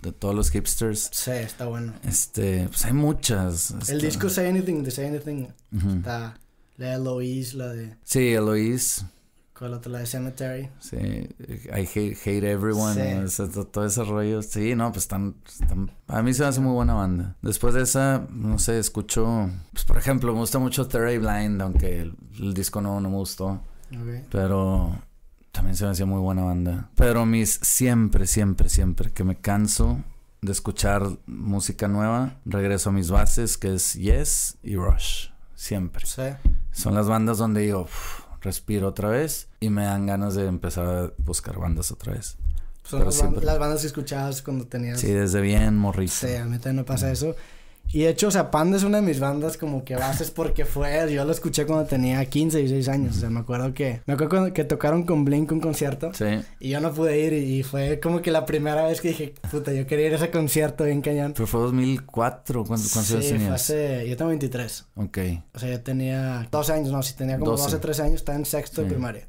de 0.02 0.12
todos 0.12 0.34
los 0.34 0.50
hipsters. 0.50 1.10
Sí, 1.12 1.30
está 1.32 1.66
bueno. 1.66 1.92
Este, 2.06 2.66
pues 2.68 2.84
hay 2.84 2.92
muchas. 2.92 3.74
El 3.88 4.00
disco 4.00 4.28
Say 4.28 4.48
Anything, 4.48 4.82
de 4.82 4.90
Say 4.90 5.06
Anything, 5.06 5.46
está 5.98 6.38
la 6.76 6.88
de 6.88 6.94
Eloise, 6.94 7.56
la 7.56 7.68
de... 7.68 7.96
Sí, 8.04 8.34
Eloise. 8.34 9.04
¿Cuál 9.58 9.72
otra? 9.72 9.92
La 9.92 9.98
de 10.00 10.06
Cemetery. 10.06 10.68
Sí, 10.80 10.96
I 10.96 11.88
hate, 11.94 12.16
hate 12.24 12.44
everyone. 12.44 13.26
Sí. 13.28 13.42
todo 13.72 13.86
ese 13.86 14.04
rollo. 14.04 14.42
Sí, 14.42 14.74
no, 14.74 14.92
pues 14.92 15.04
están, 15.04 15.36
A 16.08 16.22
mí 16.22 16.34
se 16.34 16.42
me 16.42 16.48
hace 16.48 16.60
muy 16.60 16.74
buena 16.74 16.92
banda. 16.92 17.36
Después 17.40 17.72
de 17.72 17.82
esa, 17.82 18.26
no 18.30 18.58
sé, 18.58 18.78
escucho. 18.78 19.48
Pues 19.72 19.84
por 19.86 19.96
ejemplo, 19.96 20.32
me 20.34 20.40
gusta 20.40 20.58
mucho 20.58 20.86
Terry 20.88 21.16
Blind, 21.16 21.62
aunque 21.62 22.00
el, 22.00 22.52
disco 22.52 22.82
no, 22.82 23.00
no 23.00 23.08
me 23.08 23.16
gustó. 23.16 23.62
Pero 24.30 24.98
también 25.52 25.74
se 25.74 25.84
me 25.84 25.92
hacía 25.92 26.06
muy 26.06 26.20
buena 26.20 26.42
banda. 26.42 26.90
Pero 26.94 27.24
mis 27.24 27.58
siempre, 27.62 28.26
siempre, 28.26 28.68
siempre 28.68 29.10
que 29.10 29.24
me 29.24 29.36
canso 29.36 30.02
de 30.42 30.52
escuchar 30.52 31.08
música 31.24 31.88
nueva, 31.88 32.40
regreso 32.44 32.90
a 32.90 32.92
mis 32.92 33.10
bases, 33.10 33.56
que 33.56 33.74
es 33.74 33.94
Yes 33.94 34.58
y 34.62 34.76
Rush. 34.76 35.28
Siempre. 35.54 36.04
Sí. 36.04 36.22
Son 36.72 36.94
las 36.94 37.08
bandas 37.08 37.38
donde 37.38 37.62
digo 37.62 37.88
respiro 38.46 38.88
otra 38.88 39.10
vez 39.10 39.48
y 39.60 39.68
me 39.68 39.84
dan 39.84 40.06
ganas 40.06 40.34
de 40.34 40.46
empezar 40.46 40.86
a 40.86 41.12
buscar 41.18 41.58
bandas 41.58 41.92
otra 41.92 42.14
vez. 42.14 42.36
Son 42.84 43.04
las, 43.04 43.58
bandas 43.58 43.80
que 43.80 43.88
escuchabas 43.88 44.42
cuando 44.42 44.66
tenías... 44.66 45.00
Sí, 45.00 45.08
desde 45.08 45.40
bien 45.40 45.76
morrito. 45.76 46.12
Sí, 46.12 46.34
a 46.36 46.44
mí 46.44 46.52
también 46.58 46.76
me 46.76 46.84
pasa 46.84 47.10
eso. 47.10 47.34
Y 47.92 48.00
de 48.00 48.10
hecho, 48.10 48.28
o 48.28 48.30
sea, 48.30 48.50
Panda 48.50 48.76
es 48.76 48.82
una 48.82 49.00
de 49.00 49.06
mis 49.06 49.20
bandas 49.20 49.56
como 49.56 49.84
que 49.84 49.96
bases 49.96 50.30
porque 50.30 50.64
fue, 50.64 51.12
yo 51.12 51.24
lo 51.24 51.32
escuché 51.32 51.66
cuando 51.66 51.86
tenía 51.86 52.24
15, 52.24 52.58
16 52.58 52.88
años, 52.88 53.16
o 53.16 53.20
sea, 53.20 53.30
me 53.30 53.40
acuerdo 53.40 53.72
que, 53.72 54.02
me 54.06 54.14
acuerdo 54.14 54.52
que 54.52 54.64
tocaron 54.64 55.04
con 55.04 55.24
Blink 55.24 55.50
un 55.52 55.60
concierto. 55.60 56.12
Sí. 56.12 56.24
Y 56.60 56.70
yo 56.70 56.80
no 56.80 56.92
pude 56.92 57.18
ir 57.18 57.32
y, 57.32 57.62
fue 57.62 58.00
como 58.00 58.22
que 58.22 58.30
la 58.30 58.44
primera 58.44 58.86
vez 58.86 59.00
que 59.00 59.08
dije, 59.08 59.34
puta, 59.50 59.72
yo 59.72 59.86
quería 59.86 60.08
ir 60.08 60.12
a 60.14 60.16
ese 60.16 60.30
concierto 60.30 60.84
bien 60.84 61.00
cañón. 61.00 61.32
Pero 61.34 61.46
fue 61.46 61.60
2004, 61.60 62.64
¿cuántos, 62.64 62.92
cuántos 62.92 63.12
años 63.12 63.26
tenías? 63.26 63.46
Fue 63.46 63.54
hace, 63.54 64.08
yo 64.08 64.16
tengo 64.16 64.28
23. 64.30 64.86
Ok. 64.96 65.18
O 65.54 65.58
sea, 65.58 65.70
yo 65.70 65.80
tenía 65.80 66.48
12 66.50 66.72
años, 66.72 66.92
no, 66.92 67.02
si 67.02 67.14
tenía 67.14 67.38
como 67.38 67.52
12, 67.52 67.78
13 67.78 68.02
años, 68.02 68.14
estaba 68.16 68.36
en 68.36 68.44
sexto 68.44 68.82
de 68.82 68.88
primaria. 68.88 69.28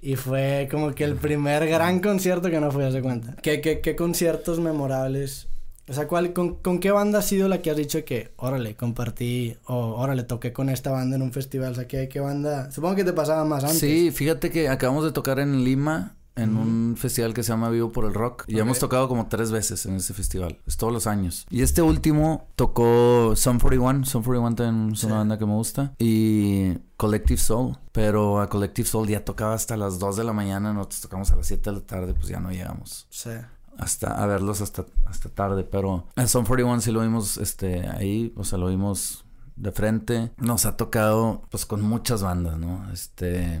Y 0.00 0.16
fue 0.16 0.68
como 0.70 0.94
que 0.94 1.04
el 1.04 1.14
primer 1.14 1.66
gran 1.66 2.00
concierto 2.00 2.50
que 2.50 2.60
no 2.60 2.70
fui 2.70 2.84
a 2.84 2.88
hacer 2.88 3.02
cuenta. 3.02 3.36
¿Qué, 3.40 3.60
qué, 3.60 3.80
qué 3.80 3.96
conciertos 3.96 4.60
memorables 4.60 5.48
o 5.88 5.92
sea, 5.92 6.08
¿cuál, 6.08 6.32
con, 6.32 6.80
qué 6.80 6.90
banda 6.90 7.18
ha 7.18 7.22
sido 7.22 7.48
la 7.48 7.60
que 7.60 7.70
has 7.70 7.76
dicho 7.76 8.04
que, 8.04 8.32
órale, 8.36 8.74
compartí 8.74 9.56
o 9.66 9.94
órale, 10.00 10.22
toqué 10.22 10.52
con 10.52 10.68
esta 10.70 10.90
banda 10.90 11.16
en 11.16 11.22
un 11.22 11.32
festival? 11.32 11.72
O 11.72 11.74
sea, 11.74 11.86
¿qué, 11.86 12.08
qué 12.08 12.20
banda? 12.20 12.70
Supongo 12.70 12.96
que 12.96 13.04
te 13.04 13.12
pasaba 13.12 13.44
más 13.44 13.64
antes. 13.64 13.80
Sí, 13.80 14.10
fíjate 14.10 14.50
que 14.50 14.68
acabamos 14.68 15.04
de 15.04 15.12
tocar 15.12 15.38
en 15.40 15.62
Lima 15.62 16.16
en 16.36 16.56
un 16.56 16.96
festival 16.96 17.32
que 17.32 17.42
se 17.42 17.50
llama 17.50 17.70
Vivo 17.70 17.92
por 17.92 18.06
el 18.06 18.14
Rock. 18.14 18.44
Y 18.48 18.58
hemos 18.58 18.78
tocado 18.78 19.08
como 19.08 19.28
tres 19.28 19.52
veces 19.52 19.86
en 19.86 19.96
ese 19.96 20.14
festival. 20.14 20.58
Es 20.66 20.76
todos 20.76 20.92
los 20.92 21.06
años. 21.06 21.46
Y 21.48 21.62
este 21.62 21.80
último 21.80 22.48
tocó 22.56 23.34
Sun 23.36 23.60
41. 23.60 24.04
Sun 24.04 24.22
41 24.22 24.56
también 24.56 24.94
es 24.94 25.04
una 25.04 25.16
banda 25.16 25.38
que 25.38 25.46
me 25.46 25.52
gusta. 25.52 25.94
Y 25.98 26.74
Collective 26.96 27.38
Soul. 27.38 27.78
Pero 27.92 28.40
a 28.40 28.48
Collective 28.48 28.88
Soul 28.88 29.08
ya 29.08 29.24
tocaba 29.24 29.54
hasta 29.54 29.76
las 29.76 29.98
2 29.98 30.16
de 30.16 30.24
la 30.24 30.32
mañana. 30.32 30.72
Nosotros 30.72 31.02
tocamos 31.02 31.30
a 31.30 31.36
las 31.36 31.46
7 31.46 31.70
de 31.70 31.76
la 31.76 31.82
tarde. 31.82 32.14
Pues 32.14 32.28
ya 32.28 32.40
no 32.40 32.50
llegamos. 32.50 33.06
Sí 33.10 33.30
hasta 33.78 34.22
a 34.22 34.26
verlos 34.26 34.60
hasta, 34.60 34.86
hasta 35.06 35.28
tarde, 35.28 35.64
pero 35.64 36.06
en 36.16 36.28
Son 36.28 36.44
41 36.44 36.80
sí 36.80 36.92
lo 36.92 37.00
vimos 37.00 37.38
este, 37.38 37.88
ahí, 37.88 38.32
o 38.36 38.44
sea, 38.44 38.58
lo 38.58 38.68
vimos 38.68 39.24
de 39.56 39.72
frente. 39.72 40.30
Nos 40.38 40.66
ha 40.66 40.76
tocado 40.76 41.42
pues 41.50 41.66
con 41.66 41.82
muchas 41.82 42.22
bandas, 42.22 42.58
¿no? 42.58 42.90
Este, 42.92 43.60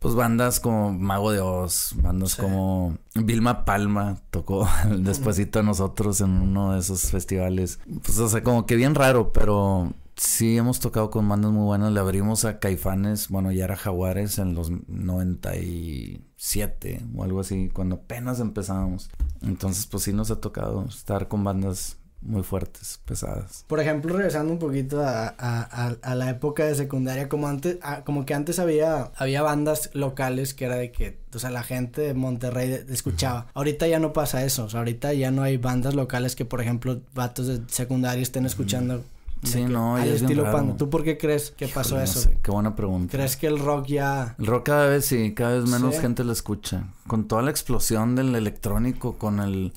pues 0.00 0.14
bandas 0.14 0.60
como 0.60 0.92
Mago 0.92 1.32
de 1.32 1.40
Oz, 1.40 1.92
bandas 1.96 2.36
como 2.36 2.96
Vilma 3.14 3.64
Palma 3.64 4.18
tocó 4.30 4.68
despuesito 4.98 5.58
de 5.58 5.64
nosotros 5.64 6.20
en 6.20 6.30
uno 6.30 6.72
de 6.72 6.80
esos 6.80 7.10
festivales. 7.10 7.80
Pues 8.02 8.18
o 8.18 8.28
sea, 8.28 8.42
como 8.42 8.66
que 8.66 8.76
bien 8.76 8.94
raro, 8.94 9.32
pero 9.32 9.92
Sí, 10.22 10.58
hemos 10.58 10.80
tocado 10.80 11.08
con 11.08 11.26
bandas 11.26 11.50
muy 11.50 11.64
buenas. 11.64 11.94
Le 11.94 12.00
abrimos 12.00 12.44
a 12.44 12.58
Caifanes, 12.58 13.30
bueno, 13.30 13.52
ya 13.52 13.64
era 13.64 13.74
Jaguares 13.74 14.38
en 14.38 14.54
los 14.54 14.70
97 14.70 17.00
o 17.16 17.24
algo 17.24 17.40
así, 17.40 17.70
cuando 17.72 17.94
apenas 17.94 18.38
empezábamos. 18.38 19.08
Entonces, 19.40 19.86
pues 19.86 20.02
sí 20.02 20.12
nos 20.12 20.30
ha 20.30 20.38
tocado 20.38 20.84
estar 20.84 21.28
con 21.28 21.42
bandas 21.42 21.96
muy 22.20 22.42
fuertes, 22.42 23.00
pesadas. 23.06 23.64
Por 23.66 23.80
ejemplo, 23.80 24.14
regresando 24.14 24.52
un 24.52 24.58
poquito 24.58 25.02
a, 25.02 25.28
a, 25.28 26.14
la 26.14 26.28
época 26.28 26.66
de 26.66 26.74
secundaria, 26.74 27.30
como 27.30 27.48
antes, 27.48 27.78
como 28.04 28.26
que 28.26 28.34
antes 28.34 28.58
había, 28.58 29.12
había 29.16 29.40
bandas 29.40 29.88
locales 29.94 30.52
que 30.52 30.66
era 30.66 30.76
de 30.76 30.92
que, 30.92 31.18
o 31.34 31.38
sea, 31.38 31.48
la 31.48 31.62
gente 31.62 32.02
de 32.02 32.12
Monterrey 32.12 32.84
escuchaba. 32.90 33.46
Ahorita 33.54 33.88
ya 33.88 33.98
no 33.98 34.12
pasa 34.12 34.44
eso, 34.44 34.66
o 34.66 34.68
sea, 34.68 34.80
ahorita 34.80 35.14
ya 35.14 35.30
no 35.30 35.42
hay 35.42 35.56
bandas 35.56 35.94
locales 35.94 36.36
que, 36.36 36.44
por 36.44 36.60
ejemplo, 36.60 37.00
vatos 37.14 37.46
de 37.46 37.62
secundaria 37.68 38.20
estén 38.20 38.44
escuchando. 38.44 39.02
Sí, 39.42 39.64
no, 39.64 39.96
al 39.96 40.08
estilo 40.08 40.44
Panda. 40.44 40.76
¿Tú 40.76 40.90
por 40.90 41.02
qué 41.02 41.16
crees 41.16 41.50
que 41.50 41.68
pasó 41.68 42.00
eso? 42.00 42.30
qué 42.42 42.50
buena 42.50 42.76
pregunta. 42.76 43.12
¿Crees 43.12 43.36
que 43.36 43.46
el 43.46 43.58
rock 43.58 43.86
ya...? 43.86 44.34
El 44.38 44.46
rock 44.46 44.66
cada 44.66 44.86
vez 44.86 45.06
sí, 45.06 45.34
cada 45.34 45.58
vez 45.58 45.68
menos 45.68 45.98
gente 45.98 46.24
lo 46.24 46.32
escucha. 46.32 46.88
Con 47.06 47.26
toda 47.26 47.42
la 47.42 47.50
explosión 47.50 48.14
del 48.16 48.34
electrónico, 48.34 49.16
con 49.16 49.40
el, 49.40 49.72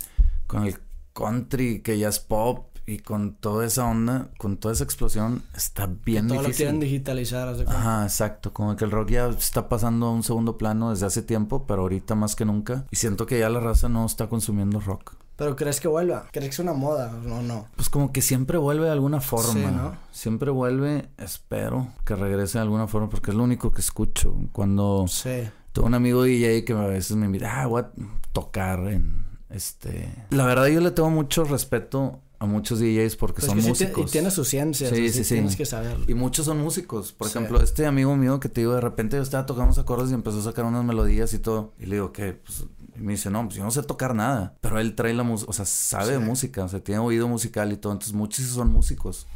con 0.47 0.63
el 0.63 0.75
country 1.13 1.81
que 1.81 1.97
ya 1.97 2.09
es 2.09 2.19
pop 2.19 2.67
y 2.85 2.99
con 2.99 3.35
toda 3.35 3.65
esa 3.65 3.85
onda, 3.85 4.29
con 4.37 4.57
toda 4.57 4.73
esa 4.73 4.83
explosión, 4.83 5.43
está 5.55 5.85
bien 5.87 6.27
todo 6.27 6.39
difícil. 6.39 6.39
Todo 6.39 6.47
lo 6.49 6.55
quieren 6.55 6.79
digitalizar. 6.79 7.55
Ajá, 7.67 8.03
exacto. 8.03 8.51
Como 8.51 8.75
que 8.75 8.83
el 8.83 8.91
rock 8.91 9.11
ya 9.11 9.29
está 9.29 9.69
pasando 9.69 10.07
a 10.07 10.11
un 10.11 10.23
segundo 10.23 10.57
plano 10.57 10.89
desde 10.89 11.05
hace 11.05 11.21
tiempo, 11.21 11.65
pero 11.65 11.83
ahorita 11.83 12.15
más 12.15 12.35
que 12.35 12.43
nunca. 12.43 12.85
Y 12.91 12.97
siento 12.97 13.25
que 13.25 13.39
ya 13.39 13.49
la 13.49 13.61
raza 13.61 13.87
no 13.87 14.05
está 14.05 14.27
consumiendo 14.27 14.81
rock. 14.81 15.15
Pero 15.35 15.55
crees 15.55 15.79
que 15.79 15.87
vuelva, 15.87 16.27
crees 16.31 16.49
que 16.49 16.53
es 16.53 16.59
una 16.59 16.73
moda 16.73 17.11
o 17.11 17.41
no, 17.41 17.67
Pues 17.75 17.89
como 17.89 18.11
que 18.11 18.21
siempre 18.21 18.57
vuelve 18.57 18.85
de 18.85 18.91
alguna 18.91 19.19
forma. 19.19 19.53
Sí, 19.53 19.59
¿no? 19.59 19.97
Siempre 20.11 20.51
vuelve, 20.51 21.09
espero 21.17 21.87
que 22.05 22.15
regrese 22.15 22.59
de 22.59 22.63
alguna 22.63 22.87
forma 22.87 23.09
porque 23.09 23.31
es 23.31 23.37
lo 23.37 23.43
único 23.43 23.71
que 23.71 23.81
escucho. 23.81 24.35
Cuando 24.51 25.05
sí. 25.07 25.49
tengo 25.71 25.87
un 25.87 25.95
amigo 25.95 26.23
DJ 26.23 26.65
que 26.65 26.73
a 26.73 26.85
veces 26.85 27.17
me 27.17 27.25
invita, 27.25 27.61
ah, 27.61 27.67
voy 27.67 27.81
a 27.81 27.91
tocar 28.31 28.87
en 28.87 29.25
este. 29.49 30.13
La 30.29 30.45
verdad 30.45 30.67
yo 30.67 30.81
le 30.81 30.91
tengo 30.91 31.09
mucho 31.09 31.43
respeto 31.45 32.19
a 32.43 32.45
muchos 32.45 32.79
DJs 32.79 33.15
porque 33.15 33.39
pues 33.39 33.45
son 33.45 33.61
músicos. 33.61 34.09
y 34.09 34.11
tiene 34.11 34.29
su 34.29 34.43
ciencia, 34.43 34.89
sí, 34.89 35.09
sí, 35.09 35.23
sí, 35.23 35.35
tienes 35.35 35.55
que 35.55 35.65
saberlo. 35.65 36.05
Y 36.07 36.13
muchos 36.13 36.45
son 36.45 36.59
músicos. 36.59 37.13
Por 37.13 37.27
ejemplo, 37.27 37.61
este 37.61 37.85
amigo 37.85 38.15
mío 38.17 38.39
que 38.39 38.49
te 38.49 38.61
digo, 38.61 38.75
de 38.75 38.81
repente 38.81 39.15
yo 39.15 39.23
estaba 39.23 39.45
tocando 39.45 39.67
unos 39.67 39.77
acordes 39.79 40.11
y 40.11 40.13
empezó 40.13 40.39
a 40.39 40.43
sacar 40.43 40.65
unas 40.65 40.83
melodías 40.83 41.33
y 41.33 41.39
todo. 41.39 41.73
Y 41.79 41.85
le 41.85 41.95
digo, 41.95 42.11
que 42.11 42.33
pues 42.33 42.65
y 42.95 43.01
me 43.01 43.13
dice, 43.13 43.29
no, 43.29 43.43
pues 43.43 43.55
yo 43.55 43.63
no 43.63 43.71
sé 43.71 43.83
tocar 43.83 44.15
nada. 44.15 44.55
Pero 44.61 44.79
él 44.79 44.95
trae 44.95 45.13
la 45.13 45.23
música, 45.23 45.49
o 45.49 45.53
sea, 45.53 45.65
sabe 45.65 46.13
de 46.13 46.19
música, 46.19 46.63
o 46.63 46.67
sea, 46.67 46.83
tiene 46.83 46.99
oído 46.99 47.27
musical 47.27 47.71
y 47.71 47.77
todo. 47.77 47.93
Entonces, 47.93 48.13
muchos 48.13 48.45
son 48.45 48.71
músicos. 48.71 49.27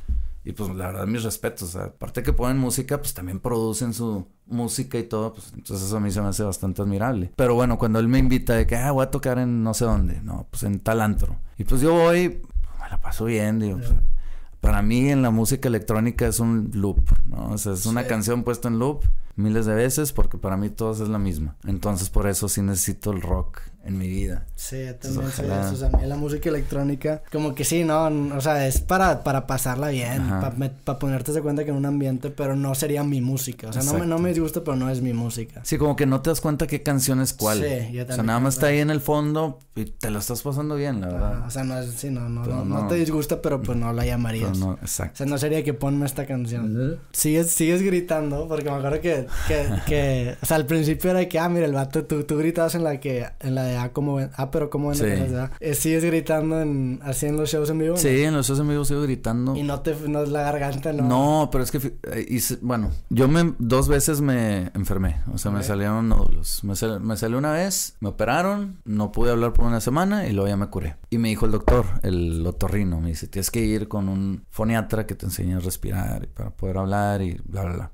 Y 0.47 0.53
pues 0.53 0.69
la 0.69 0.87
verdad, 0.87 1.07
mis 1.07 1.23
respetos. 1.23 1.63
O 1.69 1.71
sea, 1.77 1.87
aparte 1.87 2.23
que 2.23 2.31
ponen 2.31 2.57
música, 2.57 2.97
pues 2.99 3.13
también 3.13 3.41
producen 3.41 3.93
su 3.93 4.27
música 4.45 4.97
y 4.97 5.03
todo. 5.03 5.33
Pues 5.33 5.51
entonces 5.53 5.85
eso 5.85 5.97
a 5.97 5.99
mí 5.99 6.09
se 6.09 6.21
me 6.21 6.29
hace 6.29 6.41
bastante 6.43 6.81
admirable. 6.81 7.33
Pero 7.35 7.55
bueno, 7.55 7.77
cuando 7.77 7.99
él 7.99 8.07
me 8.07 8.17
invita 8.17 8.53
de 8.53 8.65
que, 8.65 8.77
ah, 8.77 8.91
voy 8.91 9.03
a 9.03 9.11
tocar 9.11 9.39
en 9.39 9.61
no 9.61 9.73
sé 9.73 9.83
dónde. 9.83 10.21
No, 10.21 10.47
pues 10.49 10.63
en 10.63 10.79
tal 10.79 11.01
antro. 11.01 11.35
Y 11.57 11.65
pues 11.65 11.81
yo 11.81 11.93
voy, 11.93 12.41
me 12.81 12.89
la 12.89 13.01
paso 13.01 13.25
bien, 13.25 13.59
digo. 13.59 13.77
Pues, 13.77 13.91
para 14.61 14.81
mí 14.81 15.09
en 15.09 15.21
la 15.21 15.31
música 15.31 15.67
electrónica 15.67 16.27
es 16.27 16.39
un 16.39 16.71
loop, 16.73 17.01
¿no? 17.27 17.51
O 17.51 17.57
sea, 17.57 17.73
es 17.73 17.85
una 17.85 18.07
canción 18.07 18.43
puesta 18.43 18.67
en 18.67 18.79
loop 18.79 19.03
miles 19.35 19.65
de 19.65 19.75
veces 19.75 20.11
porque 20.11 20.37
para 20.37 20.57
mí 20.57 20.69
todo 20.69 20.91
es 20.91 21.07
la 21.07 21.19
misma. 21.19 21.55
Entonces 21.65 22.09
por 22.09 22.27
eso 22.27 22.49
sí 22.49 22.61
necesito 22.61 23.11
el 23.11 23.21
rock 23.21 23.61
en 23.87 23.97
mi 23.97 24.07
vida. 24.07 24.45
Sí, 24.55 24.77
también 24.99 25.31
sé 25.31 25.45
eso. 25.45 25.73
O 25.73 25.75
sea, 25.75 25.87
a 25.87 25.97
mí 25.97 26.05
la 26.05 26.17
música 26.17 26.49
electrónica, 26.49 27.23
como 27.31 27.55
que 27.55 27.63
sí, 27.63 27.83
¿no? 27.83 28.05
O 28.35 28.41
sea, 28.41 28.67
es 28.67 28.81
para, 28.81 29.23
para 29.23 29.47
pasarla 29.47 29.89
bien, 29.89 30.27
para 30.85 30.99
ponerte 30.99 31.31
de 31.31 31.41
cuenta 31.41 31.63
que 31.63 31.71
en 31.71 31.77
un 31.77 31.85
ambiente, 31.85 32.29
pero 32.29 32.55
no 32.55 32.75
sería 32.75 33.03
mi 33.03 33.21
música. 33.21 33.69
O 33.69 33.73
sea, 33.73 33.83
no 33.83 33.93
me, 33.93 34.05
no 34.05 34.19
me 34.19 34.29
disgusta, 34.29 34.63
pero 34.63 34.75
no 34.75 34.89
es 34.89 35.01
mi 35.01 35.13
música. 35.13 35.61
Sí, 35.63 35.77
como 35.77 35.95
que 35.95 36.05
no 36.05 36.21
te 36.21 36.29
das 36.29 36.41
cuenta 36.41 36.67
qué 36.67 36.83
canción 36.83 37.21
es 37.21 37.33
cuál. 37.33 37.59
Sí, 37.59 37.63
yo 37.63 38.05
también. 38.05 38.09
O 38.09 38.13
sea, 38.13 38.23
nada 38.23 38.39
más 38.39 38.55
está 38.55 38.67
ahí 38.67 38.79
en 38.79 38.89
el 38.89 38.99
fondo 38.99 39.59
y 39.75 39.85
te 39.85 40.09
lo 40.09 40.19
estás 40.19 40.41
pasando 40.41 40.75
bien, 40.75 40.99
la 40.99 41.07
verdad. 41.07 41.45
o 41.45 41.49
sea, 41.49 41.63
no 41.63 41.79
es, 41.79 41.91
sí, 41.91 42.09
no, 42.09 42.27
no, 42.27 42.43
no, 42.45 42.65
no, 42.65 42.87
te 42.87 42.95
disgusta, 42.95 43.41
pero 43.41 43.61
pues 43.61 43.77
no 43.77 43.93
la 43.93 44.05
llamarías. 44.05 44.57
No, 44.57 44.73
exacto. 44.73 45.13
O 45.13 45.17
sea, 45.17 45.25
no 45.27 45.37
sería 45.37 45.63
que 45.63 45.73
ponme 45.73 46.05
esta 46.05 46.25
canción. 46.25 46.99
Sigues, 47.13 47.51
sigues 47.51 47.81
gritando, 47.81 48.47
porque 48.47 48.69
me 48.69 48.75
acuerdo 48.75 48.99
que, 48.99 49.27
que, 49.47 49.65
que, 49.85 50.35
o 50.41 50.45
sea, 50.45 50.57
al 50.57 50.65
principio 50.65 51.11
era 51.11 51.27
que, 51.29 51.39
ah, 51.39 51.47
mira, 51.47 51.65
el 51.65 51.73
vato, 51.73 52.03
tú, 52.03 52.23
tú 52.23 52.37
gritabas 52.37 52.75
en 52.75 52.83
la 52.83 52.99
que, 52.99 53.27
en 53.39 53.55
la 53.55 53.63
de 53.63 53.76
de 53.77 54.25
ah. 54.25 54.31
Ah, 54.35 54.51
pero 54.51 54.69
¿cómo 54.69 54.89
ven? 54.89 54.97
Sí. 54.97 55.05
Eh, 55.59 55.73
¿Sigues 55.73 56.03
gritando 56.03 56.61
en, 56.61 56.99
así 57.03 57.25
en 57.25 57.37
los 57.37 57.49
shows 57.49 57.69
en 57.69 57.79
vivo? 57.79 57.97
Sí, 57.97 58.23
en 58.23 58.33
los 58.33 58.47
shows 58.47 58.59
en 58.59 58.67
vivo 58.67 58.85
sigo 58.85 59.01
gritando. 59.01 59.55
¿Y 59.55 59.63
no 59.63 59.81
te, 59.81 59.95
no 60.07 60.23
es 60.23 60.29
la 60.29 60.41
garganta, 60.43 60.93
no? 60.93 61.03
No, 61.07 61.49
pero 61.51 61.63
es 61.63 61.71
que, 61.71 61.77
eh, 62.11 62.41
bueno, 62.61 62.91
yo 63.09 63.27
me, 63.27 63.53
dos 63.59 63.87
veces 63.87 64.21
me 64.21 64.71
enfermé. 64.73 65.21
O 65.33 65.37
sea, 65.37 65.51
me 65.51 65.63
salieron 65.63 66.09
nódulos. 66.09 66.63
Me, 66.63 66.73
me 66.99 67.17
salió 67.17 67.37
una 67.37 67.51
vez, 67.51 67.95
me 67.99 68.09
operaron, 68.09 68.77
no 68.85 69.11
pude 69.11 69.31
hablar 69.31 69.53
por 69.53 69.65
una 69.65 69.81
semana 69.81 70.27
y 70.27 70.33
luego 70.33 70.47
ya 70.47 70.57
me 70.57 70.67
curé. 70.67 70.95
Y 71.09 71.17
me 71.17 71.29
dijo 71.29 71.45
el 71.45 71.51
doctor, 71.51 71.85
el 72.03 72.45
otorrino, 72.45 72.99
me 72.99 73.09
dice, 73.09 73.27
tienes 73.27 73.51
que 73.51 73.61
ir 73.61 73.87
con 73.87 74.09
un 74.09 74.45
foniatra 74.49 75.05
que 75.05 75.15
te 75.15 75.25
enseñe 75.25 75.55
a 75.55 75.59
respirar 75.59 76.27
para 76.29 76.51
poder 76.51 76.77
hablar 76.77 77.21
y 77.21 77.39
bla, 77.45 77.63
bla, 77.63 77.73
bla. 77.73 77.91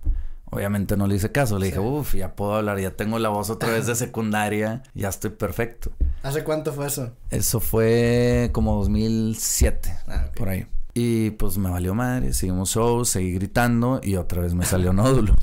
Obviamente 0.54 0.96
no 0.98 1.08
le 1.08 1.16
hice 1.16 1.32
caso, 1.32 1.58
le 1.58 1.66
dije, 1.68 1.80
uff, 1.80 2.14
ya 2.14 2.36
puedo 2.36 2.54
hablar, 2.54 2.80
ya 2.80 2.92
tengo 2.92 3.18
la 3.18 3.30
voz 3.30 3.50
otra 3.50 3.70
vez 3.72 3.88
de 3.88 3.96
secundaria, 3.96 4.84
ya 4.94 5.10
estoy 5.10 5.32
perfecto. 5.32 5.92
¿Hace 6.22 6.44
cuánto 6.44 6.72
fue 6.72 6.86
eso? 6.86 7.12
Eso 7.32 7.60
fue 7.60 8.52
como 8.54 8.76
2007, 8.76 9.98
ah, 10.08 10.28
por 10.36 10.50
ahí. 10.50 10.68
Y 10.94 11.32
pues 11.32 11.58
me 11.58 11.72
valió 11.72 11.96
madre, 11.96 12.34
seguimos 12.34 12.70
shows, 12.70 13.10
seguí 13.10 13.34
gritando 13.34 14.00
y 14.04 14.16
otra 14.16 14.44
vez 14.44 14.54
me 14.54 14.64
salió 14.64 14.94
nódulo. 14.94 15.36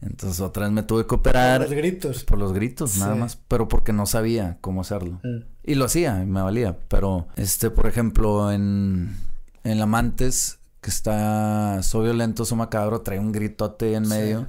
Entonces 0.00 0.40
otra 0.40 0.64
vez 0.64 0.72
me 0.72 0.82
tuve 0.82 1.06
que 1.06 1.14
operar. 1.14 1.60
Por 1.60 1.70
los 1.70 1.78
gritos. 1.78 2.24
Por 2.24 2.38
los 2.38 2.52
gritos, 2.52 2.98
nada 2.98 3.14
más. 3.14 3.38
Pero 3.48 3.68
porque 3.68 3.92
no 3.92 4.04
sabía 4.04 4.58
cómo 4.60 4.80
hacerlo. 4.80 5.20
Mm. 5.22 5.44
Y 5.62 5.74
lo 5.76 5.86
hacía, 5.86 6.16
me 6.26 6.42
valía. 6.42 6.76
Pero, 6.88 7.28
este, 7.36 7.70
por 7.70 7.86
ejemplo, 7.86 8.52
en, 8.52 9.16
en 9.62 9.80
Amantes, 9.80 10.58
que 10.84 10.90
está 10.90 11.82
Soy 11.82 12.04
violento, 12.04 12.44
soy 12.44 12.58
macabro, 12.58 13.00
trae 13.00 13.18
un 13.18 13.32
gritote 13.32 13.94
en 13.94 14.06
medio. 14.06 14.46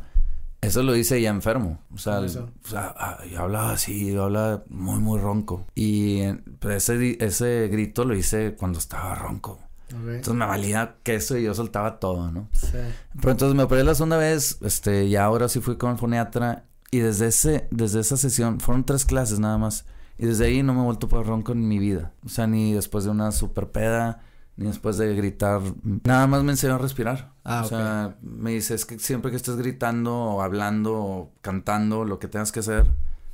Eso 0.60 0.84
lo 0.84 0.94
hice 0.94 1.22
ya 1.22 1.30
enfermo. 1.30 1.80
O 1.94 1.98
sea, 1.98 2.20
o 2.20 2.28
sea 2.28 2.94
ah, 2.98 3.20
yo 3.32 3.40
hablaba 3.40 3.72
así, 3.72 4.12
yo 4.12 4.26
hablaba 4.26 4.64
muy, 4.68 5.00
muy 5.00 5.18
ronco. 5.18 5.66
Y 5.76 6.24
ese, 6.70 7.24
ese 7.24 7.70
grito 7.72 8.04
lo 8.04 8.18
hice 8.18 8.56
cuando 8.56 8.80
estaba 8.80 9.16
ronco. 9.16 9.60
Entonces 9.90 10.34
me 10.34 10.46
valía 10.46 10.98
que 11.04 11.16
eso 11.16 11.38
y 11.38 11.44
yo 11.44 11.54
soltaba 11.54 12.02
todo, 12.02 12.30
¿no? 12.32 12.50
Sí. 12.52 12.80
Pero 13.16 13.32
entonces 13.32 13.56
me 13.56 13.64
operé 13.64 13.86
la 13.86 13.96
segunda 13.96 14.18
vez, 14.18 14.58
este, 14.62 15.06
y 15.06 15.16
ahora 15.16 15.48
sí 15.48 15.62
fui 15.62 15.78
con 15.78 15.92
el 15.92 15.98
foniatra. 15.98 16.66
Y 16.92 17.00
desde 17.00 17.28
ese, 17.28 17.70
desde 17.72 18.02
esa 18.02 18.18
sesión, 18.18 18.60
fueron 18.60 18.84
tres 18.84 19.06
clases 19.06 19.40
nada 19.40 19.58
más. 19.58 19.86
Y 20.18 20.26
desde 20.26 20.48
ahí 20.48 20.64
no 20.64 20.74
me 20.74 20.82
he 20.82 20.84
vuelto 20.84 21.08
por 21.08 21.26
ronco 21.26 21.54
en 21.54 21.66
mi 21.66 21.80
vida. 21.80 22.12
O 22.26 22.30
sea, 22.30 22.46
ni 22.46 22.74
después 22.74 23.06
de 23.06 23.12
una 23.12 23.32
super 23.32 23.72
peda, 23.72 24.22
ni 24.58 24.68
después 24.68 24.98
de 24.98 25.14
gritar. 25.16 25.62
Nada 26.04 26.28
más 26.28 26.44
me 26.44 26.52
enseñó 26.52 26.76
a 26.76 26.78
respirar. 26.78 27.34
Ah, 27.44 27.62
o 27.66 27.68
sea, 27.68 28.18
me 28.22 28.52
dice, 28.52 28.74
es 28.76 28.86
que 28.86 29.00
siempre 29.00 29.32
que 29.32 29.38
estés 29.38 29.58
gritando 29.58 30.14
o 30.16 30.42
hablando 30.42 30.96
o 30.96 31.32
cantando, 31.42 32.06
lo 32.06 32.20
que 32.20 32.28
tengas 32.28 32.52
que 32.52 32.62
hacer, 32.62 32.88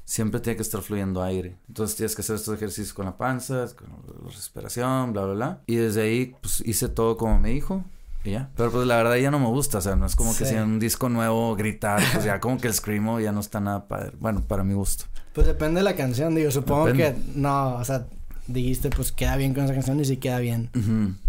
siempre 0.03 0.39
tiene 0.39 0.57
que 0.57 0.63
estar 0.63 0.81
fluyendo 0.81 1.23
aire. 1.23 1.57
Entonces 1.67 1.95
tienes 1.95 2.15
que 2.15 2.21
hacer 2.21 2.35
estos 2.35 2.55
ejercicios 2.55 2.93
con 2.93 3.05
la 3.05 3.17
panza, 3.17 3.65
con 3.75 3.89
la 3.89 4.29
respiración, 4.29 5.13
bla, 5.13 5.25
bla, 5.25 5.33
bla. 5.33 5.61
Y 5.67 5.75
desde 5.75 6.01
ahí, 6.01 6.35
pues 6.41 6.61
hice 6.65 6.89
todo 6.89 7.17
como 7.17 7.39
me 7.39 7.49
dijo. 7.49 7.83
Y 8.23 8.31
ya. 8.31 8.51
Pero 8.55 8.71
pues 8.71 8.87
la 8.87 8.97
verdad 8.97 9.15
ya 9.15 9.31
no 9.31 9.39
me 9.39 9.47
gusta, 9.47 9.79
o 9.79 9.81
sea, 9.81 9.95
no 9.95 10.05
es 10.05 10.15
como 10.15 10.35
que 10.35 10.45
sea 10.45 10.63
un 10.63 10.79
disco 10.79 11.09
nuevo 11.09 11.55
gritar, 11.55 12.01
pues 12.13 12.25
ya 12.25 12.39
como 12.41 12.57
que 12.57 12.67
el 12.67 12.73
screamo 12.73 13.19
ya 13.19 13.31
no 13.31 13.39
está 13.39 13.59
nada 13.59 13.87
padre. 13.87 14.11
Bueno, 14.19 14.41
para 14.41 14.63
mi 14.63 14.73
gusto. 14.73 15.05
Pues 15.33 15.47
depende 15.47 15.79
de 15.79 15.83
la 15.83 15.95
canción, 15.95 16.35
digo, 16.35 16.51
supongo 16.51 16.91
que 16.93 17.15
no, 17.35 17.75
o 17.75 17.85
sea, 17.85 18.05
dijiste 18.47 18.89
pues 18.89 19.11
queda 19.11 19.35
bien 19.35 19.53
con 19.53 19.65
esa 19.65 19.73
canción 19.73 19.99
y 19.99 20.05
sí 20.05 20.17
queda 20.17 20.39
bien. 20.39 20.69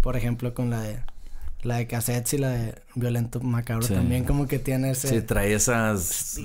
Por 0.01 0.17
ejemplo, 0.17 0.53
con 0.53 0.69
la 0.69 0.81
de 0.81 0.99
la 1.61 1.77
de 1.77 1.87
cassettes 1.87 2.33
y 2.33 2.37
la 2.37 2.49
de 2.49 2.75
Violento 2.95 3.39
Macabro 3.39 3.87
también 3.87 4.25
como 4.25 4.47
que 4.47 4.59
tiene 4.59 4.91
ese... 4.91 5.07
Sí, 5.07 5.21
trae 5.21 5.53
esas 5.53 6.37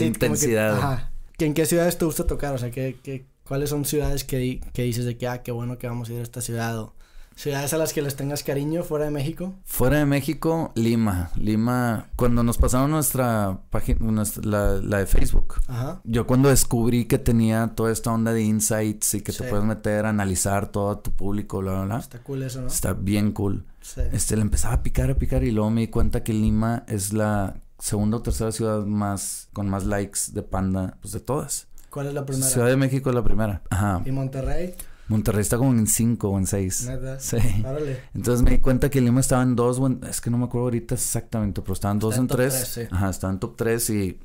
intensidad. 0.00 0.78
ajá. 0.78 1.10
¿En 1.38 1.54
qué 1.54 1.66
ciudades 1.66 1.98
te 1.98 2.04
gusta 2.04 2.26
tocar? 2.26 2.54
O 2.54 2.58
sea, 2.58 2.70
¿qué, 2.70 2.96
qué, 3.02 3.26
cuáles 3.44 3.70
son 3.70 3.84
ciudades 3.84 4.24
que, 4.24 4.60
que 4.72 4.82
dices 4.82 5.04
de 5.04 5.16
que, 5.16 5.26
ah, 5.26 5.42
qué 5.42 5.50
bueno 5.50 5.76
que 5.76 5.88
vamos 5.88 6.08
a 6.08 6.12
ir 6.12 6.20
a 6.20 6.22
esta 6.22 6.40
ciudad? 6.40 6.78
O, 6.78 6.94
¿Ciudades 7.34 7.72
a 7.72 7.78
las 7.78 7.92
que 7.92 8.02
les 8.02 8.16
tengas 8.16 8.42
cariño 8.42 8.82
fuera 8.82 9.06
de 9.06 9.10
México? 9.10 9.54
Fuera 9.64 9.98
de 9.98 10.06
México, 10.06 10.72
Lima. 10.74 11.30
Lima, 11.36 12.08
cuando 12.16 12.42
nos 12.42 12.58
pasaron 12.58 12.90
nuestra 12.90 13.60
página, 13.70 14.22
la, 14.42 14.98
de 14.98 15.06
Facebook. 15.06 15.54
Ajá. 15.66 16.00
Yo 16.04 16.26
cuando 16.26 16.48
descubrí 16.48 17.06
que 17.06 17.18
tenía 17.18 17.72
toda 17.74 17.92
esta 17.92 18.12
onda 18.12 18.32
de 18.32 18.42
insights 18.42 19.14
y 19.14 19.22
que 19.22 19.32
te 19.32 19.44
puedes 19.44 19.64
meter 19.64 20.06
a 20.06 20.10
analizar 20.10 20.70
todo 20.70 20.98
tu 20.98 21.12
público, 21.12 21.60
bla, 21.60 21.72
bla, 21.72 21.84
bla. 21.84 21.98
Está 21.98 22.22
cool 22.22 22.42
eso, 22.42 22.60
¿no? 22.60 22.68
Está 22.68 22.92
bien 22.92 23.32
cool. 23.32 23.64
Sí. 23.80 24.02
Este, 24.12 24.36
le 24.36 24.42
empezaba 24.42 24.74
a 24.74 24.82
picar, 24.82 25.10
a 25.10 25.14
picar 25.14 25.42
y 25.42 25.50
luego 25.50 25.70
me 25.70 25.82
di 25.82 25.88
cuenta 25.88 26.22
que 26.22 26.32
Lima 26.32 26.84
es 26.86 27.12
la 27.12 27.56
segunda 27.78 28.18
o 28.18 28.22
tercera 28.22 28.52
ciudad 28.52 28.84
más, 28.84 29.48
con 29.52 29.68
más 29.68 29.84
likes 29.84 30.20
de 30.32 30.42
panda, 30.42 30.96
pues 31.00 31.12
de 31.12 31.20
todas. 31.20 31.66
¿Cuál 31.90 32.06
es 32.06 32.14
la 32.14 32.24
primera? 32.24 32.46
Ciudad 32.46 32.68
de 32.68 32.76
México 32.76 33.10
es 33.10 33.14
la 33.14 33.24
primera. 33.24 33.62
Ajá. 33.68 34.02
¿Y 34.04 34.12
Monterrey? 34.12 34.74
Monterrey 35.12 35.42
está 35.42 35.58
como 35.58 35.70
en 35.72 35.86
5 35.86 36.28
o 36.28 36.38
en 36.38 36.46
6. 36.46 36.90
Sí. 37.18 37.36
Entonces 38.14 38.42
me 38.42 38.50
di 38.50 38.58
cuenta 38.58 38.90
que 38.90 39.00
Lima 39.00 39.20
estaba 39.20 39.42
en 39.42 39.54
2 39.54 39.80
es 40.08 40.20
que 40.20 40.30
no 40.30 40.38
me 40.38 40.46
acuerdo 40.46 40.64
ahorita 40.64 40.94
exactamente, 40.94 41.60
pero 41.60 41.74
estaban 41.74 41.98
2 41.98 42.16
en 42.18 42.26
3. 42.26 42.80
Ajá, 42.90 43.10
estaba 43.10 43.32
en 43.32 43.38
top 43.38 43.56
3 43.56 43.90
y 43.90 44.18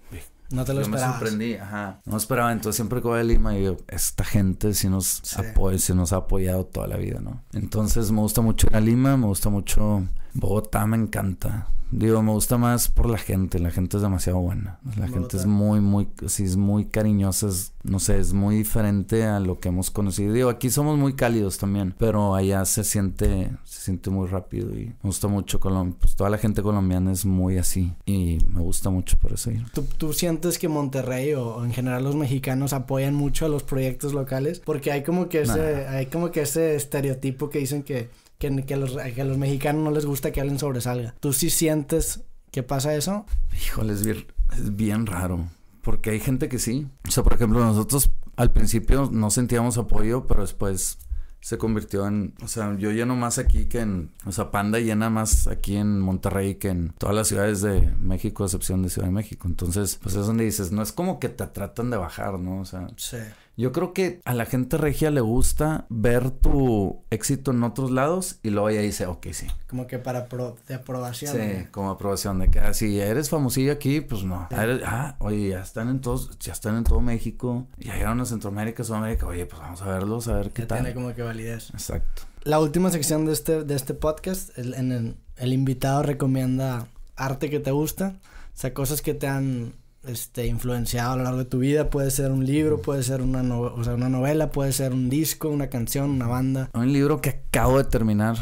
no 0.50 0.64
te 0.64 0.74
lo 0.74 0.82
yo 0.82 0.88
me 0.90 0.98
sorprendí, 0.98 1.56
ajá. 1.56 2.00
No 2.06 2.16
esperaba, 2.16 2.54
entonces 2.54 2.78
siempre 2.78 3.02
que 3.02 3.08
voy 3.08 3.20
a 3.20 3.24
Lima 3.24 3.58
y 3.58 3.66
yo, 3.66 3.78
esta 3.90 4.24
gente 4.24 4.74
sí 4.74 4.88
nos 4.88 5.22
apoya, 5.38 5.78
sí 5.78 5.94
nos 5.94 6.14
ha 6.14 6.18
apoyado 6.18 6.66
toda 6.66 6.88
la 6.88 6.96
vida, 6.96 7.20
¿no? 7.20 7.44
Entonces 7.54 8.12
me 8.12 8.22
gusta 8.22 8.42
mucho 8.42 8.68
ir 8.68 8.76
a 8.76 8.80
Lima, 8.80 9.18
me 9.18 9.28
gusta 9.28 9.50
mucho 9.50 10.08
Bogotá, 10.38 10.86
me 10.86 10.98
encanta. 10.98 11.68
Digo, 11.90 12.22
me 12.22 12.32
gusta 12.32 12.58
más 12.58 12.90
por 12.90 13.10
la 13.10 13.18
gente, 13.18 13.60
la 13.60 13.72
gente 13.72 13.96
es 13.96 14.04
demasiado 14.04 14.40
buena. 14.40 14.80
La 14.98 15.08
gente 15.08 15.38
es 15.38 15.46
muy, 15.46 15.80
muy, 15.80 16.10
sí, 16.28 16.44
es 16.44 16.58
muy 16.58 16.86
cariñosa, 16.86 17.48
es, 17.48 17.74
no 17.84 18.00
sé, 18.00 18.20
es 18.20 18.34
muy 18.34 18.58
diferente 18.58 19.24
a 19.24 19.40
lo 19.40 19.60
que 19.60 19.70
hemos 19.70 19.90
conocido. 19.90 20.34
Digo, 20.34 20.50
aquí 20.50 20.70
somos 20.70 20.98
muy 21.00 21.14
cálidos 21.14 21.58
también, 21.58 21.96
pero 21.98 22.36
allá 22.36 22.66
se 22.66 22.84
siente, 22.84 23.52
se 23.64 23.82
siente 23.82 24.10
muy 24.10 24.28
rápido 24.28 24.76
y 24.76 24.88
me 24.88 24.96
gusta 25.04 25.30
mucho 25.30 25.62
Colombia. 25.62 25.96
Pues 25.98 26.16
toda 26.16 26.30
la 26.30 26.38
gente 26.38 26.62
colombiana 26.62 27.14
es 27.14 27.26
muy 27.26 27.58
así 27.58 27.94
y 28.06 28.40
me 28.50 28.60
gusta 28.60 28.90
mucho 28.90 29.18
por 29.18 29.32
eso. 29.32 29.52
¿Tú, 29.74 29.84
¿Tú, 29.98 30.12
sientes 30.12 30.60
que 30.60 30.68
Monterrey 30.68 31.34
o, 31.36 31.64
en 31.64 31.72
general 31.72 32.04
los 32.04 32.16
mexicanos 32.16 32.74
apoyan 32.74 33.16
mucho 33.16 33.46
a 33.46 33.50
los 33.50 33.64
proyectos 33.64 34.14
locales? 34.14 34.60
Porque 34.60 34.92
hay 34.92 35.04
como 35.04 35.30
que 35.30 35.42
ese, 35.42 35.88
hay 35.88 36.08
como 36.08 36.32
que 36.32 36.42
ese 36.42 36.76
estereotipo 36.76 37.50
que 37.50 37.60
dicen 37.60 37.84
que 37.84 38.10
que, 38.38 38.66
que, 38.66 38.74
a 38.74 38.78
los, 38.78 38.98
que 38.98 39.22
a 39.22 39.26
los 39.26 39.38
mexicanos 39.38 39.84
no 39.84 39.92
les 39.92 40.06
gusta 40.06 40.32
que 40.32 40.42
alguien 40.42 40.60
sobresalga. 40.60 41.16
¿Tú 41.20 41.34
sí 41.34 41.50
sientes 41.50 42.22
que 42.52 42.64
pasa 42.64 42.96
eso? 42.96 43.26
Híjole, 43.62 43.94
es 43.94 44.06
bien, 44.06 44.26
es 44.54 44.76
bien 44.76 45.06
raro. 45.06 45.48
Porque 45.82 46.10
hay 46.12 46.20
gente 46.20 46.50
que 46.50 46.60
sí. 46.60 46.88
O 47.08 47.12
sea, 47.12 47.24
por 47.24 47.34
ejemplo, 47.34 47.60
nosotros 47.60 48.10
al 48.36 48.52
principio 48.52 49.10
no 49.12 49.32
sentíamos 49.32 49.78
apoyo, 49.78 50.28
pero 50.28 50.42
después 50.42 51.00
se 51.40 51.58
convirtió 51.58 52.06
en, 52.08 52.34
o 52.44 52.48
sea, 52.48 52.76
yo 52.78 52.92
lleno 52.92 53.16
más 53.16 53.38
aquí 53.38 53.68
que 53.68 53.80
en, 53.80 54.12
o 54.26 54.32
sea, 54.32 54.52
Panda 54.52 54.80
llena 54.80 55.10
más 55.10 55.48
aquí 55.48 55.78
en 55.78 56.00
Monterrey 56.00 56.56
que 56.56 56.70
en 56.70 56.90
todas 56.98 57.16
las 57.16 57.28
ciudades 57.28 57.62
de 57.62 57.94
México, 58.00 58.44
a 58.44 58.48
excepción 58.48 58.84
de 58.84 58.90
Ciudad 58.90 59.08
de 59.08 59.14
México. 59.14 59.48
Entonces, 59.48 59.98
pues 60.02 60.16
es 60.16 60.26
donde 60.26 60.44
dices, 60.44 60.72
no 60.72 60.82
es 60.82 60.92
como 60.92 61.20
que 61.20 61.30
te 61.30 61.48
tratan 61.48 61.90
de 61.90 61.98
bajar, 61.98 62.38
¿no? 62.40 62.60
O 62.60 62.66
sea, 62.66 62.90
sí. 62.98 63.18
Yo 63.60 63.72
creo 63.72 63.92
que 63.92 64.22
a 64.24 64.36
la 64.36 64.46
gente 64.46 64.78
regia 64.78 65.10
le 65.10 65.20
gusta 65.20 65.88
ver 65.90 66.30
tu 66.30 67.02
éxito 67.10 67.50
en 67.50 67.64
otros 67.64 67.90
lados 67.90 68.38
y 68.44 68.52
luego 68.52 68.70
ella 68.70 68.82
dice, 68.82 69.08
ok, 69.08 69.28
sí. 69.32 69.48
Como 69.68 69.88
que 69.88 69.98
para 69.98 70.28
de 70.68 70.76
aprobación. 70.76 71.36
Sí, 71.36 71.66
como 71.72 71.90
aprobación 71.90 72.38
de 72.38 72.50
que 72.50 72.60
ah, 72.60 72.76
si 72.76 73.00
eres 73.00 73.32
famosillo 73.32 73.72
aquí, 73.72 74.00
pues 74.02 74.24
no. 74.24 74.48
Ah, 74.52 75.16
oye, 75.18 75.50
ya 75.50 75.62
están 75.62 75.90
en 75.90 76.02
todos, 76.02 76.38
ya 76.38 76.54
están 76.54 76.78
en 76.78 76.84
todo 76.84 77.02
México, 77.02 77.66
ya 77.80 77.96
llegaron 77.96 78.22
a 78.22 78.26
Centroamérica, 78.26 78.84
Sudamérica, 78.84 79.26
oye, 79.26 79.48
pues 79.48 79.60
vamos 79.60 79.82
a 79.82 79.88
verlos, 79.88 80.28
a 80.28 80.36
ver 80.36 80.52
qué 80.52 80.68
tal. 80.68 80.82
Tiene 80.84 80.94
como 80.94 81.16
que 81.16 81.24
validez. 81.24 81.72
Exacto. 81.72 82.24
La 82.44 82.60
última 82.60 82.92
sección 82.92 83.26
de 83.26 83.34
este, 83.34 83.64
de 83.64 83.74
este 83.74 83.96
podcast, 83.96 84.56
el, 84.60 84.76
en 84.76 84.92
el, 84.92 85.18
el 85.36 85.52
invitado 85.52 86.04
recomienda 86.04 86.88
arte 87.16 87.50
que 87.50 87.60
te 87.60 87.72
gusta, 87.72 88.14
o 88.20 88.60
sea, 88.60 88.76
cosas 88.76 89.02
que 89.02 89.16
te 89.16 89.28
han 89.28 89.74
este, 90.08 90.48
influenciado 90.48 91.14
a 91.14 91.16
lo 91.18 91.24
largo 91.24 91.40
de 91.40 91.46
tu 91.46 91.60
vida. 91.60 91.90
Puede 91.90 92.12
ser 92.12 92.32
un 92.32 92.46
libro, 92.46 92.82
puede 92.82 93.04
ser 93.04 93.22
una, 93.22 93.42
o 93.56 93.84
sea, 93.84 93.94
una 93.94 94.10
novela, 94.10 94.52
puede 94.52 94.72
ser 94.72 94.94
un 94.94 95.10
disco, 95.10 95.50
una 95.50 95.68
canción, 95.70 96.10
una 96.10 96.28
banda. 96.28 96.70
Un 96.74 96.92
libro 96.92 97.22
que 97.22 97.30
acabo 97.30 97.78
de 97.78 97.84
terminar 97.86 98.38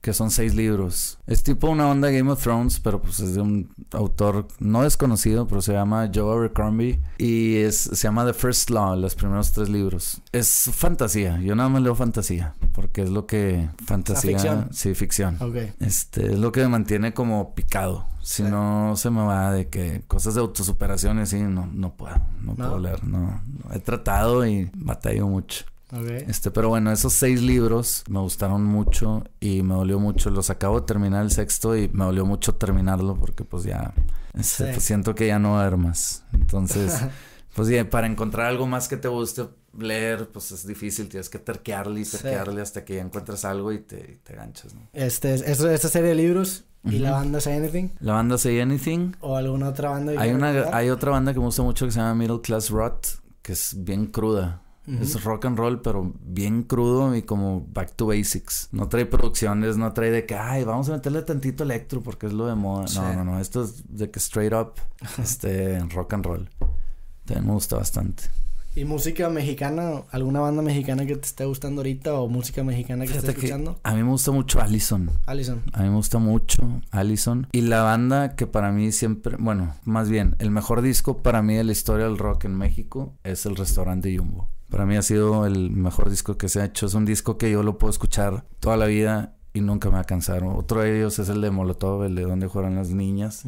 que 0.00 0.14
son 0.14 0.30
seis 0.30 0.54
libros. 0.54 1.18
Es 1.26 1.42
tipo 1.42 1.68
una 1.68 1.88
onda 1.88 2.10
Game 2.10 2.30
of 2.30 2.42
Thrones, 2.42 2.80
pero 2.80 3.02
pues 3.02 3.20
es 3.20 3.34
de 3.34 3.40
un 3.40 3.70
autor 3.92 4.48
no 4.58 4.82
desconocido, 4.82 5.46
pero 5.46 5.60
se 5.60 5.72
llama 5.72 6.10
Joe 6.12 6.32
Abercrombie 6.32 7.00
y 7.18 7.56
es, 7.56 7.76
se 7.76 7.96
llama 7.96 8.24
The 8.24 8.32
First 8.32 8.70
Law, 8.70 8.96
los 8.96 9.14
primeros 9.14 9.52
tres 9.52 9.68
libros. 9.68 10.22
Es 10.32 10.70
fantasía, 10.72 11.38
yo 11.40 11.54
nada 11.54 11.68
más 11.68 11.82
leo 11.82 11.94
fantasía, 11.94 12.54
porque 12.72 13.02
es 13.02 13.10
lo 13.10 13.26
que 13.26 13.68
fantasía, 13.84 14.38
ficción. 14.38 14.68
sí, 14.72 14.94
ficción. 14.94 15.36
Okay. 15.40 15.72
Este 15.80 16.32
es 16.32 16.38
lo 16.38 16.50
que 16.50 16.60
me 16.62 16.68
mantiene 16.68 17.12
como 17.12 17.54
picado. 17.54 18.06
Si 18.22 18.42
no 18.42 18.94
se 18.96 19.10
me 19.10 19.22
va 19.22 19.52
de 19.52 19.68
que 19.68 20.02
cosas 20.06 20.34
de 20.34 20.40
autosuperación 20.40 21.18
y 21.18 21.22
así, 21.22 21.40
no, 21.40 21.66
no 21.66 21.94
puedo, 21.96 22.16
no, 22.40 22.52
no. 22.52 22.54
puedo 22.54 22.78
leer, 22.78 23.04
no, 23.04 23.40
He 23.72 23.78
tratado 23.78 24.46
y 24.46 24.70
batallo 24.74 25.26
mucho. 25.26 25.64
Este, 26.28 26.52
pero 26.52 26.68
bueno, 26.68 26.92
esos 26.92 27.12
seis 27.12 27.42
libros 27.42 28.04
me 28.08 28.20
gustaron 28.20 28.64
mucho 28.64 29.24
y 29.40 29.62
me 29.62 29.74
dolió 29.74 29.98
mucho. 29.98 30.30
Los 30.30 30.48
acabo 30.48 30.80
de 30.80 30.86
terminar 30.86 31.24
el 31.24 31.32
sexto 31.32 31.76
y 31.76 31.88
me 31.88 32.04
dolió 32.04 32.24
mucho 32.24 32.54
terminarlo 32.54 33.16
porque 33.16 33.42
pues 33.42 33.64
ya 33.64 33.92
este, 34.38 34.72
pues, 34.72 34.84
siento 34.84 35.16
que 35.16 35.26
ya 35.26 35.40
no 35.40 35.52
va 35.52 35.62
a 35.62 35.66
haber 35.66 35.78
más. 35.78 36.22
Entonces, 36.32 37.02
Pues 37.54 37.68
sí, 37.68 37.82
para 37.84 38.06
encontrar 38.06 38.46
algo 38.46 38.66
más 38.66 38.88
que 38.88 38.96
te 38.96 39.08
guste 39.08 39.48
leer, 39.76 40.28
pues 40.28 40.52
es 40.52 40.66
difícil, 40.66 41.08
tienes 41.08 41.28
que 41.28 41.38
terquearle 41.38 42.00
y 42.00 42.04
terquearle 42.04 42.60
hasta 42.60 42.84
que 42.84 42.96
ya 42.96 43.02
encuentras 43.02 43.44
algo 43.44 43.72
y 43.72 43.80
te, 43.80 44.20
te 44.22 44.34
ganchas, 44.34 44.74
¿no? 44.74 44.88
Este, 44.92 45.34
esta 45.34 45.88
serie 45.88 46.10
de 46.10 46.14
libros 46.14 46.64
¿Y 46.84 46.98
la 46.98 47.12
banda 47.12 47.40
Say 47.40 47.58
Anything? 47.58 47.88
La 48.00 48.14
banda 48.14 48.38
Say 48.38 48.60
Anything. 48.60 49.12
¿O 49.20 49.36
alguna 49.36 49.68
otra 49.68 49.90
banda? 49.90 50.12
Hay, 50.18 50.32
una, 50.32 50.48
hay 50.72 50.90
otra 50.90 51.10
banda 51.10 51.32
que 51.32 51.38
me 51.38 51.46
gusta 51.46 51.62
mucho 51.62 51.84
que 51.86 51.92
se 51.92 51.98
llama 51.98 52.14
Middle 52.14 52.40
Class 52.40 52.70
Rot, 52.70 53.20
que 53.42 53.52
es 53.52 53.74
bien 53.78 54.06
cruda. 54.06 54.62
Es 54.86 55.22
rock 55.22 55.44
and 55.44 55.56
roll, 55.56 55.82
pero 55.82 56.12
bien 56.20 56.64
crudo 56.64 57.14
y 57.14 57.22
como 57.22 57.64
back 57.72 57.94
to 57.94 58.06
basics. 58.06 58.68
No 58.72 58.88
trae 58.88 59.06
producciones, 59.06 59.76
no 59.76 59.92
trae 59.92 60.10
de 60.10 60.26
que, 60.26 60.34
ay, 60.34 60.64
vamos 60.64 60.88
a 60.88 60.92
meterle 60.92 61.22
tantito 61.22 61.62
electro 61.62 62.00
porque 62.00 62.26
es 62.26 62.32
lo 62.32 62.46
de 62.46 62.56
moda. 62.56 62.86
No, 62.96 63.14
no, 63.14 63.24
no. 63.24 63.40
Esto 63.40 63.62
es 63.62 63.84
de 63.88 64.10
que 64.10 64.18
straight 64.18 64.52
up, 64.52 64.72
este, 65.22 65.78
rock 65.90 66.14
and 66.14 66.26
roll. 66.26 66.50
También 67.24 67.46
me 67.46 67.52
gusta 67.52 67.76
bastante. 67.76 68.24
¿Y 68.76 68.84
música 68.84 69.28
mexicana? 69.30 70.02
¿Alguna 70.12 70.40
banda 70.40 70.62
mexicana 70.62 71.04
que 71.04 71.16
te 71.16 71.26
esté 71.26 71.44
gustando 71.44 71.80
ahorita 71.80 72.14
o 72.14 72.28
música 72.28 72.62
mexicana 72.62 73.04
que 73.04 73.16
estés 73.16 73.30
escuchando? 73.30 73.80
a 73.82 73.94
mí 73.94 74.02
me 74.02 74.10
gusta 74.10 74.30
mucho 74.30 74.60
Allison. 74.60 75.10
Allison. 75.26 75.62
A 75.72 75.82
mí 75.82 75.88
me 75.88 75.96
gusta 75.96 76.18
mucho 76.18 76.80
Allison. 76.92 77.48
Y 77.50 77.62
la 77.62 77.82
banda 77.82 78.36
que 78.36 78.46
para 78.46 78.70
mí 78.70 78.92
siempre, 78.92 79.36
bueno, 79.40 79.74
más 79.84 80.08
bien, 80.08 80.36
el 80.38 80.52
mejor 80.52 80.82
disco 80.82 81.16
para 81.18 81.42
mí 81.42 81.56
de 81.56 81.64
la 81.64 81.72
historia 81.72 82.06
del 82.06 82.16
rock 82.16 82.44
en 82.44 82.56
México 82.56 83.12
es 83.24 83.44
El 83.44 83.56
Restaurante 83.56 84.16
Jumbo. 84.16 84.48
Para 84.70 84.86
mí 84.86 84.96
ha 84.96 85.02
sido 85.02 85.46
el 85.46 85.72
mejor 85.72 86.08
disco 86.08 86.38
que 86.38 86.48
se 86.48 86.60
ha 86.60 86.66
hecho. 86.66 86.86
Es 86.86 86.94
un 86.94 87.04
disco 87.04 87.38
que 87.38 87.50
yo 87.50 87.64
lo 87.64 87.76
puedo 87.76 87.90
escuchar 87.90 88.44
toda 88.60 88.76
la 88.76 88.86
vida 88.86 89.34
y 89.52 89.62
nunca 89.62 89.88
me 89.88 89.94
va 89.96 90.02
a 90.02 90.04
cansar. 90.04 90.44
Otro 90.44 90.82
de 90.82 90.96
ellos 90.96 91.18
es 91.18 91.28
el 91.28 91.40
de 91.40 91.50
Molotov, 91.50 92.04
el 92.04 92.14
de 92.14 92.22
Donde 92.22 92.46
Juegan 92.46 92.76
las 92.76 92.90
Niñas. 92.90 93.42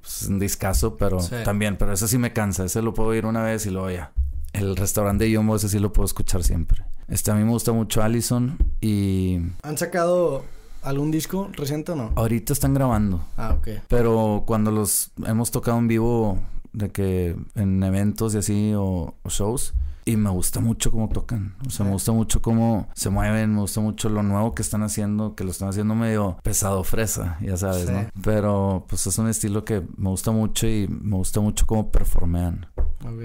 pues 0.00 0.22
es 0.22 0.28
un 0.28 0.38
discazo, 0.38 0.96
pero 0.96 1.18
también, 1.44 1.76
pero 1.76 1.92
ese 1.92 2.08
sí 2.08 2.16
me 2.16 2.32
cansa. 2.32 2.64
Ese 2.64 2.80
lo 2.80 2.94
puedo 2.94 3.10
oír 3.10 3.26
una 3.26 3.42
vez 3.42 3.66
y 3.66 3.70
luego 3.70 3.90
ya 3.90 4.12
el 4.56 4.76
restaurante 4.76 5.24
de 5.24 5.30
Yumbo, 5.32 5.56
ese 5.56 5.68
sí 5.68 5.78
lo 5.78 5.92
puedo 5.92 6.06
escuchar 6.06 6.42
siempre. 6.42 6.84
Este, 7.08 7.30
a 7.30 7.34
mí 7.34 7.44
me 7.44 7.50
gusta 7.50 7.72
mucho 7.72 8.02
Allison 8.02 8.58
y... 8.80 9.38
¿Han 9.62 9.78
sacado 9.78 10.44
algún 10.82 11.10
disco 11.10 11.50
reciente 11.52 11.92
o 11.92 11.96
no? 11.96 12.12
Ahorita 12.16 12.52
están 12.52 12.74
grabando. 12.74 13.20
Ah, 13.36 13.54
ok. 13.58 13.68
Pero 13.88 14.44
cuando 14.46 14.70
los 14.70 15.10
hemos 15.26 15.50
tocado 15.50 15.78
en 15.78 15.88
vivo, 15.88 16.38
de 16.72 16.90
que 16.90 17.36
en 17.54 17.82
eventos 17.82 18.34
y 18.34 18.38
así, 18.38 18.72
o, 18.76 19.14
shows, 19.28 19.74
y 20.04 20.16
me 20.16 20.30
gusta 20.30 20.60
mucho 20.60 20.92
cómo 20.92 21.08
tocan. 21.08 21.56
O 21.66 21.70
sea, 21.70 21.84
me 21.84 21.92
gusta 21.92 22.12
mucho 22.12 22.40
cómo 22.40 22.88
se 22.94 23.10
mueven, 23.10 23.54
me 23.54 23.60
gusta 23.60 23.80
mucho 23.80 24.08
lo 24.08 24.22
nuevo 24.22 24.54
que 24.54 24.62
están 24.62 24.82
haciendo, 24.82 25.34
que 25.34 25.42
lo 25.42 25.50
están 25.50 25.68
haciendo 25.70 25.96
medio 25.96 26.36
pesado 26.44 26.84
fresa, 26.84 27.38
ya 27.40 27.56
sabes, 27.56 27.90
¿no? 27.90 28.06
Pero 28.22 28.84
pues 28.88 29.06
es 29.08 29.18
un 29.18 29.28
estilo 29.28 29.64
que 29.64 29.82
me 29.96 30.10
gusta 30.10 30.30
mucho 30.30 30.68
y 30.68 30.86
me 30.88 31.16
gusta 31.16 31.40
mucho 31.40 31.66
cómo 31.66 31.90
performean. 31.90 32.66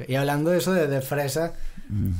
Y 0.07 0.15
hablando 0.15 0.51
de 0.51 0.57
eso 0.57 0.73
de, 0.73 1.01
fresa, 1.01 1.53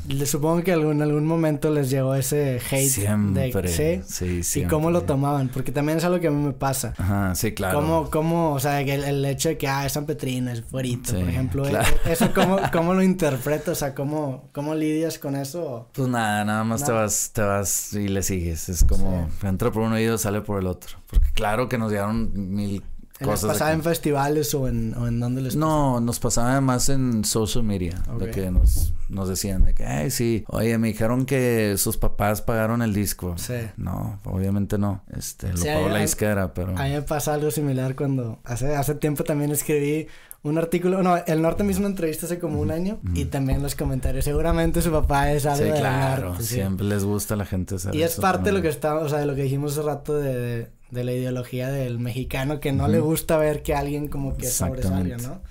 le 0.08 0.26
supongo 0.26 0.64
que 0.64 0.72
en 0.72 1.02
algún 1.02 1.26
momento 1.26 1.70
les 1.70 1.89
llegó 1.89 2.16
ese 2.16 2.60
hate. 2.70 2.89
Siempre. 2.89 3.52
De, 3.52 4.04
¿sí? 4.06 4.41
sí, 4.43 4.62
¿Y 4.62 4.66
cómo 4.66 4.89
lo 4.89 5.04
tomaban? 5.04 5.49
Porque 5.49 5.72
también 5.72 5.97
es 5.97 6.04
algo 6.04 6.20
que 6.20 6.28
a 6.28 6.32
mí 6.32 6.43
me 6.43 6.54
pasa. 6.54 6.93
Ajá, 6.97 7.36
sí, 7.36 7.54
claro. 7.54 7.80
¿Cómo, 7.80 8.10
cómo 8.10 8.54
o 8.54 8.60
sea, 8.60 8.82
el, 8.82 9.04
el 9.04 9.26
hecho 9.26 9.49
de 9.49 9.58
que, 9.58 9.68
ah, 9.68 9.86
es 9.86 9.93
San 9.93 10.06
Petrino, 10.06 10.52
es 10.52 10.64
fuerito, 10.64 11.14
por 11.14 11.28
ejemplo. 11.28 11.68
Eh, 11.68 11.80
¿Eso 12.06 12.34
cómo, 12.34 12.60
cómo 12.72 12.93
lo 12.93 13.04
interpretas? 13.04 13.70
O 13.70 13.76
sea, 13.76 13.93
¿cómo, 13.93 14.49
cómo 14.54 14.74
lidias 14.74 15.20
con 15.20 15.36
eso? 15.36 15.89
Pues 15.93 16.08
nada, 16.08 16.43
nada 16.45 16.64
más 16.64 16.84
te 16.86 16.91
vas 16.91 17.32
te 17.34 17.41
vas 17.41 17.93
y 17.93 18.08
le 18.08 18.24
sigues. 18.24 18.70
Es 18.70 18.84
como, 18.84 19.30
entra 19.43 19.72
por 19.72 19.84
un 19.84 19.93
oído, 19.93 20.18
sale 20.18 20.41
por 20.41 20.60
el 20.60 20.68
otro. 20.68 20.97
Porque 21.08 21.28
claro 21.34 21.70
que 21.70 21.78
nos 21.78 21.91
dieron 21.91 22.32
mil 22.34 22.84
¿Les 23.26 23.41
pasaba 23.41 23.72
en 23.72 23.84
festivales 23.84 24.53
o 24.53 24.67
en, 24.67 24.95
o 24.97 25.07
en 25.07 25.19
dónde 25.19 25.41
les 25.41 25.55
No, 25.55 25.99
nos 25.99 26.19
pasaba 26.19 26.59
más 26.61 26.89
en 26.89 27.24
social 27.24 27.63
media. 27.63 28.01
De 28.19 28.32
que 28.32 28.51
nos, 28.51 28.93
nos 29.09 29.30
decían 29.30 29.65
de 29.65 29.74
que, 29.74 29.86
ay, 29.86 30.11
sí, 30.11 30.43
oye, 30.47 30.78
me 30.78 30.89
dijeron 30.89 31.26
que 31.26 31.76
sus 31.78 31.97
papás 31.97 32.41
pagaron 32.41 32.82
el 32.82 32.93
disco. 32.93 33.36
Sí. 33.38 33.55
No, 33.78 34.19
obviamente 34.26 34.78
no. 34.78 35.03
Este, 35.15 35.53
lo 35.53 35.63
pagó 35.63 35.89
la 35.89 36.03
izquierda, 36.03 36.53
pero... 36.53 36.78
A 36.78 36.84
mí 36.84 36.91
me 36.91 37.01
pasa 37.01 37.34
algo 37.34 37.51
similar 37.51 37.95
cuando 37.95 38.39
hace, 38.43 38.76
hace 38.76 38.95
tiempo 38.95 39.24
también 39.24 39.51
escribí 39.51 40.07
un 40.43 40.57
artículo, 40.57 41.03
no, 41.03 41.17
el 41.17 41.41
norte 41.41 41.61
una 41.61 41.88
entrevista 41.88 42.26
hace 42.26 42.39
como 42.39 42.59
un 42.59 42.72
año 42.72 42.99
y 43.13 43.26
también 43.26 43.61
los 43.61 43.76
comentarios, 43.76 44.26
seguramente 44.26 44.82
su 44.82 44.91
papá 44.91 45.32
es 45.32 45.45
algo 45.45 45.76
sí, 45.76 45.80
claro, 45.80 46.36
siempre 46.39 46.88
les 46.88 47.03
gusta 47.03 47.36
a 47.36 47.38
la 47.38 47.45
gente 47.45 47.78
saber 47.78 47.99
Y 47.99 48.01
es 48.01 48.15
parte 48.15 48.45
de 48.45 48.51
lo 48.53 48.61
que 48.63 48.69
está, 48.69 48.95
o 48.95 49.07
sea, 49.07 49.19
de 49.19 49.28
lo 49.28 49.36
que 49.36 49.43
dijimos 49.43 49.74
hace 49.74 49.84
rato 49.84 50.17
de, 50.17 50.34
de 50.34 50.72
la 50.92 51.12
ideología 51.14 51.70
del 51.70 52.00
mexicano 52.00 52.60
que 52.60 52.72
no 52.72 52.88
le 52.88 53.00
gusta 53.00 53.38
ver 53.38 53.64
que 53.64 53.74
alguien 53.74 54.08
como 54.08 54.36
que 54.36 54.48
sobresalga, 54.48 55.18
¿no? 55.18 55.42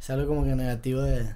Es 0.00 0.10
algo 0.10 0.28
como 0.28 0.44
que 0.44 0.54
negativo 0.54 1.02
de, 1.02 1.34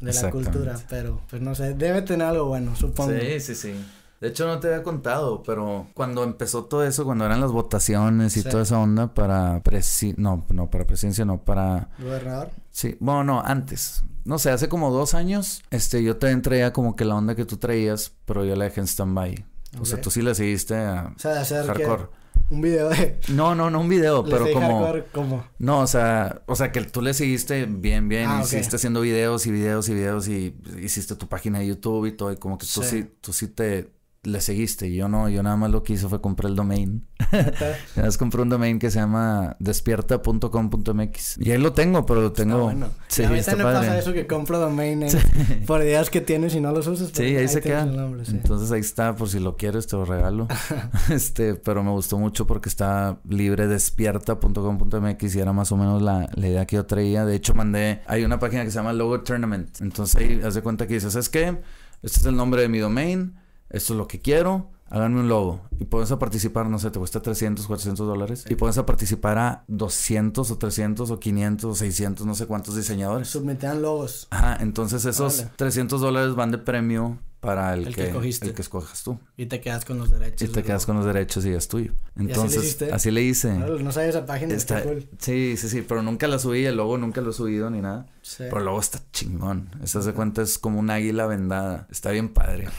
de 0.00 0.12
la 0.12 0.30
cultura, 0.30 0.78
pero 0.88 1.20
pues 1.30 1.40
no 1.40 1.54
sé, 1.54 1.74
debe 1.74 2.02
tener 2.02 2.26
algo 2.26 2.46
bueno, 2.46 2.76
supongo. 2.76 3.12
Sí, 3.12 3.40
sí, 3.40 3.54
sí. 3.54 3.74
De 4.22 4.28
hecho, 4.28 4.46
no 4.46 4.60
te 4.60 4.68
había 4.68 4.84
contado, 4.84 5.42
pero 5.42 5.88
cuando 5.94 6.22
empezó 6.22 6.66
todo 6.66 6.84
eso, 6.84 7.04
cuando 7.04 7.26
eran 7.26 7.40
las 7.40 7.50
votaciones 7.50 8.36
y 8.36 8.44
toda 8.44 8.62
esa 8.62 8.78
onda 8.78 9.14
para 9.14 9.60
presi... 9.64 10.14
No, 10.16 10.46
no, 10.48 10.70
para 10.70 10.86
presidencia, 10.86 11.24
no, 11.24 11.42
para... 11.42 11.88
¿Gobernador? 11.98 12.50
Sí, 12.70 12.96
bueno, 13.00 13.24
no, 13.24 13.42
antes. 13.44 14.04
No 14.24 14.38
sé, 14.38 14.50
hace 14.52 14.68
como 14.68 14.92
dos 14.92 15.14
años, 15.14 15.64
este, 15.72 16.04
yo 16.04 16.18
te 16.18 16.36
traía 16.36 16.72
como 16.72 16.94
que 16.94 17.04
la 17.04 17.16
onda 17.16 17.34
que 17.34 17.44
tú 17.44 17.56
traías, 17.56 18.12
pero 18.24 18.44
yo 18.44 18.54
la 18.54 18.66
dejé 18.66 18.82
en 18.82 18.86
stand-by. 18.86 19.44
O 19.80 19.84
sea, 19.84 20.00
tú 20.00 20.08
sí 20.12 20.22
la 20.22 20.36
seguiste 20.36 20.76
a... 20.76 21.12
O 21.16 21.18
sea, 21.18 21.32
de 21.32 21.40
hacer 21.40 21.66
hardcore. 21.66 22.06
Un 22.50 22.60
video 22.60 22.88
de... 22.90 23.18
No, 23.28 23.54
no, 23.54 23.70
no 23.70 23.80
un 23.80 23.88
video, 23.88 24.24
pero 24.24 24.50
como... 24.52 24.92
¿cómo? 25.12 25.46
No, 25.58 25.80
o 25.80 25.86
sea, 25.86 26.42
o 26.46 26.54
sea 26.54 26.70
que 26.70 26.82
tú 26.82 27.00
le 27.00 27.14
seguiste 27.14 27.66
bien, 27.66 28.08
bien, 28.08 28.28
ah, 28.28 28.40
hiciste 28.42 28.76
haciendo 28.76 29.00
videos 29.00 29.46
y 29.46 29.52
videos 29.52 29.88
y 29.88 29.94
videos 29.94 30.28
y 30.28 30.54
hiciste 30.82 31.16
tu 31.16 31.28
página 31.28 31.60
de 31.60 31.68
YouTube 31.68 32.06
y 32.06 32.12
todo, 32.12 32.32
y 32.32 32.36
como 32.36 32.58
que 32.58 32.66
tú 32.66 32.82
sí, 32.82 33.10
tú 33.20 33.32
sí 33.32 33.48
te 33.48 33.90
le 34.24 34.40
seguiste. 34.40 34.92
Yo 34.94 35.08
no, 35.08 35.28
yo 35.28 35.42
nada 35.42 35.56
más 35.56 35.70
lo 35.70 35.82
que 35.82 35.94
hice 35.94 36.08
fue 36.08 36.20
comprar 36.20 36.50
el 36.50 36.56
domain. 36.56 37.04
Nada 37.32 37.76
más 37.96 38.18
compré 38.18 38.42
un 38.42 38.50
domain 38.50 38.78
que 38.78 38.90
se 38.90 39.00
llama 39.00 39.56
despierta.com.mx. 39.58 41.38
Y 41.38 41.50
ahí 41.50 41.58
lo 41.58 41.72
tengo, 41.72 42.06
pero 42.06 42.20
lo 42.20 42.32
tengo. 42.32 42.64
bueno. 42.64 42.88
Sí, 43.08 43.24
a 43.24 43.30
mí 43.30 43.38
está 43.38 43.56
padre. 43.56 43.88
pasa 43.88 43.98
eso 43.98 44.12
que 44.12 44.26
compro 44.26 44.58
domain 44.58 45.06
por 45.66 45.82
ideas 45.82 46.08
que 46.10 46.20
tienes 46.20 46.54
y 46.54 46.60
no 46.60 46.70
los 46.72 46.86
usas. 46.86 47.10
Sí, 47.12 47.36
ahí, 47.36 47.48
se 47.48 47.60
queda. 47.60 47.82
Entonces 47.82 48.70
ahí 48.70 48.80
está, 48.80 49.16
por 49.16 49.28
si 49.28 49.40
lo 49.40 49.56
quieres, 49.56 49.88
te 49.88 49.96
lo 49.96 50.04
regalo. 50.04 50.46
este, 51.10 51.54
pero 51.54 51.82
me 51.82 51.90
gustó 51.90 52.18
mucho 52.18 52.46
porque 52.46 52.68
está 52.68 53.18
libre 53.28 53.66
despierta.com.mx 53.66 55.34
y 55.34 55.40
era 55.40 55.52
más 55.52 55.72
o 55.72 55.76
menos 55.76 56.00
la, 56.00 56.28
la, 56.34 56.46
idea 56.46 56.66
que 56.66 56.76
yo 56.76 56.86
traía. 56.86 57.24
De 57.24 57.34
hecho, 57.34 57.54
mandé. 57.54 58.02
Hay 58.06 58.24
una 58.24 58.38
página 58.38 58.64
que 58.64 58.70
se 58.70 58.76
llama 58.76 58.92
Logo 58.92 59.20
Tournament. 59.22 59.80
Entonces 59.80 60.14
ahí 60.16 60.40
haz 60.44 60.54
de 60.54 60.62
cuenta 60.62 60.86
que 60.86 60.94
dices, 60.94 61.12
¿sabes 61.12 61.28
qué? 61.28 61.60
Este 62.02 62.20
es 62.20 62.26
el 62.26 62.36
nombre 62.36 62.62
de 62.62 62.68
mi 62.68 62.78
domain 62.78 63.41
esto 63.72 63.94
es 63.94 63.98
lo 63.98 64.06
que 64.06 64.20
quiero, 64.20 64.70
háganme 64.92 65.20
un 65.20 65.28
logo. 65.28 65.62
Y 65.80 65.84
puedes 65.84 66.12
participar, 66.12 66.66
no 66.66 66.78
sé, 66.78 66.90
te 66.90 66.98
cuesta 66.98 67.20
300, 67.20 67.66
400 67.66 68.06
dólares. 68.06 68.44
Y 68.48 68.54
puedes 68.54 68.78
participar 68.82 69.38
a 69.38 69.64
200 69.68 70.50
o 70.50 70.58
300 70.58 71.10
o 71.10 71.18
500 71.18 71.70
o 71.70 71.74
600, 71.74 72.26
no 72.26 72.34
sé 72.34 72.46
cuántos 72.46 72.76
diseñadores. 72.76 73.28
Submetean 73.28 73.80
logos. 73.80 74.28
Ajá, 74.30 74.58
entonces 74.60 75.04
esos 75.06 75.46
300 75.56 76.00
dólares 76.00 76.34
van 76.34 76.50
de 76.50 76.58
premio 76.58 77.18
para 77.40 77.74
el, 77.74 77.92
que, 77.92 78.10
el 78.10 78.54
que 78.54 78.62
escojas 78.62 79.02
tú. 79.02 79.18
Y 79.36 79.46
te 79.46 79.60
quedas 79.60 79.84
con 79.84 79.98
los 79.98 80.12
derechos. 80.12 80.48
Y 80.48 80.52
te 80.52 80.62
quedas 80.62 80.86
con 80.86 80.96
los 80.96 81.06
derechos 81.06 81.44
y 81.44 81.50
es 81.50 81.66
tuyo. 81.66 81.92
Entonces, 82.16 82.80
así 82.92 83.10
le, 83.10 83.22
hice. 83.22 83.52
No, 83.54 83.90
sabes 83.90 84.10
esa 84.10 84.26
página, 84.26 84.54
está, 84.54 84.82
cool. 84.84 85.08
Sí, 85.18 85.56
sí, 85.56 85.68
sí, 85.68 85.82
pero 85.82 86.02
nunca 86.02 86.28
la 86.28 86.38
subí, 86.38 86.64
el 86.66 86.76
logo 86.76 86.98
nunca 86.98 87.20
lo 87.20 87.30
he 87.30 87.32
subido 87.32 87.68
ni 87.68 87.80
nada. 87.80 88.06
Sí. 88.20 88.44
Pero 88.44 88.58
el 88.58 88.66
logo 88.66 88.78
está 88.78 89.00
chingón. 89.10 89.70
Estás 89.82 90.04
de 90.04 90.12
cuenta, 90.12 90.42
es 90.42 90.58
como 90.58 90.78
un 90.78 90.90
águila 90.90 91.26
vendada. 91.26 91.88
Está 91.90 92.10
bien 92.10 92.28
padre. 92.28 92.68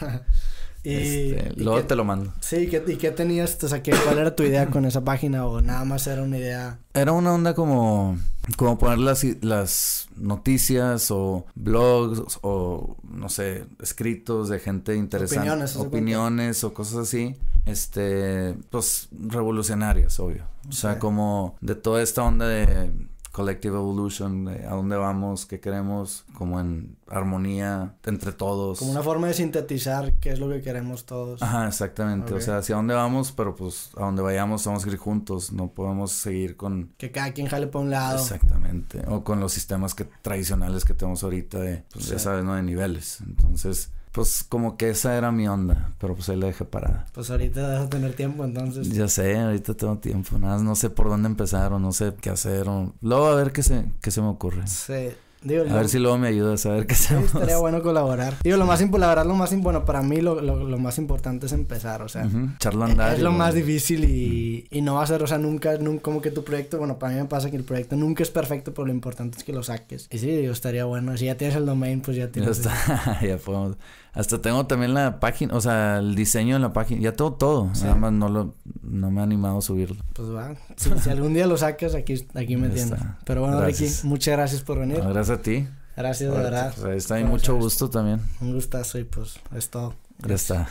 Y, 0.84 1.32
este, 1.32 1.52
luego 1.56 1.82
te 1.84 1.96
lo 1.96 2.04
mando. 2.04 2.32
Sí, 2.40 2.56
¿y 2.56 2.96
qué 2.96 3.10
tenías? 3.10 3.62
O 3.64 3.68
sea, 3.68 3.82
¿cuál 3.82 4.18
era 4.18 4.36
tu 4.36 4.42
idea 4.42 4.66
con 4.66 4.84
esa 4.84 5.02
página? 5.02 5.46
¿O 5.46 5.62
nada 5.62 5.84
más 5.86 6.06
era 6.06 6.22
una 6.22 6.36
idea? 6.36 6.78
Era 6.92 7.12
una 7.12 7.32
onda 7.32 7.54
como, 7.54 8.18
como 8.56 8.78
poner 8.78 8.98
las, 8.98 9.24
las 9.40 10.08
noticias 10.16 11.10
o 11.10 11.46
blogs 11.54 12.38
o, 12.42 12.98
no 13.02 13.30
sé, 13.30 13.64
escritos 13.82 14.50
de 14.50 14.60
gente 14.60 14.94
interesante. 14.94 15.48
Opiniones. 15.48 15.76
Opiniones 15.76 16.64
o 16.64 16.74
cosas 16.74 16.98
así. 16.98 17.34
Este, 17.64 18.54
pues, 18.68 19.08
revolucionarias, 19.10 20.20
obvio. 20.20 20.44
O 20.68 20.72
sea, 20.72 20.98
como 20.98 21.56
de 21.62 21.74
toda 21.76 22.02
esta 22.02 22.22
onda 22.22 22.46
de 22.46 22.90
Collective 23.34 23.76
Evolution, 23.76 24.46
a 24.46 24.74
dónde 24.76 24.96
vamos, 24.96 25.44
qué 25.44 25.58
queremos, 25.58 26.24
como 26.34 26.60
en 26.60 26.96
armonía 27.08 27.96
entre 28.04 28.30
todos. 28.30 28.78
Como 28.78 28.92
una 28.92 29.02
forma 29.02 29.26
de 29.26 29.34
sintetizar 29.34 30.12
qué 30.20 30.30
es 30.30 30.38
lo 30.38 30.48
que 30.48 30.62
queremos 30.62 31.04
todos. 31.04 31.42
Ajá, 31.42 31.66
exactamente. 31.66 32.32
O 32.32 32.40
sea, 32.40 32.58
hacia 32.58 32.76
dónde 32.76 32.94
vamos, 32.94 33.32
pero 33.32 33.56
pues 33.56 33.90
a 33.96 34.04
dónde 34.04 34.22
vayamos 34.22 34.64
vamos 34.64 34.86
a 34.86 34.88
ir 34.88 34.96
juntos. 34.98 35.52
No 35.52 35.72
podemos 35.72 36.12
seguir 36.12 36.56
con... 36.56 36.92
Que 36.96 37.10
cada 37.10 37.32
quien 37.32 37.48
jale 37.48 37.66
para 37.66 37.84
un 37.84 37.90
lado. 37.90 38.22
Exactamente. 38.22 39.02
O 39.08 39.24
con 39.24 39.40
los 39.40 39.52
sistemas 39.52 39.96
que 39.96 40.04
tradicionales 40.04 40.84
que 40.84 40.94
tenemos 40.94 41.24
ahorita 41.24 41.58
de, 41.58 41.82
pues 41.92 42.06
ya 42.06 42.20
sabes, 42.20 42.44
¿no? 42.44 42.54
De 42.54 42.62
niveles. 42.62 43.20
Entonces 43.20 43.90
pues 44.14 44.46
como 44.48 44.76
que 44.76 44.90
esa 44.90 45.16
era 45.16 45.32
mi 45.32 45.48
onda, 45.48 45.90
pero 45.98 46.14
pues 46.14 46.28
ahí 46.28 46.36
la 46.36 46.46
dejé 46.46 46.64
parada. 46.64 47.04
Pues 47.12 47.30
ahorita 47.30 47.66
vas 47.66 47.86
a 47.86 47.88
tener 47.88 48.14
tiempo 48.14 48.44
entonces. 48.44 48.88
Ya 48.90 49.08
sé, 49.08 49.36
ahorita 49.36 49.74
tengo 49.74 49.98
tiempo, 49.98 50.38
nada 50.38 50.54
más 50.54 50.62
no 50.62 50.76
sé 50.76 50.88
por 50.88 51.08
dónde 51.08 51.26
empezar 51.26 51.72
o 51.72 51.80
no 51.80 51.90
sé 51.90 52.14
qué 52.20 52.30
hacer 52.30 52.68
o 52.68 52.92
luego 53.00 53.26
a 53.26 53.34
ver 53.34 53.50
qué 53.50 53.64
se, 53.64 53.86
qué 54.00 54.12
se 54.12 54.22
me 54.22 54.28
ocurre. 54.28 54.68
Sí. 54.68 55.08
a 55.48 55.74
ver 55.74 55.88
si 55.88 55.98
luego 55.98 56.16
me 56.16 56.28
ayudas 56.28 56.64
a 56.64 56.70
ver 56.70 56.86
qué 56.86 56.94
hacemos. 56.94 57.28
Sí, 57.28 57.38
estaría 57.38 57.58
bueno 57.58 57.82
colaborar. 57.82 58.36
Digo, 58.44 58.56
lo 58.56 58.66
más 58.66 58.80
la 58.80 59.08
verdad, 59.08 59.26
lo 59.26 59.34
más 59.34 59.52
bueno, 59.60 59.84
para 59.84 60.00
mí 60.00 60.20
lo, 60.20 60.40
lo, 60.40 60.78
más 60.78 60.98
importante 60.98 61.46
es 61.46 61.52
empezar, 61.52 62.00
o 62.02 62.08
sea. 62.08 62.22
andar. 62.22 63.14
Es 63.14 63.20
lo 63.20 63.32
más 63.32 63.52
difícil 63.52 64.04
y, 64.04 64.68
y, 64.70 64.80
no 64.80 64.94
va 64.94 65.02
a 65.02 65.08
ser, 65.08 65.24
o 65.24 65.26
sea, 65.26 65.38
nunca, 65.38 65.76
nunca, 65.78 66.02
como 66.04 66.22
que 66.22 66.30
tu 66.30 66.44
proyecto, 66.44 66.78
bueno, 66.78 67.00
para 67.00 67.14
mí 67.14 67.18
me 67.18 67.26
pasa 67.26 67.50
que 67.50 67.56
el 67.56 67.64
proyecto 67.64 67.96
nunca 67.96 68.22
es 68.22 68.30
perfecto, 68.30 68.72
pero 68.72 68.86
lo 68.86 68.92
importante 68.92 69.38
es 69.38 69.42
que 69.42 69.52
lo 69.52 69.64
saques. 69.64 70.06
Y 70.12 70.18
sí, 70.18 70.28
digo, 70.28 70.52
estaría 70.52 70.84
bueno. 70.84 71.16
Si 71.16 71.24
ya 71.24 71.36
tienes 71.36 71.56
el 71.56 71.66
domain, 71.66 72.00
pues 72.00 72.16
ya 72.16 72.28
tienes. 72.28 72.62
Ya 72.62 72.70
está, 72.70 73.20
ya 73.26 73.38
podemos. 73.38 73.76
Hasta 74.14 74.40
tengo 74.40 74.64
también 74.66 74.94
la 74.94 75.18
página, 75.18 75.54
o 75.54 75.60
sea, 75.60 75.98
el 75.98 76.14
diseño 76.14 76.54
en 76.54 76.62
la 76.62 76.72
página, 76.72 77.00
ya 77.00 77.12
todo, 77.14 77.32
todo. 77.32 77.70
Nada 77.82 77.96
más 77.96 78.12
no 78.12 78.28
lo, 78.28 78.54
no 78.82 79.10
me 79.10 79.20
ha 79.20 79.24
animado 79.24 79.58
a 79.58 79.62
subirlo. 79.62 79.96
Pues 80.12 80.30
va, 80.30 80.54
si, 80.76 81.10
algún 81.10 81.34
día 81.34 81.48
lo 81.48 81.56
sacas, 81.56 81.96
aquí, 81.96 82.24
aquí 82.34 82.56
me 82.56 82.68
tienes. 82.68 82.94
Pero 83.24 83.40
bueno, 83.40 83.60
Ricky, 83.64 83.88
muchas 84.04 84.36
gracias 84.36 84.62
por 84.62 84.78
venir. 84.78 85.00
gracias 85.00 85.30
a 85.30 85.42
ti. 85.42 85.66
Gracias, 85.96 86.32
de 86.32 86.36
verdad. 86.36 86.74
Pues, 86.80 86.96
está 86.96 87.16
ahí 87.16 87.24
mucho 87.24 87.56
gusto 87.56 87.90
también. 87.90 88.20
Un 88.40 88.52
gustazo 88.52 88.98
y 88.98 89.04
pues 89.04 89.36
es 89.56 89.68
todo. 89.68 89.94
Gracias. 90.18 90.68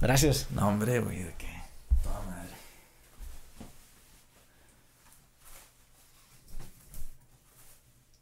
Gracias. 0.00 0.46
No, 0.52 0.68
hombre, 0.68 1.00
güey, 1.00 1.24
¿de 1.24 1.34
qué? 1.36 1.48
Toda 2.02 2.20
madre. 2.22 2.54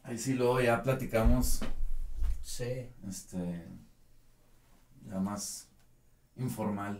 Ahí 0.05 0.18
sí 0.18 0.33
luego 0.33 0.61
ya 0.61 0.83
platicamos. 0.83 1.61
Sí. 2.49 2.88
Este. 3.07 3.62
Ya 5.07 5.20
más 5.20 5.68
informal. 6.36 6.96